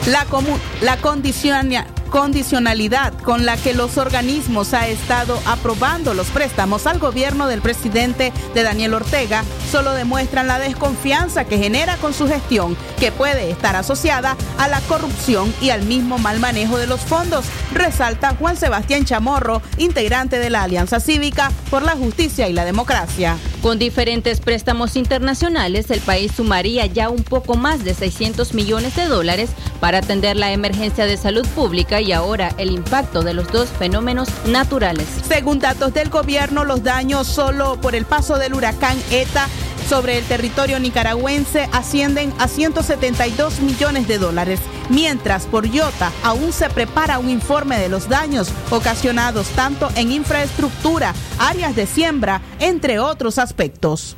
La, 0.08 0.26
la 0.82 0.98
condicionalidad 2.16 3.11
con 3.24 3.45
la 3.45 3.57
que 3.57 3.74
los 3.74 3.97
organismos 3.97 4.74
ha 4.74 4.88
estado 4.88 5.38
aprobando 5.45 6.13
los 6.13 6.28
préstamos 6.28 6.88
al 6.88 6.97
gobierno 6.97 7.47
del 7.47 7.59
presidente 7.59 8.32
de 8.53 8.63
Daniel 8.63 8.93
Ortega 8.93 9.43
solo 9.70 9.91
demuestran 9.91 10.47
la 10.47 10.57
desconfianza 10.57 11.43
que 11.43 11.57
genera 11.57 11.97
con 11.97 12.13
su 12.13 12.26
gestión, 12.30 12.78
que 13.01 13.11
puede 13.11 13.51
estar 13.51 13.76
asociada 13.76 14.38
a 14.57 14.70
la 14.70 14.80
corrupción 14.82 15.53
y 15.61 15.72
al 15.72 15.84
mismo 15.84 16.18
mal 16.18 16.39
manejo 16.39 16.78
de 16.78 16.88
los 16.88 17.01
fondos, 17.01 17.43
resalta 17.74 18.34
Juan 18.39 18.55
Sebastián 18.55 19.03
Chamorro, 19.03 19.61
integrante 19.78 20.39
de 20.39 20.49
la 20.49 20.63
Alianza 20.63 21.01
Cívica 21.01 21.51
por 21.70 21.82
la 21.82 21.97
Justicia 21.97 22.47
y 22.47 22.53
la 22.53 22.63
Democracia. 22.63 23.36
Con 23.61 23.80
diferentes 23.80 24.39
préstamos 24.39 24.95
internacionales, 24.95 25.89
el 25.89 25.99
país 25.99 26.32
sumaría 26.32 26.86
ya 26.86 27.09
un 27.09 27.24
poco 27.24 27.55
más 27.55 27.84
de 27.84 27.95
600 27.95 28.53
millones 28.53 28.95
de 28.95 29.07
dólares 29.07 29.49
para 29.80 29.97
atender 29.97 30.38
la 30.38 30.51
emergencia 30.51 31.05
de 31.05 31.18
salud 31.18 31.45
pública 31.49 31.99
ahora 32.14 32.53
el 32.58 32.72
impacto 32.72 33.22
de 33.22 33.34
los 33.34 33.51
dos 33.51 33.70
fenómenos 33.70 34.30
naturales. 34.45 35.08
Según 35.28 35.60
datos 35.60 35.93
del 35.93 36.10
gobierno, 36.10 36.66
los 36.66 36.84
daños 36.84 37.28
solo 37.28 37.80
por 37.82 37.95
el 37.95 38.06
paso 38.06 38.38
del 38.38 38.53
huracán 38.53 38.97
ETA 39.12 39.47
sobre 39.88 40.18
el 40.18 40.26
territorio 40.26 40.80
nicaragüense 40.80 41.70
ascienden 41.72 42.34
a 42.39 42.47
172 42.47 43.60
millones 43.60 44.08
de 44.08 44.18
dólares, 44.18 44.60
mientras 44.89 45.45
por 45.45 45.68
IOTA 45.68 46.12
aún 46.24 46.51
se 46.51 46.70
prepara 46.70 47.20
un 47.20 47.30
informe 47.30 47.78
de 47.78 47.89
los 47.89 48.10
daños 48.10 48.49
ocasionados 48.72 49.47
tanto 49.49 49.89
en 49.95 50.12
infraestructura, 50.12 51.14
áreas 51.38 51.76
de 51.76 51.86
siembra, 51.86 52.41
entre 52.60 52.99
otros 52.99 53.38
aspectos. 53.38 54.18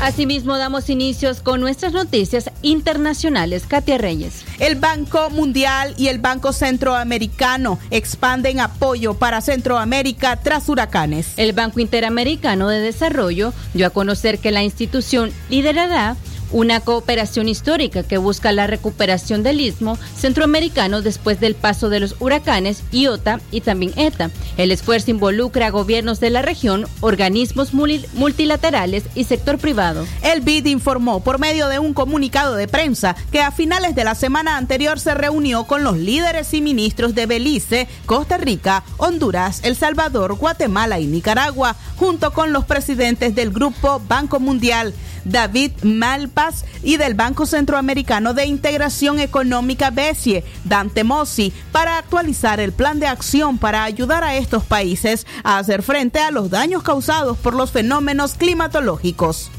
Asimismo, 0.00 0.56
damos 0.58 0.90
inicios 0.90 1.40
con 1.40 1.60
nuestras 1.60 1.92
noticias 1.92 2.52
internacionales. 2.62 3.64
Katia 3.66 3.98
Reyes. 3.98 4.44
El 4.60 4.76
Banco 4.76 5.28
Mundial 5.30 5.92
y 5.98 6.06
el 6.06 6.20
Banco 6.20 6.52
Centroamericano 6.52 7.80
expanden 7.90 8.60
apoyo 8.60 9.14
para 9.14 9.40
Centroamérica 9.40 10.36
tras 10.36 10.68
huracanes. 10.68 11.32
El 11.36 11.52
Banco 11.52 11.80
Interamericano 11.80 12.68
de 12.68 12.78
Desarrollo 12.78 13.52
dio 13.74 13.88
a 13.88 13.90
conocer 13.90 14.38
que 14.38 14.52
la 14.52 14.62
institución 14.62 15.32
liderará 15.50 16.16
una 16.50 16.80
cooperación 16.80 17.48
histórica 17.48 18.02
que 18.02 18.18
busca 18.18 18.52
la 18.52 18.66
recuperación 18.66 19.42
del 19.42 19.60
istmo 19.60 19.98
centroamericano 20.16 21.02
después 21.02 21.40
del 21.40 21.54
paso 21.54 21.88
de 21.88 22.00
los 22.00 22.16
huracanes 22.20 22.82
Iota 22.92 23.40
y 23.50 23.60
también 23.60 23.92
ETA. 23.96 24.30
El 24.56 24.72
esfuerzo 24.72 25.10
involucra 25.10 25.66
a 25.66 25.70
gobiernos 25.70 26.20
de 26.20 26.30
la 26.30 26.42
región, 26.42 26.86
organismos 27.00 27.72
multilaterales 27.74 29.04
y 29.14 29.24
sector 29.24 29.58
privado. 29.58 30.06
El 30.22 30.40
BID 30.40 30.66
informó 30.66 31.20
por 31.22 31.38
medio 31.38 31.68
de 31.68 31.78
un 31.78 31.94
comunicado 31.94 32.54
de 32.54 32.68
prensa 32.68 33.16
que 33.30 33.40
a 33.40 33.50
finales 33.50 33.94
de 33.94 34.04
la 34.04 34.14
semana 34.14 34.56
anterior 34.56 35.00
se 35.00 35.14
reunió 35.14 35.64
con 35.64 35.84
los 35.84 35.96
líderes 35.96 36.52
y 36.54 36.60
ministros 36.60 37.14
de 37.14 37.26
Belice, 37.26 37.88
Costa 38.06 38.38
Rica, 38.38 38.84
Honduras, 38.96 39.60
El 39.62 39.76
Salvador, 39.76 40.34
Guatemala 40.34 41.00
y 41.00 41.06
Nicaragua, 41.06 41.76
junto 41.96 42.32
con 42.32 42.52
los 42.52 42.64
presidentes 42.64 43.34
del 43.34 43.50
Grupo 43.50 44.00
Banco 44.06 44.40
Mundial. 44.40 44.94
David 45.24 45.72
Y 46.84 46.98
del 46.98 47.14
Banco 47.14 47.46
Centroamericano 47.46 48.32
de 48.32 48.46
Integración 48.46 49.18
Económica 49.18 49.90
BESIE, 49.90 50.44
Dante 50.64 51.02
Mossi, 51.02 51.52
para 51.72 51.98
actualizar 51.98 52.60
el 52.60 52.72
plan 52.72 53.00
de 53.00 53.08
acción 53.08 53.58
para 53.58 53.82
ayudar 53.82 54.22
a 54.22 54.36
estos 54.36 54.62
países 54.62 55.26
a 55.42 55.58
hacer 55.58 55.82
frente 55.82 56.20
a 56.20 56.30
los 56.30 56.48
daños 56.48 56.84
causados 56.84 57.36
por 57.38 57.54
los 57.54 57.72
fenómenos 57.72 58.34
climatológicos. 58.34 59.50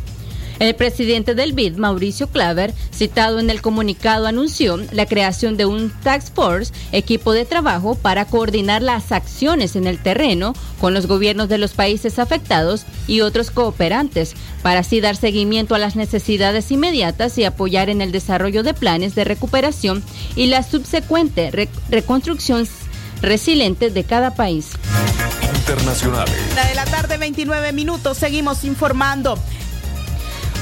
El 0.60 0.76
presidente 0.76 1.36
del 1.36 1.54
BID, 1.54 1.78
Mauricio 1.78 2.28
Claver, 2.28 2.74
citado 2.92 3.40
en 3.40 3.50
el 3.50 3.62
comunicado, 3.62 4.28
anunció 4.28 4.78
la 4.92 5.06
creación 5.06 5.56
de 5.56 5.66
un 5.66 5.90
Task 6.04 6.34
Force, 6.34 6.74
equipo 6.92 7.32
de 7.32 7.46
trabajo 7.46 7.96
para 7.96 8.26
coordinar 8.26 8.82
las 8.82 9.14
acciones 9.14 9.78
en 9.78 9.88
el 9.88 10.00
terreno 10.00 10.54
con 10.82 10.94
los 10.94 11.08
gobiernos 11.08 11.48
de 11.48 11.60
los 11.60 11.72
países 11.72 12.20
afectados 12.20 12.84
y 13.08 13.22
otros 13.22 13.52
cooperantes, 13.52 14.36
para 14.62 14.82
así 14.82 15.00
dar 15.00 15.16
seguimiento 15.16 15.76
a 15.76 15.80
las 15.80 15.96
necesidades 15.96 16.72
inmediatas 16.72 17.38
y 17.38 17.46
apoyar 17.46 17.90
en 17.90 18.02
el 18.02 18.12
desarrollo 18.12 18.62
de 18.62 18.74
planes 18.74 19.16
de 19.16 19.24
recuperación 19.24 20.04
y 20.36 20.48
la 20.48 20.64
subsecuente 20.64 21.70
reconstrucción 21.90 22.68
resiliente 23.22 23.90
de 23.92 24.04
cada 24.04 24.36
país. 24.36 24.72
Internacionales. 25.42 26.36
La 26.56 26.66
de 26.66 26.76
la 26.76 26.86
tarde, 26.86 27.18
29 27.18 27.72
minutos, 27.72 28.18
seguimos 28.18 28.66
informando. 28.66 29.40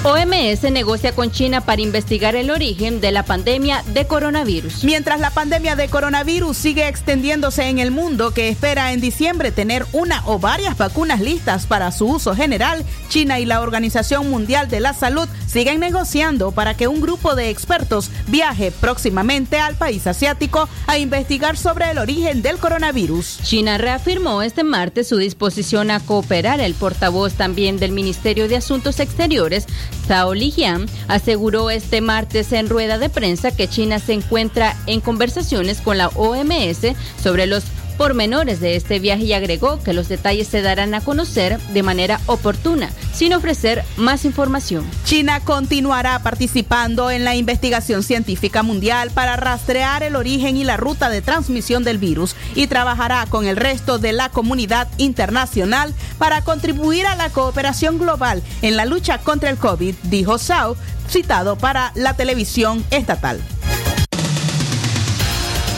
OMS 0.03 0.61
negocia 0.71 1.13
con 1.13 1.31
China 1.31 1.61
para 1.61 1.81
investigar 1.81 2.35
el 2.35 2.51
origen 2.51 3.01
de 3.01 3.11
la 3.11 3.23
pandemia 3.23 3.83
de 3.93 4.05
coronavirus. 4.05 4.83
Mientras 4.83 5.19
la 5.19 5.31
pandemia 5.31 5.75
de 5.75 5.89
coronavirus 5.89 6.55
sigue 6.55 6.87
extendiéndose 6.87 7.63
en 7.63 7.79
el 7.79 7.89
mundo, 7.89 8.31
que 8.31 8.47
espera 8.49 8.93
en 8.93 9.01
diciembre 9.01 9.51
tener 9.51 9.85
una 9.93 10.21
o 10.25 10.37
varias 10.37 10.77
vacunas 10.77 11.19
listas 11.19 11.65
para 11.65 11.91
su 11.91 12.05
uso 12.05 12.35
general, 12.35 12.85
China 13.09 13.39
y 13.39 13.45
la 13.45 13.59
Organización 13.59 14.29
Mundial 14.29 14.69
de 14.69 14.79
la 14.79 14.93
Salud 14.93 15.27
siguen 15.47 15.79
negociando 15.79 16.51
para 16.51 16.75
que 16.75 16.87
un 16.87 17.01
grupo 17.01 17.35
de 17.35 17.49
expertos 17.49 18.11
viaje 18.27 18.71
próximamente 18.71 19.59
al 19.59 19.75
país 19.75 20.05
asiático 20.05 20.69
a 20.85 20.99
investigar 20.99 21.57
sobre 21.57 21.89
el 21.89 21.97
origen 21.97 22.43
del 22.43 22.57
coronavirus. 22.59 23.39
China 23.43 23.77
reafirmó 23.79 24.43
este 24.43 24.63
martes 24.63 25.07
su 25.07 25.17
disposición 25.17 25.89
a 25.89 25.99
cooperar. 25.99 26.59
El 26.59 26.75
portavoz 26.75 27.33
también 27.33 27.79
del 27.79 27.91
Ministerio 27.91 28.47
de 28.47 28.57
Asuntos 28.57 28.99
Exteriores, 28.99 29.65
Zhao 30.07 30.33
Lijian, 30.33 30.85
aseguró 31.07 31.69
este 31.69 32.01
martes 32.01 32.51
en 32.51 32.69
rueda 32.69 32.97
de 32.97 33.09
prensa 33.09 33.55
que 33.55 33.67
China 33.67 33.99
se 33.99 34.13
encuentra 34.13 34.75
en 34.85 35.01
conversaciones 35.01 35.81
con 35.81 35.97
la 35.97 36.09
OMS 36.09 36.95
sobre 37.21 37.47
los 37.47 37.63
pormenores 37.97 38.59
de 38.59 38.75
este 38.75 38.99
viaje 38.99 39.23
y 39.23 39.33
agregó 39.33 39.81
que 39.81 39.93
los 39.93 40.07
detalles 40.07 40.47
se 40.47 40.61
darán 40.61 40.93
a 40.93 41.01
conocer 41.01 41.59
de 41.59 41.83
manera 41.83 42.19
oportuna, 42.27 42.89
sin 43.13 43.33
ofrecer 43.33 43.83
más 43.97 44.25
información. 44.25 44.85
China 45.03 45.39
continuará 45.39 46.19
participando 46.19 47.11
en 47.11 47.25
la 47.25 47.35
investigación 47.35 48.03
científica 48.03 48.63
mundial 48.63 49.11
para 49.11 49.35
rastrear 49.35 50.03
el 50.03 50.15
origen 50.15 50.57
y 50.57 50.63
la 50.63 50.77
ruta 50.77 51.09
de 51.09 51.21
transmisión 51.21 51.83
del 51.83 51.97
virus 51.97 52.35
y 52.55 52.67
trabajará 52.67 53.25
con 53.27 53.47
el 53.47 53.57
resto 53.57 53.97
de 53.97 54.13
la 54.13 54.29
comunidad 54.29 54.87
internacional 54.97 55.93
para 56.17 56.41
contribuir 56.41 57.05
a 57.07 57.15
la 57.15 57.29
cooperación 57.29 57.97
global 57.97 58.43
en 58.61 58.77
la 58.77 58.85
lucha 58.85 59.17
contra 59.17 59.49
el 59.49 59.57
COVID, 59.57 59.95
dijo 60.03 60.37
Zhao, 60.37 60.77
citado 61.09 61.57
para 61.57 61.91
la 61.95 62.15
televisión 62.15 62.85
estatal. 62.91 63.41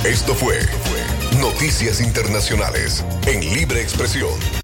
Esto 0.03 0.33
fue 0.33 0.59
Noticias 1.39 2.01
Internacionales 2.01 3.03
en 3.25 3.39
Libre 3.53 3.81
Expresión. 3.81 4.58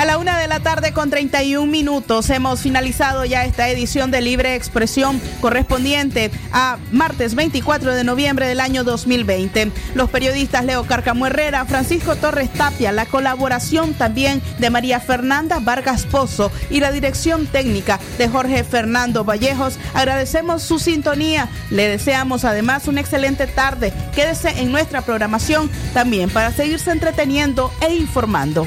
A 0.00 0.06
la 0.06 0.16
una 0.16 0.38
de 0.38 0.48
la 0.48 0.60
tarde 0.60 0.94
con 0.94 1.10
31 1.10 1.70
minutos 1.70 2.30
hemos 2.30 2.62
finalizado 2.62 3.26
ya 3.26 3.44
esta 3.44 3.68
edición 3.68 4.10
de 4.10 4.22
Libre 4.22 4.54
Expresión 4.54 5.20
correspondiente 5.42 6.30
a 6.52 6.78
martes 6.90 7.34
24 7.34 7.92
de 7.92 8.02
noviembre 8.02 8.46
del 8.46 8.60
año 8.60 8.82
2020. 8.82 9.70
Los 9.94 10.08
periodistas 10.08 10.64
Leo 10.64 10.84
Carcamo 10.84 11.26
Herrera, 11.26 11.66
Francisco 11.66 12.16
Torres 12.16 12.50
Tapia, 12.50 12.92
la 12.92 13.04
colaboración 13.04 13.92
también 13.92 14.40
de 14.58 14.70
María 14.70 15.00
Fernanda 15.00 15.58
Vargas 15.60 16.06
Pozo 16.06 16.50
y 16.70 16.80
la 16.80 16.92
dirección 16.92 17.46
técnica 17.46 18.00
de 18.16 18.26
Jorge 18.26 18.64
Fernando 18.64 19.24
Vallejos. 19.24 19.78
Agradecemos 19.92 20.62
su 20.62 20.78
sintonía. 20.78 21.50
Le 21.68 21.88
deseamos 21.88 22.46
además 22.46 22.88
una 22.88 23.02
excelente 23.02 23.46
tarde. 23.46 23.92
Quédese 24.14 24.62
en 24.62 24.72
nuestra 24.72 25.02
programación 25.02 25.70
también 25.92 26.30
para 26.30 26.52
seguirse 26.52 26.90
entreteniendo 26.90 27.70
e 27.86 27.94
informando. 27.96 28.66